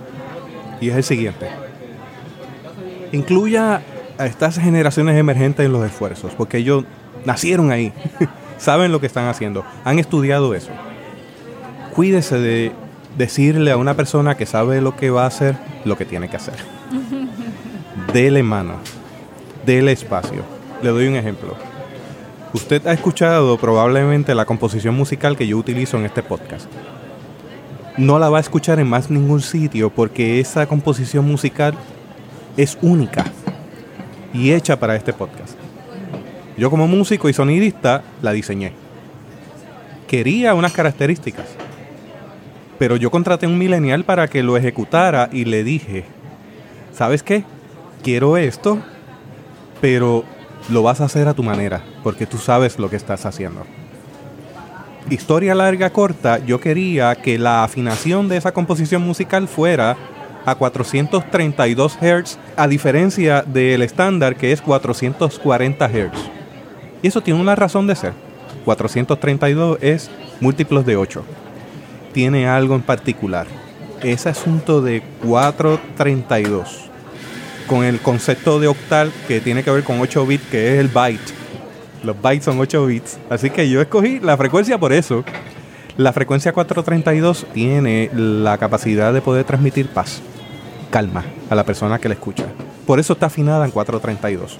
y 0.82 0.90
es 0.90 0.98
el 0.98 1.04
siguiente 1.04 1.63
incluya 3.14 3.82
a 4.18 4.26
estas 4.26 4.60
generaciones 4.60 5.18
emergentes 5.18 5.66
en 5.66 5.72
los 5.72 5.86
esfuerzos, 5.86 6.34
porque 6.36 6.58
ellos 6.58 6.84
nacieron 7.24 7.72
ahí, 7.72 7.94
saben 8.58 8.92
lo 8.92 9.00
que 9.00 9.08
están 9.08 9.28
haciendo, 9.28 9.64
han 9.86 10.00
estudiado 10.00 10.54
eso. 10.54 10.72
Cuídese 11.94 12.40
de 12.40 12.72
decirle 13.18 13.72
a 13.72 13.78
una 13.78 13.94
persona 13.94 14.36
que 14.36 14.46
sabe 14.46 14.82
lo 14.82 14.96
que 14.96 15.12
va 15.12 15.24
a 15.24 15.28
hacer, 15.28 15.56
lo 15.86 15.96
que 15.96 16.06
tiene 16.06 16.28
que 16.28 16.38
hacer. 16.38 16.56
Dele 18.14 18.44
mano, 18.44 18.76
dele 19.66 19.92
espacio. 19.92 20.44
Le 20.82 20.90
doy 20.90 21.08
un 21.08 21.16
ejemplo. 21.16 21.56
Usted 22.54 22.86
ha 22.86 22.94
escuchado 22.94 23.58
probablemente 23.58 24.36
la 24.36 24.46
composición 24.46 24.96
musical 24.96 25.36
que 25.36 25.48
yo 25.48 25.58
utilizo 25.58 25.98
en 25.98 26.06
este 26.06 26.22
podcast. 26.22 26.70
No 27.98 28.20
la 28.20 28.30
va 28.30 28.38
a 28.38 28.42
escuchar 28.42 28.80
en 28.80 28.88
más 28.88 29.10
ningún 29.10 29.42
sitio 29.42 29.90
porque 29.90 30.40
esa 30.40 30.68
composición 30.68 31.26
musical 31.26 31.76
es 32.58 32.78
única 32.82 33.26
y 34.34 34.52
hecha 34.52 34.80
para 34.80 34.96
este 34.96 35.14
podcast. 35.14 35.56
Yo 36.58 36.70
como 36.70 36.88
músico 36.88 37.30
y 37.30 37.34
sonidista 37.34 38.04
la 38.22 38.32
diseñé. 38.32 38.74
Quería 40.08 40.54
unas 40.54 40.74
características, 40.74 41.48
pero 42.78 42.96
yo 42.96 43.10
contraté 43.10 43.48
un 43.48 43.58
millennial 43.58 44.04
para 44.04 44.28
que 44.28 44.44
lo 44.44 44.58
ejecutara 44.58 45.30
y 45.32 45.46
le 45.46 45.64
dije, 45.64 46.06
¿sabes 46.94 47.24
qué? 47.24 47.44
Quiero 48.04 48.38
esto, 48.38 48.80
pero 49.82 50.24
lo 50.70 50.84
vas 50.84 51.02
a 51.02 51.06
hacer 51.06 51.28
a 51.28 51.34
tu 51.34 51.44
manera, 51.44 51.82
porque 52.04 52.26
tú 52.26 52.38
sabes 52.38 52.78
lo 52.78 52.90
que 52.90 52.96
estás 52.96 53.26
haciendo. 53.26 53.66
Historia 55.10 55.56
larga, 55.56 55.90
corta, 55.90 56.40
yo 56.46 56.60
quería 56.60 57.16
que 57.16 57.38
la 57.38 57.64
afinación 57.64 58.30
de 58.30 58.38
esa 58.38 58.54
composición 58.54 59.02
musical 59.02 59.48
fuera 59.48 59.98
a 60.46 60.56
432 60.56 61.98
Hz, 62.02 62.38
a 62.56 62.68
diferencia 62.68 63.44
del 63.44 63.82
estándar 63.82 64.36
que 64.36 64.52
es 64.52 64.62
440 64.62 65.88
Hz. 65.88 66.12
Y 67.02 67.08
eso 67.08 67.22
tiene 67.22 67.40
una 67.40 67.56
razón 67.56 67.88
de 67.88 67.96
ser. 67.96 68.14
432 68.66 69.78
es 69.82 70.10
múltiplos 70.40 70.86
de 70.86 70.96
8. 70.96 71.24
Tiene 72.14 72.48
algo 72.48 72.76
en 72.76 72.82
particular. 72.82 73.48
Ese 74.02 74.30
asunto 74.30 74.82
de 74.82 75.02
432 75.26 76.90
con 77.68 77.86
el 77.86 78.00
concepto 78.00 78.60
de 78.60 78.68
octal 78.68 79.12
que 79.28 79.40
tiene 79.40 79.64
que 79.64 79.72
ver 79.72 79.84
con 79.84 80.00
8 80.02 80.26
bits, 80.26 80.46
que 80.50 80.74
es 80.74 80.80
el 80.80 80.90
byte. 80.90 81.34
Los 82.04 82.22
bytes 82.22 82.46
son 82.46 82.60
8 82.60 82.86
bits. 82.86 83.18
Así 83.30 83.50
que 83.50 83.70
yo 83.70 83.82
escogí 83.82 84.20
la 84.20 84.36
frecuencia 84.36 84.78
por 84.78 84.92
eso. 84.92 85.24
La 85.96 86.12
frecuencia 86.12 86.52
432 86.52 87.46
tiene 87.54 88.10
la 88.14 88.58
capacidad 88.58 89.14
de 89.14 89.22
poder 89.22 89.46
transmitir 89.46 89.88
paz 89.88 90.22
calma 90.94 91.26
a 91.50 91.56
la 91.56 91.66
persona 91.66 91.98
que 91.98 92.08
la 92.08 92.14
escucha. 92.14 92.46
Por 92.86 93.00
eso 93.00 93.14
está 93.14 93.26
afinada 93.26 93.66
en 93.66 93.72
432. 93.72 94.60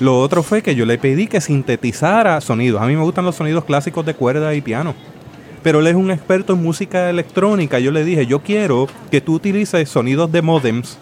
Lo 0.00 0.18
otro 0.18 0.42
fue 0.42 0.62
que 0.62 0.74
yo 0.74 0.86
le 0.86 0.96
pedí 0.96 1.26
que 1.26 1.42
sintetizara 1.42 2.40
sonidos. 2.40 2.80
A 2.80 2.86
mí 2.86 2.96
me 2.96 3.02
gustan 3.02 3.26
los 3.26 3.36
sonidos 3.36 3.66
clásicos 3.66 4.06
de 4.06 4.14
cuerda 4.14 4.54
y 4.54 4.62
piano. 4.62 4.94
Pero 5.62 5.80
él 5.80 5.86
es 5.88 5.94
un 5.94 6.10
experto 6.10 6.54
en 6.54 6.62
música 6.62 7.10
electrónica. 7.10 7.78
Yo 7.80 7.90
le 7.90 8.02
dije, 8.02 8.24
yo 8.24 8.38
quiero 8.38 8.86
que 9.10 9.20
tú 9.20 9.34
utilices 9.34 9.90
sonidos 9.90 10.32
de 10.32 10.40
modems, 10.40 10.96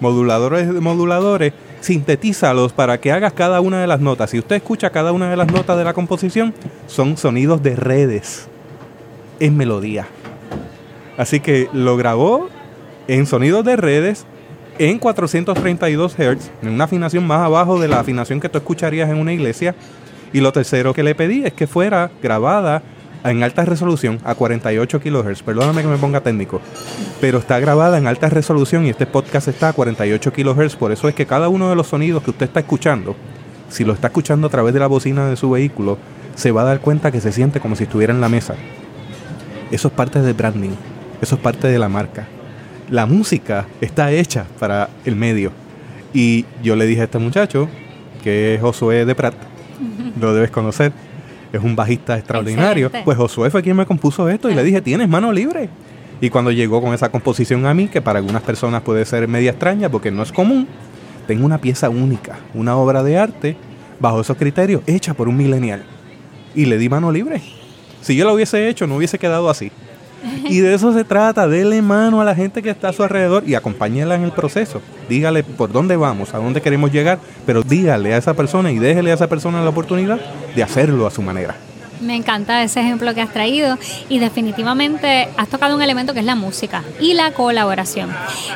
moduladores 0.00 0.74
de 0.74 0.80
moduladores, 0.80 1.52
sintetízalos 1.80 2.72
para 2.72 2.98
que 2.98 3.12
hagas 3.12 3.34
cada 3.34 3.60
una 3.60 3.80
de 3.80 3.86
las 3.86 4.00
notas. 4.00 4.30
Si 4.30 4.40
usted 4.40 4.56
escucha 4.56 4.90
cada 4.90 5.12
una 5.12 5.30
de 5.30 5.36
las 5.36 5.52
notas 5.52 5.78
de 5.78 5.84
la 5.84 5.94
composición, 5.94 6.52
son 6.88 7.16
sonidos 7.16 7.62
de 7.62 7.76
redes 7.76 8.48
en 9.38 9.56
melodía. 9.56 10.08
Así 11.16 11.38
que 11.38 11.68
lo 11.72 11.96
grabó 11.96 12.48
en 13.10 13.26
sonidos 13.26 13.64
de 13.64 13.74
redes 13.74 14.24
en 14.78 15.00
432 15.00 16.14
Hz, 16.14 16.50
en 16.62 16.68
una 16.68 16.84
afinación 16.84 17.26
más 17.26 17.40
abajo 17.40 17.80
de 17.80 17.88
la 17.88 17.98
afinación 17.98 18.38
que 18.38 18.48
tú 18.48 18.58
escucharías 18.58 19.10
en 19.10 19.16
una 19.16 19.32
iglesia. 19.32 19.74
Y 20.32 20.40
lo 20.40 20.52
tercero 20.52 20.94
que 20.94 21.02
le 21.02 21.16
pedí 21.16 21.44
es 21.44 21.52
que 21.52 21.66
fuera 21.66 22.12
grabada 22.22 22.82
en 23.24 23.42
alta 23.42 23.64
resolución 23.64 24.20
a 24.22 24.36
48 24.36 25.00
kHz. 25.00 25.42
Perdóname 25.42 25.82
que 25.82 25.88
me 25.88 25.96
ponga 25.96 26.20
técnico, 26.20 26.60
pero 27.20 27.38
está 27.38 27.58
grabada 27.58 27.98
en 27.98 28.06
alta 28.06 28.30
resolución 28.30 28.86
y 28.86 28.90
este 28.90 29.06
podcast 29.06 29.48
está 29.48 29.70
a 29.70 29.72
48 29.72 30.32
kHz. 30.32 30.76
Por 30.76 30.92
eso 30.92 31.08
es 31.08 31.14
que 31.16 31.26
cada 31.26 31.48
uno 31.48 31.68
de 31.68 31.74
los 31.74 31.88
sonidos 31.88 32.22
que 32.22 32.30
usted 32.30 32.46
está 32.46 32.60
escuchando, 32.60 33.16
si 33.68 33.82
lo 33.84 33.92
está 33.92 34.06
escuchando 34.06 34.46
a 34.46 34.50
través 34.50 34.72
de 34.72 34.78
la 34.78 34.86
bocina 34.86 35.28
de 35.28 35.36
su 35.36 35.50
vehículo, 35.50 35.98
se 36.36 36.52
va 36.52 36.62
a 36.62 36.66
dar 36.66 36.80
cuenta 36.80 37.10
que 37.10 37.20
se 37.20 37.32
siente 37.32 37.58
como 37.58 37.74
si 37.74 37.84
estuviera 37.84 38.14
en 38.14 38.20
la 38.20 38.28
mesa. 38.28 38.54
Eso 39.72 39.88
es 39.88 39.94
parte 39.94 40.22
del 40.22 40.34
branding, 40.34 40.76
eso 41.20 41.34
es 41.34 41.40
parte 41.40 41.66
de 41.66 41.78
la 41.80 41.88
marca. 41.88 42.28
La 42.90 43.06
música 43.06 43.66
está 43.80 44.10
hecha 44.10 44.46
para 44.58 44.90
el 45.04 45.14
medio. 45.14 45.52
Y 46.12 46.44
yo 46.62 46.74
le 46.74 46.86
dije 46.86 47.02
a 47.02 47.04
este 47.04 47.18
muchacho, 47.18 47.68
que 48.24 48.54
es 48.54 48.60
Josué 48.60 49.04
de 49.04 49.14
Prat, 49.14 49.34
lo 50.20 50.34
debes 50.34 50.50
conocer, 50.50 50.92
es 51.52 51.62
un 51.62 51.76
bajista 51.76 52.18
extraordinario. 52.18 52.86
Excelente. 52.86 53.04
Pues 53.04 53.16
Josué 53.16 53.50
fue 53.50 53.62
quien 53.62 53.76
me 53.76 53.86
compuso 53.86 54.28
esto 54.28 54.50
y 54.50 54.54
le 54.54 54.64
dije, 54.64 54.80
tienes 54.80 55.08
mano 55.08 55.32
libre. 55.32 55.68
Y 56.20 56.30
cuando 56.30 56.50
llegó 56.50 56.82
con 56.82 56.92
esa 56.92 57.10
composición 57.10 57.64
a 57.64 57.74
mí, 57.74 57.86
que 57.86 58.02
para 58.02 58.18
algunas 58.18 58.42
personas 58.42 58.82
puede 58.82 59.04
ser 59.04 59.26
media 59.28 59.52
extraña 59.52 59.88
porque 59.88 60.10
no 60.10 60.24
es 60.24 60.32
común, 60.32 60.66
tengo 61.28 61.46
una 61.46 61.58
pieza 61.58 61.88
única, 61.88 62.40
una 62.54 62.76
obra 62.76 63.04
de 63.04 63.16
arte, 63.16 63.56
bajo 64.00 64.20
esos 64.20 64.36
criterios, 64.36 64.82
hecha 64.88 65.14
por 65.14 65.28
un 65.28 65.36
millennial. 65.36 65.84
Y 66.56 66.66
le 66.66 66.76
di 66.76 66.88
mano 66.88 67.12
libre. 67.12 67.40
Si 68.00 68.16
yo 68.16 68.24
lo 68.24 68.34
hubiese 68.34 68.68
hecho, 68.68 68.88
no 68.88 68.96
hubiese 68.96 69.18
quedado 69.18 69.48
así. 69.48 69.70
Y 70.48 70.58
de 70.60 70.74
eso 70.74 70.92
se 70.92 71.04
trata, 71.04 71.48
dele 71.48 71.82
mano 71.82 72.20
a 72.20 72.24
la 72.24 72.34
gente 72.34 72.62
que 72.62 72.70
está 72.70 72.88
a 72.88 72.92
su 72.92 73.02
alrededor 73.02 73.44
y 73.46 73.54
acompáñela 73.54 74.14
en 74.14 74.24
el 74.24 74.32
proceso. 74.32 74.82
Dígale 75.08 75.42
por 75.42 75.72
dónde 75.72 75.96
vamos, 75.96 76.34
a 76.34 76.38
dónde 76.38 76.60
queremos 76.60 76.92
llegar, 76.92 77.18
pero 77.46 77.62
dígale 77.62 78.14
a 78.14 78.18
esa 78.18 78.34
persona 78.34 78.70
y 78.70 78.78
déjele 78.78 79.10
a 79.10 79.14
esa 79.14 79.28
persona 79.28 79.62
la 79.62 79.70
oportunidad 79.70 80.20
de 80.54 80.62
hacerlo 80.62 81.06
a 81.06 81.10
su 81.10 81.22
manera. 81.22 81.56
Me 82.00 82.16
encanta 82.16 82.62
ese 82.62 82.80
ejemplo 82.80 83.14
que 83.14 83.20
has 83.20 83.32
traído 83.32 83.78
y 84.08 84.18
definitivamente 84.18 85.28
has 85.36 85.48
tocado 85.48 85.76
un 85.76 85.82
elemento 85.82 86.14
que 86.14 86.20
es 86.20 86.24
la 86.24 86.34
música 86.34 86.82
y 86.98 87.12
la 87.12 87.32
colaboración. 87.32 88.10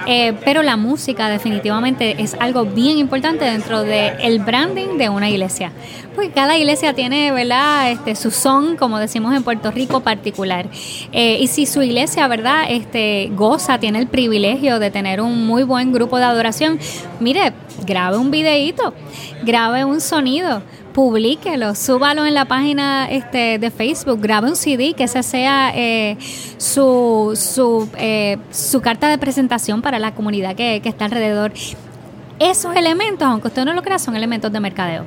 Eh, 0.06 0.32
pero 0.44 0.62
la 0.62 0.76
música 0.76 1.28
definitivamente 1.28 2.22
es 2.22 2.34
algo 2.40 2.64
bien 2.64 2.96
importante 2.96 3.44
dentro 3.44 3.82
del 3.82 4.38
branding 4.38 4.96
de 4.96 5.10
una 5.10 5.28
iglesia. 5.28 5.72
Porque 6.14 6.30
cada 6.30 6.56
iglesia 6.56 6.94
tiene, 6.94 7.32
¿verdad? 7.32 7.90
Este, 7.90 8.14
su 8.14 8.30
son, 8.30 8.76
como 8.76 8.98
decimos 8.98 9.34
en 9.34 9.42
Puerto 9.42 9.70
Rico, 9.70 10.00
particular. 10.00 10.66
Eh, 11.12 11.38
y 11.40 11.48
si 11.48 11.66
su 11.66 11.82
iglesia, 11.82 12.26
¿verdad? 12.28 12.64
Este, 12.68 13.30
goza, 13.34 13.78
tiene 13.78 13.98
el 13.98 14.06
privilegio 14.06 14.78
de 14.78 14.90
tener 14.90 15.20
un 15.20 15.46
muy 15.46 15.64
buen 15.64 15.92
grupo 15.92 16.18
de 16.18 16.24
adoración, 16.24 16.78
mire, 17.20 17.52
grabe 17.84 18.16
un 18.16 18.30
videíto, 18.30 18.94
grabe 19.42 19.84
un 19.84 20.00
sonido 20.00 20.62
publíquelo, 20.94 21.74
súbalo 21.74 22.24
en 22.24 22.34
la 22.34 22.44
página 22.46 23.10
este, 23.10 23.58
de 23.58 23.70
Facebook, 23.70 24.20
grabe 24.20 24.48
un 24.48 24.56
CD, 24.56 24.94
que 24.94 25.04
esa 25.04 25.24
sea 25.24 25.72
eh, 25.74 26.16
su, 26.56 27.32
su, 27.34 27.88
eh, 27.98 28.38
su 28.52 28.80
carta 28.80 29.08
de 29.08 29.18
presentación 29.18 29.82
para 29.82 29.98
la 29.98 30.14
comunidad 30.14 30.54
que, 30.54 30.80
que 30.80 30.88
está 30.88 31.04
alrededor. 31.04 31.52
Esos 32.38 32.76
elementos, 32.76 33.26
aunque 33.26 33.48
usted 33.48 33.64
no 33.64 33.74
lo 33.74 33.82
crea, 33.82 33.98
son 33.98 34.14
elementos 34.14 34.52
de 34.52 34.60
mercadeo. 34.60 35.04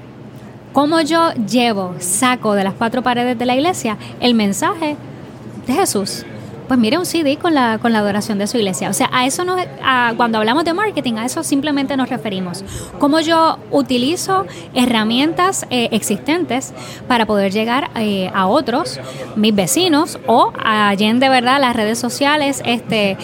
¿Cómo 0.73 0.99
yo 1.01 1.33
llevo, 1.33 1.95
saco 1.99 2.53
de 2.53 2.65
las 2.65 2.73
cuatro 2.73 3.01
paredes 3.01 3.39
de 3.39 3.45
la 3.45 3.55
iglesia 3.55 3.97
el 4.19 4.33
mensaje 4.33 4.97
de 5.65 5.73
Jesús? 5.73 6.25
Pues 6.67 6.79
mire 6.79 6.97
un 6.97 7.05
CD 7.05 7.37
con 7.37 7.53
la, 7.53 7.77
con 7.79 7.93
la 7.93 7.99
adoración 7.99 8.37
de 8.37 8.47
su 8.47 8.57
iglesia. 8.57 8.89
O 8.89 8.93
sea, 8.93 9.09
a 9.13 9.25
eso 9.25 9.43
nos, 9.45 9.59
a- 9.83 10.13
cuando 10.17 10.37
hablamos 10.37 10.65
de 10.65 10.73
marketing, 10.73 11.13
a 11.15 11.25
eso 11.25 11.43
simplemente 11.43 11.95
nos 11.95 12.09
referimos. 12.09 12.63
Cómo 12.99 13.19
yo 13.21 13.57
utilizo 13.71 14.45
herramientas 14.73 15.65
eh, 15.69 15.89
existentes 15.91 16.73
para 17.07 17.25
poder 17.25 17.51
llegar 17.51 17.89
eh, 17.95 18.29
a 18.33 18.47
otros, 18.47 18.99
mis 19.35 19.55
vecinos 19.55 20.19
o 20.27 20.51
allá 20.63 21.13
de 21.13 21.29
verdad 21.29 21.59
las 21.61 21.75
redes 21.75 21.99
sociales, 21.99 22.61
este 22.65 23.17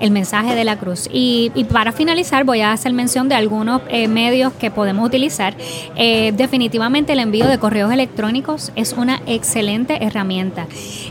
el 0.00 0.10
mensaje 0.10 0.54
de 0.54 0.64
la 0.64 0.76
cruz. 0.78 1.08
Y, 1.12 1.50
para 1.72 1.92
finalizar 1.92 2.44
voy 2.44 2.60
a 2.60 2.72
hacer 2.72 2.92
mención 2.92 3.28
de 3.28 3.34
algunos 3.34 3.82
eh, 3.88 4.08
medios 4.08 4.52
que 4.54 4.70
podemos 4.70 5.06
utilizar. 5.06 5.54
Eh, 5.96 6.32
definitivamente 6.36 7.12
el 7.12 7.20
envío 7.20 7.46
de 7.46 7.58
correos 7.58 7.92
electrónicos 7.92 8.72
es 8.76 8.92
una 8.92 9.20
excelente 9.26 10.04
herramienta. 10.04 10.66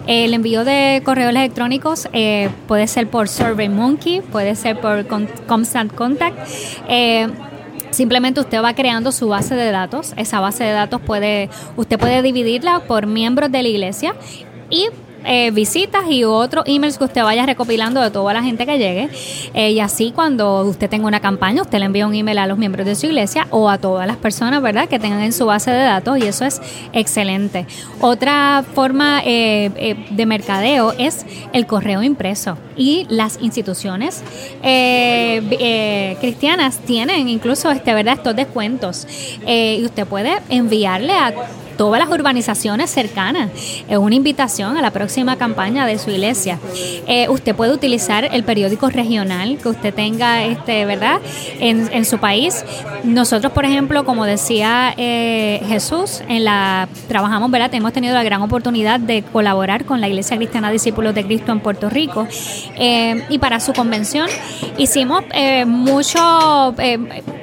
El 0.07 0.33
envío 0.33 0.63
de 0.63 1.01
correos 1.03 1.29
electrónicos 1.31 2.07
eh, 2.13 2.49
puede 2.67 2.88
ser 2.88 3.09
por 3.09 3.27
SurveyMonkey, 3.27 4.21
puede 4.21 4.55
ser 4.55 4.79
por 4.79 5.07
Con- 5.07 5.29
Constant 5.47 5.93
Contact. 5.93 6.38
Eh, 6.88 7.27
Simplemente 7.91 8.41
usted 8.41 8.61
va 8.61 8.73
creando 8.73 9.13
su 9.13 9.29
base 9.29 9.55
de 9.55 9.71
datos. 9.71 10.13
Esa 10.17 10.41
base 10.41 10.65
de 10.65 10.71
datos 10.71 10.99
puede, 10.99 11.49
usted 11.77 11.97
puede 11.97 12.21
dividirla 12.21 12.81
por 12.81 13.07
miembros 13.07 13.49
de 13.53 13.63
la 13.63 13.69
iglesia 13.69 14.15
y 14.69 14.88
eh, 15.26 15.51
visitas 15.51 16.03
y 16.09 16.23
otros 16.23 16.65
emails 16.67 16.97
que 16.97 17.03
usted 17.03 17.23
vaya 17.23 17.45
recopilando 17.45 18.01
de 18.01 18.11
toda 18.11 18.34
la 18.34 18.43
gente 18.43 18.65
que 18.65 18.78
llegue. 18.78 19.09
Eh, 19.53 19.71
y 19.71 19.80
así 19.80 20.11
cuando 20.13 20.61
usted 20.61 20.89
tenga 20.89 21.07
una 21.07 21.19
campaña, 21.19 21.61
usted 21.61 21.80
le 21.80 21.86
envía 21.86 22.05
un 22.05 22.13
email 22.13 22.38
a 22.38 22.47
los 22.47 22.57
miembros 22.57 22.86
de 22.86 22.95
su 22.95 23.07
iglesia 23.07 23.47
o 23.49 23.69
a 23.69 23.78
todas 23.78 24.05
las 24.07 24.17
personas, 24.17 24.61
¿verdad?, 24.61 24.88
que 24.88 24.99
tengan 24.99 25.21
en 25.21 25.34
su 25.34 25.45
base 25.45 25.71
de 25.71 25.84
datos 25.84 26.17
y 26.19 26.23
eso 26.23 26.45
es 26.45 26.61
excelente. 26.93 27.65
Otra 28.01 28.63
forma 28.73 29.21
eh, 29.26 30.05
de 30.09 30.26
mercadeo 30.26 30.93
es 30.97 31.26
el 31.53 31.65
correo 31.65 32.03
impreso 32.03 32.57
y 32.78 33.05
las 33.09 33.39
instituciones 33.41 34.23
cristianas 36.19 36.80
tienen 36.80 37.30
incluso 37.30 37.71
este 37.71 37.93
verdad 37.93 38.15
estos 38.15 38.36
descuentos 38.36 39.07
y 39.45 39.84
usted 39.84 40.05
puede 40.05 40.38
enviarle 40.49 41.13
a 41.13 41.34
todas 41.78 41.99
las 41.99 42.09
urbanizaciones 42.09 42.89
cercanas. 42.89 43.49
Es 43.88 43.97
una 43.97 44.15
invitación 44.15 44.78
a 44.78 44.82
la 44.82 44.91
próxima 44.91 45.38
campaña 45.38 45.86
de 45.86 45.97
su 45.97 46.09
iglesia. 46.09 46.59
Eh, 47.07 47.28
usted 47.30 47.55
puede 47.55 47.73
utilizar 47.73 48.26
el 48.32 48.43
periódico 48.43 48.89
regional 48.89 49.57
que 49.57 49.69
usted 49.69 49.93
tenga 49.93 50.43
este 50.45 50.86
verdad 50.86 51.19
en, 51.59 51.89
en 51.91 52.05
su 52.05 52.17
país. 52.17 52.63
Nosotros 53.03 53.51
por 53.53 53.65
ejemplo 53.65 54.05
como 54.05 54.26
decía 54.26 54.93
eh, 54.97 55.61
Jesús 55.67 56.21
en 56.28 56.45
la 56.45 56.88
trabajamos 57.07 57.51
verdad 57.51 57.73
hemos 57.73 57.93
tenido 57.93 58.13
la 58.13 58.23
gran 58.23 58.41
oportunidad 58.41 58.99
de 58.99 59.23
colaborar 59.23 59.86
con 59.86 60.01
la 60.01 60.07
iglesia 60.07 60.38
cristiana 60.38 60.71
discípulos 60.71 61.13
de 61.15 61.26
Cristo 61.26 61.51
en 61.51 61.59
Puerto 61.59 61.89
Rico. 61.89 62.28
Eh, 62.76 63.23
y 63.30 63.39
para 63.39 63.59
su 63.59 63.73
convención 63.73 64.28
hicimos 64.78 65.23
eh, 65.34 65.65
mucho, 65.65 66.73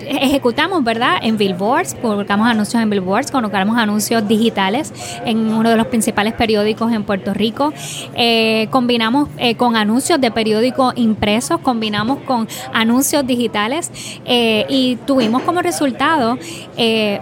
ejecutamos, 0.07 0.85
¿verdad? 0.85 1.17
En 1.23 1.37
billboards, 1.37 1.95
colocamos 1.95 2.49
anuncios 2.49 2.83
en 2.83 2.91
billboards, 2.91 3.31
colocamos 3.31 3.77
anuncios 3.77 4.22
digitales 4.27 4.93
en 5.25 5.53
uno 5.53 5.71
de 5.71 5.77
los 5.77 5.87
principales 5.87 6.35
periódicos 6.35 6.93
en 6.93 7.05
Puerto 7.05 7.35
Rico. 7.35 7.73
Eh, 8.15 8.69
combinamos 8.71 9.29
eh, 9.39 9.57
con 9.57 9.77
anuncios 9.77 10.21
de 10.21 10.31
periódicos 10.31 10.95
impresos, 10.97 11.61
combinamos 11.61 12.19
con 12.21 12.49
anuncios 12.73 13.27
digitales 13.27 13.91
eh, 14.25 14.67
y 14.69 14.97
tuvimos 15.07 15.43
como 15.43 15.63
resultado 15.63 16.39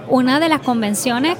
una 0.08 0.40
de 0.40 0.48
las 0.48 0.60
convenciones 0.60 1.36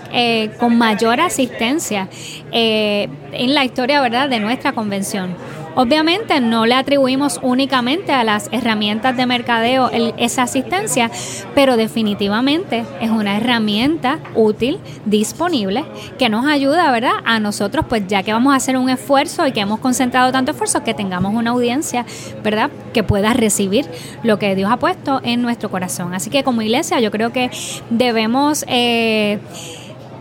con 0.59 0.77
mayor 0.77 1.21
asistencia 1.21 2.09
en 2.53 3.55
la 3.55 3.65
historia, 3.65 4.01
¿verdad?, 4.01 4.29
de 4.29 4.41
nuestra 4.41 4.73
convención. 4.73 5.35
Obviamente 5.77 6.41
no 6.41 6.67
le 6.67 6.75
atribuimos 6.75 7.39
únicamente 7.43 8.13
a 8.13 8.25
las 8.25 8.49
herramientas 8.53 9.17
de 9.17 9.27
mercadeo 9.27 9.91
esa 10.19 10.43
asistencia, 10.43 11.11
pero 11.55 11.77
definitivamente 11.77 12.85
es 13.01 13.11
una 13.11 13.37
herramienta 13.37 14.19
útil, 14.35 14.79
disponible, 15.05 15.85
que 16.19 16.29
nos 16.29 16.47
ayuda, 16.47 16.91
¿verdad? 16.91 17.13
A 17.25 17.39
nosotros, 17.41 17.87
pues 17.89 18.07
ya 18.09 18.23
que 18.23 18.33
vamos 18.33 18.53
a 18.53 18.57
hacer 18.57 18.77
un 18.77 18.91
esfuerzo 18.91 19.47
y 19.47 19.53
que 19.53 19.61
hemos 19.61 19.81
concentrado 19.81 20.33
tanto 20.33 20.51
esfuerzo, 20.51 20.83
que 20.83 20.93
tengamos 20.93 21.35
una 21.35 21.51
audiencia, 21.51 22.05
¿verdad? 22.43 22.71
Que 22.93 23.03
pueda 23.03 23.33
recibir 23.33 23.87
lo 24.23 24.39
que 24.39 24.55
Dios 24.55 24.71
ha 24.71 24.77
puesto 24.77 25.21
en 25.23 25.41
nuestro 25.41 25.71
corazón. 25.71 26.15
Así 26.15 26.31
que 26.31 26.43
como 26.43 26.63
iglesia 26.63 27.01
yo 27.01 27.11
creo 27.11 27.33
que 27.33 27.51
debemos... 27.91 28.65
eh, 28.69 29.39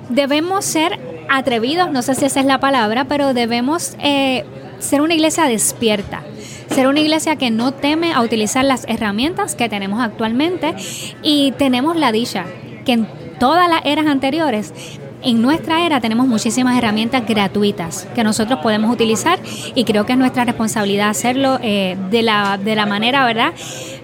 debemos 0.09 0.65
ser 0.65 0.99
atrevidos, 1.29 1.91
no 1.91 2.01
sé 2.01 2.15
si 2.15 2.25
esa 2.25 2.39
es 2.39 2.45
la 2.45 2.59
palabra, 2.59 3.05
pero 3.05 3.33
debemos 3.33 3.95
eh, 3.99 4.45
ser 4.79 5.01
una 5.01 5.13
iglesia 5.13 5.45
despierta. 5.45 6.23
Ser 6.69 6.87
una 6.87 6.99
iglesia 6.99 7.35
que 7.35 7.49
no 7.51 7.73
teme 7.73 8.13
a 8.13 8.21
utilizar 8.21 8.63
las 8.63 8.85
herramientas 8.87 9.55
que 9.55 9.69
tenemos 9.69 10.01
actualmente 10.01 10.75
y 11.23 11.51
tenemos 11.53 11.95
la 11.95 12.11
dicha 12.11 12.45
que 12.85 12.93
en 12.93 13.07
todas 13.39 13.69
las 13.69 13.85
eras 13.85 14.05
anteriores 14.05 14.73
en 15.21 15.41
nuestra 15.41 15.85
era 15.85 15.99
tenemos 15.99 16.27
muchísimas 16.27 16.77
herramientas 16.77 17.25
gratuitas 17.27 18.07
que 18.15 18.23
nosotros 18.23 18.59
podemos 18.59 18.91
utilizar 18.91 19.39
y 19.75 19.83
creo 19.83 20.05
que 20.05 20.13
es 20.13 20.19
nuestra 20.19 20.45
responsabilidad 20.45 21.09
hacerlo 21.09 21.59
eh, 21.61 21.97
de, 22.09 22.21
la, 22.21 22.57
de 22.57 22.75
la 22.75 22.85
manera, 22.85 23.25
¿verdad? 23.25 23.53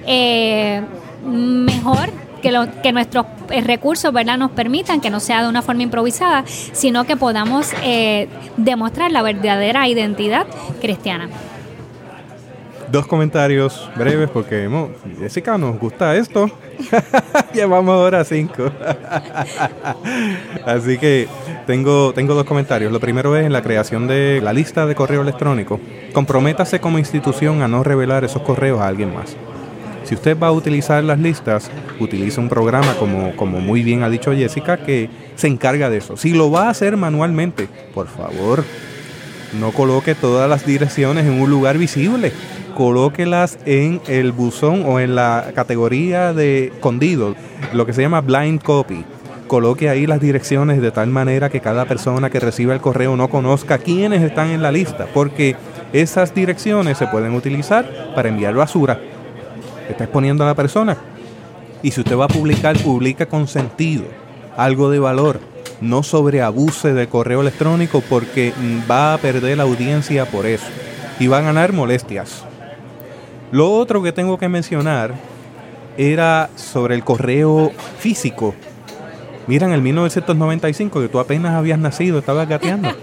Eh, 0.05 0.81
mejor 1.25 2.09
que, 2.41 2.91
nuestros 2.91 3.25
eh, 3.49 3.61
recursos 3.61 4.11
¿verdad? 4.13 4.37
nos 4.37 4.51
permitan, 4.51 5.01
que 5.01 5.09
no 5.09 5.19
sea 5.19 5.43
de 5.43 5.49
una 5.49 5.61
forma 5.61 5.83
improvisada, 5.83 6.43
sino 6.47 7.05
que 7.05 7.17
podamos 7.17 7.71
eh, 7.83 8.27
demostrar 8.57 9.11
la 9.11 9.21
verdadera 9.21 9.87
identidad 9.87 10.45
cristiana. 10.81 11.29
dos 12.91 13.07
comentarios 13.07 13.89
breves 13.95 14.29
porque 14.29 14.69
Jessica 15.19 15.57
nos 15.57 15.77
gusta 15.79 16.15
esto. 16.15 16.49
Llevamos 17.53 17.95
ahora 17.95 18.23
cinco. 18.23 18.71
Así 20.65 20.97
que 20.97 21.27
tengo, 21.65 22.13
tengo 22.13 22.33
dos 22.35 22.45
comentarios. 22.45 22.91
Lo 22.91 22.99
primero 22.99 23.35
es 23.35 23.45
en 23.45 23.53
la 23.53 23.61
creación 23.61 24.07
de 24.07 24.39
la 24.41 24.53
lista 24.53 24.85
de 24.85 24.95
correo 24.95 25.21
electrónico. 25.21 25.79
Comprométase 26.13 26.79
como 26.79 26.99
institución 26.99 27.61
a 27.61 27.67
no 27.67 27.83
revelar 27.83 28.23
esos 28.23 28.41
correos 28.41 28.81
a 28.81 28.87
alguien 28.87 29.13
más. 29.13 29.35
Si 30.05 30.13
usted 30.13 30.37
va 30.37 30.47
a 30.47 30.51
utilizar 30.51 31.03
las 31.03 31.19
listas, 31.19 31.71
utilice 31.99 32.39
un 32.39 32.47
programa 32.47 32.93
como, 32.99 33.35
como 33.35 33.59
muy 33.59 33.81
bien 33.81 34.03
ha 34.03 34.09
dicho 34.09 34.31
Jessica 34.33 34.77
que 34.77 35.09
se 35.35 35.47
encarga 35.47 35.89
de 35.89 35.97
eso. 35.97 36.15
Si 36.15 36.33
lo 36.33 36.51
va 36.51 36.67
a 36.67 36.69
hacer 36.69 36.95
manualmente, 36.95 37.67
por 37.91 38.07
favor, 38.07 38.63
no 39.59 39.71
coloque 39.71 40.13
todas 40.13 40.47
las 40.47 40.63
direcciones 40.63 41.25
en 41.25 41.41
un 41.41 41.49
lugar 41.49 41.79
visible. 41.79 42.31
Colóquelas 42.75 43.57
en 43.65 43.99
el 44.07 44.31
buzón 44.31 44.83
o 44.85 44.99
en 44.99 45.15
la 45.15 45.51
categoría 45.55 46.33
de 46.33 46.65
escondido, 46.65 47.35
lo 47.73 47.87
que 47.87 47.93
se 47.93 48.03
llama 48.03 48.21
blind 48.21 48.61
copy. 48.61 49.03
Coloque 49.47 49.89
ahí 49.89 50.05
las 50.05 50.19
direcciones 50.21 50.81
de 50.81 50.91
tal 50.91 51.07
manera 51.07 51.49
que 51.49 51.61
cada 51.61 51.85
persona 51.85 52.29
que 52.29 52.39
reciba 52.39 52.75
el 52.75 52.81
correo 52.81 53.15
no 53.15 53.27
conozca 53.29 53.79
quiénes 53.79 54.21
están 54.21 54.49
en 54.49 54.61
la 54.61 54.71
lista, 54.71 55.07
porque 55.13 55.55
esas 55.93 56.35
direcciones 56.35 56.97
se 56.97 57.07
pueden 57.07 57.33
utilizar 57.33 58.13
para 58.13 58.29
enviar 58.29 58.53
basura 58.53 58.99
está 59.89 60.05
exponiendo 60.05 60.43
a 60.43 60.47
la 60.47 60.55
persona. 60.55 60.97
Y 61.83 61.91
si 61.91 62.01
usted 62.01 62.17
va 62.17 62.25
a 62.25 62.29
publicar, 62.29 62.77
publica 62.77 63.27
con 63.27 63.47
sentido, 63.47 64.05
algo 64.57 64.89
de 64.89 64.99
valor. 64.99 65.39
No 65.81 66.03
sobreabuse 66.03 66.93
de 66.93 67.07
correo 67.07 67.41
electrónico 67.41 68.01
porque 68.01 68.53
va 68.89 69.13
a 69.13 69.17
perder 69.17 69.57
la 69.57 69.63
audiencia 69.63 70.25
por 70.25 70.45
eso. 70.45 70.65
Y 71.19 71.27
va 71.27 71.39
a 71.39 71.41
ganar 71.41 71.73
molestias. 71.73 72.43
Lo 73.51 73.71
otro 73.71 74.01
que 74.01 74.11
tengo 74.11 74.37
que 74.37 74.49
mencionar 74.49 75.13
era 75.97 76.49
sobre 76.55 76.95
el 76.95 77.03
correo 77.03 77.71
físico. 77.99 78.55
Mira, 79.47 79.67
en 79.67 79.73
el 79.73 79.81
1995, 79.81 81.01
que 81.01 81.07
tú 81.07 81.19
apenas 81.19 81.53
habías 81.53 81.77
nacido, 81.77 82.19
estabas 82.19 82.49
gateando. 82.49 82.89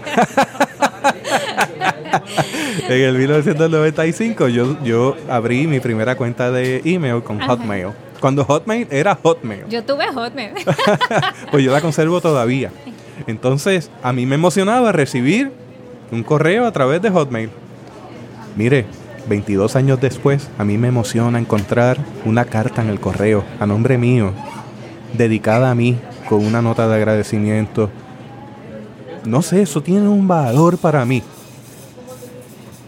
en 2.87 3.01
el 3.01 3.17
1995 3.17 4.47
yo, 4.47 4.83
yo 4.83 5.15
abrí 5.29 5.67
mi 5.67 5.79
primera 5.79 6.15
cuenta 6.15 6.51
de 6.51 6.81
email 6.85 7.23
con 7.23 7.39
Hotmail. 7.39 7.89
Cuando 8.19 8.45
Hotmail 8.45 8.87
era 8.89 9.15
Hotmail. 9.21 9.67
Yo 9.69 9.83
tuve 9.83 10.07
Hotmail. 10.07 10.53
pues 11.51 11.63
yo 11.63 11.71
la 11.71 11.81
conservo 11.81 12.21
todavía. 12.21 12.71
Entonces, 13.27 13.91
a 14.01 14.13
mí 14.13 14.25
me 14.25 14.35
emocionaba 14.35 14.91
recibir 14.91 15.51
un 16.11 16.23
correo 16.23 16.65
a 16.65 16.71
través 16.71 17.01
de 17.01 17.09
Hotmail. 17.09 17.49
Mire, 18.55 18.85
22 19.27 19.75
años 19.75 19.99
después, 19.99 20.49
a 20.57 20.63
mí 20.63 20.77
me 20.77 20.87
emociona 20.87 21.39
encontrar 21.39 21.97
una 22.25 22.45
carta 22.45 22.81
en 22.81 22.89
el 22.89 22.99
correo 22.99 23.43
a 23.59 23.65
nombre 23.65 23.97
mío, 23.97 24.31
dedicada 25.13 25.71
a 25.71 25.75
mí, 25.75 25.97
con 26.29 26.45
una 26.45 26.61
nota 26.61 26.87
de 26.87 26.95
agradecimiento. 26.95 27.89
No 29.25 29.41
sé, 29.41 29.61
eso 29.61 29.81
tiene 29.81 30.07
un 30.07 30.27
valor 30.27 30.77
para 30.77 31.05
mí. 31.05 31.23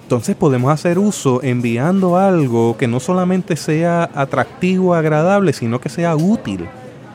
Entonces 0.05 0.35
podemos 0.35 0.71
hacer 0.71 0.99
uso 0.99 1.41
enviando 1.41 2.15
algo 2.15 2.77
que 2.77 2.87
no 2.87 2.99
solamente 2.99 3.55
sea 3.55 4.07
atractivo, 4.13 4.93
agradable, 4.93 5.51
sino 5.51 5.81
que 5.81 5.89
sea 5.89 6.15
útil 6.15 6.67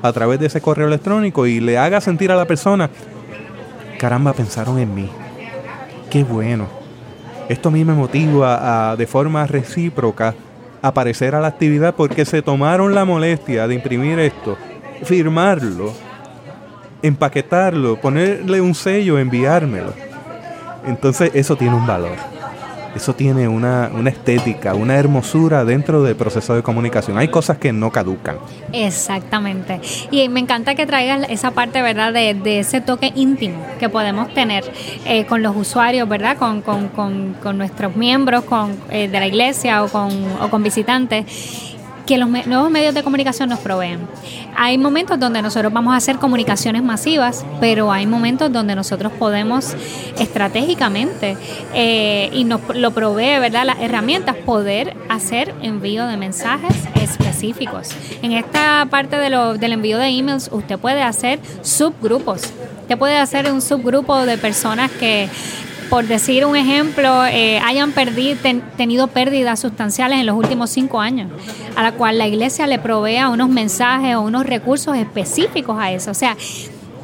a 0.02 0.12
través 0.12 0.40
de 0.40 0.46
ese 0.46 0.60
correo 0.60 0.88
electrónico 0.88 1.46
y 1.46 1.60
le 1.60 1.78
haga 1.78 2.00
sentir 2.00 2.32
a 2.32 2.34
la 2.34 2.46
persona, 2.46 2.90
caramba, 3.96 4.32
pensaron 4.32 4.76
en 4.80 4.92
mí. 4.92 5.08
Qué 6.10 6.24
bueno. 6.24 6.66
Esto 7.48 7.68
a 7.68 7.72
mí 7.72 7.84
me 7.84 7.92
motiva 7.92 8.90
a, 8.90 8.96
de 8.96 9.06
forma 9.06 9.46
recíproca 9.46 10.34
aparecer 10.82 11.36
a 11.36 11.40
la 11.40 11.46
actividad 11.46 11.94
porque 11.94 12.24
se 12.24 12.42
tomaron 12.42 12.92
la 12.92 13.04
molestia 13.04 13.68
de 13.68 13.76
imprimir 13.76 14.18
esto, 14.18 14.56
firmarlo, 15.04 15.92
empaquetarlo, 17.02 18.00
ponerle 18.00 18.60
un 18.60 18.74
sello, 18.74 19.16
enviármelo. 19.16 19.92
Entonces 20.84 21.30
eso 21.34 21.54
tiene 21.54 21.76
un 21.76 21.86
valor 21.86 22.39
eso 22.94 23.14
tiene 23.14 23.48
una, 23.48 23.90
estética, 24.06 24.74
una 24.74 24.96
hermosura 24.96 25.64
dentro 25.64 26.02
del 26.02 26.16
proceso 26.16 26.54
de 26.54 26.62
comunicación. 26.62 27.18
Hay 27.18 27.28
cosas 27.28 27.58
que 27.58 27.72
no 27.72 27.90
caducan. 27.90 28.38
Exactamente. 28.72 29.80
Y 30.10 30.28
me 30.28 30.40
encanta 30.40 30.74
que 30.74 30.86
traigas 30.86 31.28
esa 31.28 31.52
parte, 31.52 31.82
¿verdad?, 31.82 32.12
de, 32.12 32.34
de 32.34 32.60
ese 32.60 32.80
toque 32.80 33.12
íntimo 33.14 33.64
que 33.78 33.88
podemos 33.88 34.32
tener 34.34 34.64
eh, 35.04 35.24
con 35.26 35.42
los 35.42 35.56
usuarios, 35.56 36.08
¿verdad?, 36.08 36.36
con, 36.36 36.62
con, 36.62 36.88
con, 36.88 37.58
nuestros 37.58 37.96
miembros 37.96 38.44
con, 38.44 38.76
eh, 38.90 39.08
de 39.08 39.20
la 39.20 39.26
iglesia 39.26 39.82
o 39.82 39.88
con, 39.88 40.10
o 40.40 40.48
con 40.48 40.62
visitantes 40.62 41.69
que 42.10 42.18
los 42.18 42.28
nuevos 42.28 42.72
medios 42.72 42.92
de 42.92 43.04
comunicación 43.04 43.50
nos 43.50 43.60
proveen. 43.60 44.00
Hay 44.56 44.78
momentos 44.78 45.20
donde 45.20 45.42
nosotros 45.42 45.72
vamos 45.72 45.94
a 45.94 45.96
hacer 45.96 46.16
comunicaciones 46.16 46.82
masivas, 46.82 47.46
pero 47.60 47.92
hay 47.92 48.04
momentos 48.04 48.52
donde 48.52 48.74
nosotros 48.74 49.12
podemos 49.12 49.76
estratégicamente 50.18 51.36
eh, 51.72 52.28
y 52.32 52.42
nos 52.42 52.62
lo 52.74 52.90
provee, 52.90 53.38
¿verdad? 53.38 53.64
Las 53.64 53.78
herramientas 53.78 54.34
poder 54.34 54.96
hacer 55.08 55.54
envío 55.62 56.04
de 56.08 56.16
mensajes 56.16 56.74
específicos. 57.00 57.90
En 58.22 58.32
esta 58.32 58.88
parte 58.90 59.14
de 59.14 59.30
lo, 59.30 59.54
del 59.56 59.72
envío 59.74 59.96
de 59.96 60.08
emails, 60.08 60.50
usted 60.50 60.80
puede 60.80 61.04
hacer 61.04 61.38
subgrupos. 61.62 62.42
Usted 62.82 62.98
puede 62.98 63.18
hacer 63.18 63.52
un 63.52 63.62
subgrupo 63.62 64.16
de 64.26 64.36
personas 64.36 64.90
que 64.90 65.28
por 65.90 66.06
decir 66.06 66.46
un 66.46 66.56
ejemplo, 66.56 67.26
eh, 67.26 67.58
hayan 67.58 67.90
perdido, 67.90 68.38
tenido 68.76 69.08
pérdidas 69.08 69.58
sustanciales 69.58 70.20
en 70.20 70.26
los 70.26 70.36
últimos 70.36 70.70
cinco 70.70 71.00
años, 71.00 71.30
a 71.74 71.82
la 71.82 71.92
cual 71.92 72.16
la 72.16 72.28
iglesia 72.28 72.68
le 72.68 72.78
provea 72.78 73.28
unos 73.28 73.48
mensajes 73.48 74.14
o 74.14 74.20
unos 74.20 74.46
recursos 74.46 74.96
específicos 74.96 75.76
a 75.78 75.90
eso. 75.90 76.12
O 76.12 76.14
sea, 76.14 76.36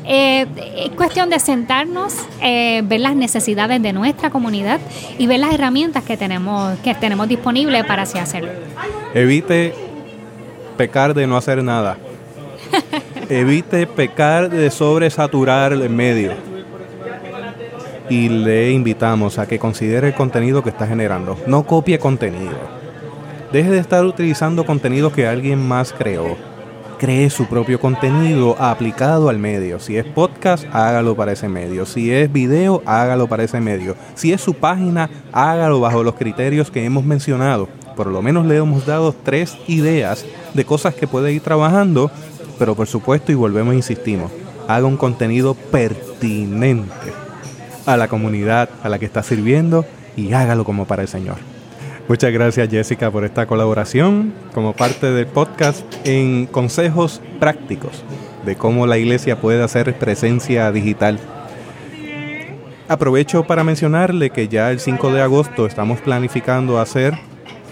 eh, 0.04 0.46
es 0.76 0.90
cuestión 0.90 1.30
de 1.30 1.40
sentarnos, 1.40 2.14
eh, 2.40 2.82
ver 2.84 3.00
las 3.00 3.16
necesidades 3.16 3.82
de 3.82 3.92
nuestra 3.92 4.30
comunidad 4.30 4.78
y 5.18 5.26
ver 5.26 5.40
las 5.40 5.52
herramientas 5.52 6.04
que 6.04 6.16
tenemos, 6.16 6.78
que 6.78 6.94
tenemos 6.94 7.26
disponibles 7.26 7.84
para 7.86 8.02
así 8.02 8.18
hacerlo. 8.18 8.52
Evite 9.14 9.74
pecar 10.76 11.12
de 11.12 11.26
no 11.26 11.36
hacer 11.36 11.60
nada. 11.64 11.98
Evite 13.28 13.88
pecar 13.88 14.48
de 14.48 14.70
sobresaturar 14.70 15.72
el 15.72 15.90
medio 15.90 16.55
y 18.08 18.28
le 18.28 18.70
invitamos 18.70 19.38
a 19.38 19.46
que 19.46 19.58
considere 19.58 20.08
el 20.08 20.14
contenido 20.14 20.62
que 20.62 20.70
está 20.70 20.86
generando. 20.86 21.36
No 21.46 21.64
copie 21.66 21.98
contenido. 21.98 22.56
Deje 23.52 23.70
de 23.70 23.78
estar 23.78 24.04
utilizando 24.04 24.64
contenido 24.64 25.12
que 25.12 25.26
alguien 25.26 25.66
más 25.66 25.92
creó. 25.92 26.36
Cree 26.98 27.28
su 27.28 27.46
propio 27.46 27.78
contenido 27.78 28.56
aplicado 28.58 29.28
al 29.28 29.38
medio. 29.38 29.78
Si 29.80 29.96
es 29.96 30.04
podcast, 30.04 30.64
hágalo 30.72 31.14
para 31.14 31.32
ese 31.32 31.48
medio. 31.48 31.84
Si 31.84 32.10
es 32.10 32.32
video, 32.32 32.82
hágalo 32.86 33.26
para 33.28 33.44
ese 33.44 33.60
medio. 33.60 33.96
Si 34.14 34.32
es 34.32 34.40
su 34.40 34.54
página, 34.54 35.10
hágalo 35.32 35.80
bajo 35.80 36.02
los 36.02 36.14
criterios 36.14 36.70
que 36.70 36.84
hemos 36.84 37.04
mencionado. 37.04 37.68
Por 37.96 38.06
lo 38.06 38.22
menos 38.22 38.46
le 38.46 38.56
hemos 38.56 38.86
dado 38.86 39.12
tres 39.12 39.58
ideas 39.66 40.24
de 40.54 40.64
cosas 40.64 40.94
que 40.94 41.06
puede 41.06 41.32
ir 41.32 41.42
trabajando, 41.42 42.10
pero 42.58 42.74
por 42.74 42.86
supuesto, 42.86 43.30
y 43.30 43.34
volvemos 43.34 43.74
e 43.74 43.76
insistimos, 43.76 44.30
haga 44.68 44.86
un 44.86 44.96
contenido 44.96 45.54
pertinente 45.54 47.25
a 47.86 47.96
la 47.96 48.08
comunidad 48.08 48.68
a 48.82 48.88
la 48.88 48.98
que 48.98 49.06
está 49.06 49.22
sirviendo 49.22 49.86
y 50.16 50.32
hágalo 50.32 50.64
como 50.64 50.86
para 50.86 51.02
el 51.02 51.08
Señor. 51.08 51.36
Muchas 52.08 52.32
gracias 52.32 52.68
Jessica 52.68 53.10
por 53.10 53.24
esta 53.24 53.46
colaboración 53.46 54.32
como 54.54 54.74
parte 54.74 55.10
del 55.10 55.26
podcast 55.26 55.84
en 56.04 56.46
consejos 56.46 57.20
prácticos 57.40 58.04
de 58.44 58.54
cómo 58.54 58.86
la 58.86 58.96
iglesia 58.96 59.40
puede 59.40 59.62
hacer 59.62 59.98
presencia 59.98 60.70
digital. 60.70 61.18
Aprovecho 62.88 63.44
para 63.44 63.64
mencionarle 63.64 64.30
que 64.30 64.46
ya 64.46 64.70
el 64.70 64.78
5 64.78 65.12
de 65.12 65.20
agosto 65.20 65.66
estamos 65.66 66.00
planificando 66.00 66.78
hacer 66.78 67.14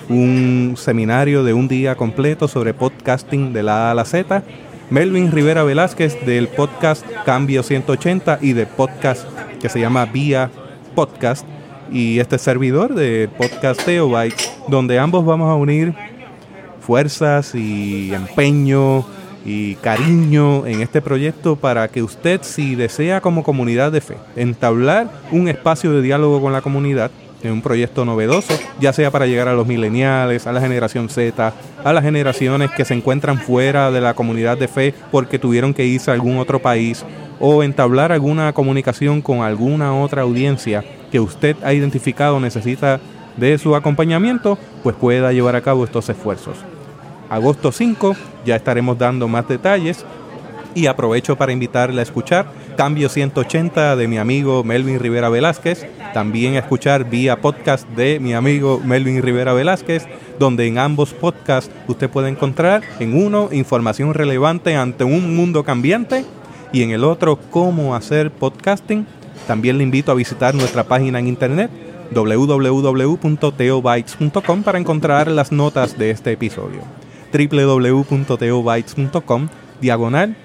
un 0.09 0.75
seminario 0.77 1.45
de 1.45 1.55
un 1.55 1.69
día 1.69 1.95
completo 1.95 2.49
sobre 2.49 2.75
podcasting 2.75 3.53
de 3.53 3.63
la 3.63 3.89
A 3.89 3.91
a 3.93 3.95
la 3.95 4.05
Z. 4.05 4.43
Melvin 4.91 5.31
Rivera 5.31 5.63
Velázquez 5.63 6.27
del 6.27 6.49
podcast 6.49 7.07
Cambio 7.25 7.63
180 7.63 8.41
y 8.43 8.53
de 8.53 8.67
podcast 8.67 9.27
que 9.65 9.71
se 9.71 9.81
llama 9.81 10.05
Vía 10.05 10.51
Podcast. 10.95 11.47
Y 11.91 12.19
este 12.19 12.37
servidor 12.37 12.95
de 12.95 13.31
Podcast 13.35 13.83
Teobyte, 13.83 14.37
donde 14.69 14.99
ambos 14.99 15.25
vamos 15.25 15.49
a 15.49 15.55
unir 15.55 15.95
fuerzas 16.81 17.55
y 17.55 18.13
empeño 18.13 19.07
y 19.43 19.77
cariño 19.77 20.67
en 20.67 20.83
este 20.83 21.01
proyecto 21.01 21.57
para 21.57 21.89
que 21.89 22.03
usted, 22.03 22.43
si 22.43 22.75
desea 22.75 23.23
como 23.23 23.43
comunidad 23.43 23.91
de 23.91 24.03
fe, 24.03 24.19
entablar 24.37 25.09
un 25.33 25.49
espacio 25.49 25.93
de 25.93 26.03
diálogo 26.03 26.43
con 26.43 26.53
la 26.53 26.61
comunidad, 26.61 27.11
en 27.43 27.53
un 27.53 27.63
proyecto 27.63 28.05
novedoso, 28.05 28.59
ya 28.81 28.93
sea 28.93 29.11
para 29.11 29.27
llegar 29.27 29.49
a 29.49 29.55
los 29.55 29.67
mileniales, 29.67 30.47
a 30.47 30.53
la 30.53 30.61
generación 30.61 31.09
Z, 31.09 31.55
a 31.85 31.93
las 31.93 32.03
generaciones 32.03 32.71
que 32.71 32.85
se 32.85 32.95
encuentran 32.95 33.39
fuera 33.39 33.91
de 33.91 34.01
la 34.01 34.15
comunidad 34.15 34.59
de 34.59 34.69
fe 34.69 34.95
porque 35.11 35.39
tuvieron 35.39 35.73
que 35.73 35.87
irse 35.87 36.11
a 36.11 36.15
algún 36.15 36.39
otro 36.39 36.61
país 36.61 37.05
o 37.41 37.63
entablar 37.63 38.13
alguna 38.13 38.53
comunicación 38.53 39.21
con 39.23 39.43
alguna 39.43 39.95
otra 39.99 40.23
audiencia 40.23 40.85
que 41.11 41.21
usted 41.21 41.57
ha 41.63 41.73
identificado 41.73 42.41
necesita 42.41 43.01
de 43.37 43.59
su 43.59 43.75
acompañamiento, 43.75 44.59
pues 44.83 44.95
pueda 44.97 45.33
llevar 45.33 45.57
a 45.57 45.61
cabo 45.61 45.85
estos 45.85 46.09
esfuerzos. 46.09 46.57
Agosto 47.31 47.73
5 47.73 48.17
ya 48.45 48.57
estaremos 48.57 48.99
dando 48.99 49.27
más 49.29 49.49
detalles 49.49 50.05
y 50.75 50.87
aprovecho 50.87 51.37
para 51.37 51.53
invitarle 51.53 52.01
a 52.01 52.03
escuchar 52.03 52.47
Cambio 52.77 53.09
180 53.09 53.95
de 53.95 54.09
mi 54.09 54.19
amigo 54.19 54.65
Melvin 54.65 54.99
Rivera 54.99 55.29
Velázquez, 55.29 55.87
también 56.13 56.57
a 56.57 56.59
escuchar 56.59 57.09
vía 57.09 57.41
podcast 57.41 57.89
de 57.91 58.19
mi 58.19 58.35
amigo 58.35 58.81
Melvin 58.85 59.23
Rivera 59.23 59.53
Velázquez, 59.53 60.07
donde 60.39 60.67
en 60.67 60.79
ambos 60.79 61.15
podcasts 61.15 61.71
usted 61.87 62.11
puede 62.11 62.29
encontrar 62.29 62.83
en 62.99 63.17
uno 63.17 63.49
información 63.53 64.15
relevante 64.15 64.75
ante 64.75 65.05
un 65.05 65.37
mundo 65.37 65.63
cambiante 65.63 66.25
y 66.75 66.83
en 66.83 66.91
el 66.91 67.05
otro 67.05 67.39
cómo 67.51 67.95
hacer 67.95 68.31
podcasting. 68.33 69.07
También 69.47 69.79
le 69.79 69.85
invito 69.85 70.13
a 70.13 70.15
visitar 70.15 70.55
nuestra 70.55 70.85
página 70.85 71.19
en 71.21 71.29
internet 71.29 71.71
www.teobytes.com 72.13 74.63
para 74.63 74.79
encontrar 74.79 75.31
las 75.31 75.53
notas 75.53 75.97
de 75.97 76.11
este 76.11 76.33
episodio. 76.33 76.83
www.teobytes.com 77.33 79.49
diagonal 79.81 80.37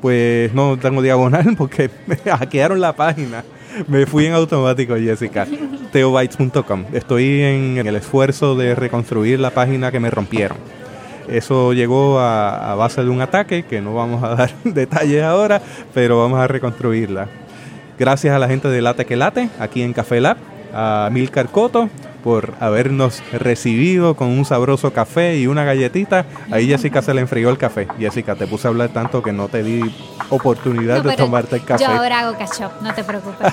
pues 0.00 0.54
no 0.54 0.78
tengo 0.78 1.02
diagonal 1.02 1.54
porque 1.58 1.90
me 2.06 2.14
hackearon 2.16 2.80
la 2.80 2.94
página. 2.94 3.44
Me 3.86 4.06
fui 4.06 4.24
en 4.26 4.32
automático, 4.32 4.96
Jessica. 4.96 5.46
Teobytes.com. 5.92 6.86
Estoy 6.92 7.42
en 7.42 7.86
el 7.86 7.96
esfuerzo 7.96 8.54
de 8.54 8.74
reconstruir 8.74 9.38
la 9.40 9.50
página 9.50 9.92
que 9.92 10.00
me 10.00 10.10
rompieron. 10.10 10.56
Eso 11.28 11.72
llegó 11.72 12.18
a, 12.20 12.74
base 12.74 13.02
de 13.02 13.10
un 13.10 13.20
ataque 13.20 13.64
que 13.64 13.80
no 13.80 13.94
vamos 13.94 14.22
a 14.22 14.28
dar 14.34 14.50
detalles 14.64 15.22
ahora, 15.22 15.60
pero 15.94 16.18
vamos 16.18 16.40
a 16.40 16.46
reconstruirla. 16.46 17.28
Gracias 17.98 18.34
a 18.34 18.38
la 18.38 18.48
gente 18.48 18.68
de 18.68 18.80
Late 18.80 19.04
que 19.06 19.16
Late, 19.16 19.50
aquí 19.58 19.82
en 19.82 19.92
Café 19.92 20.20
Lab, 20.20 20.36
a 20.72 21.08
Milcar 21.10 21.48
Coto, 21.48 21.88
por 22.22 22.54
habernos 22.60 23.22
recibido 23.32 24.14
con 24.14 24.28
un 24.28 24.44
sabroso 24.44 24.92
café 24.92 25.36
y 25.38 25.46
una 25.46 25.64
galletita. 25.64 26.24
Ahí 26.50 26.68
Jessica 26.68 27.02
se 27.02 27.14
le 27.14 27.20
enfrió 27.20 27.50
el 27.50 27.58
café. 27.58 27.88
Jessica, 27.98 28.34
te 28.34 28.46
puse 28.46 28.68
a 28.68 28.70
hablar 28.70 28.90
tanto 28.90 29.22
que 29.22 29.32
no 29.32 29.48
te 29.48 29.62
di 29.62 29.82
oportunidad 30.28 31.02
de 31.02 31.16
tomarte 31.16 31.56
el 31.56 31.64
café. 31.64 31.84
Yo 31.84 31.90
ahora 31.90 32.20
hago 32.20 32.38
ketchup, 32.38 32.82
no 32.82 32.94
te 32.94 33.04
preocupes. 33.04 33.52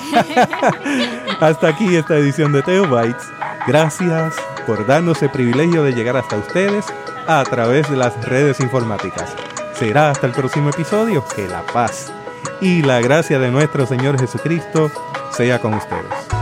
hasta 1.40 1.68
aquí 1.68 1.96
esta 1.96 2.16
edición 2.16 2.52
de 2.52 2.62
Teo 2.62 2.86
Bites. 2.86 3.28
Gracias 3.66 4.34
por 4.66 4.86
darnos 4.86 5.22
el 5.22 5.30
privilegio 5.30 5.82
de 5.82 5.92
llegar 5.92 6.16
hasta 6.16 6.36
ustedes 6.36 6.84
a 7.26 7.42
través 7.44 7.90
de 7.90 7.96
las 7.96 8.24
redes 8.24 8.60
informáticas. 8.60 9.34
Será 9.74 10.10
hasta 10.10 10.26
el 10.26 10.32
próximo 10.32 10.70
episodio. 10.70 11.24
Que 11.34 11.48
la 11.48 11.62
paz 11.62 12.12
y 12.60 12.82
la 12.82 13.00
gracia 13.00 13.38
de 13.38 13.50
nuestro 13.50 13.86
Señor 13.86 14.18
Jesucristo 14.18 14.90
sea 15.30 15.60
con 15.60 15.74
ustedes. 15.74 16.35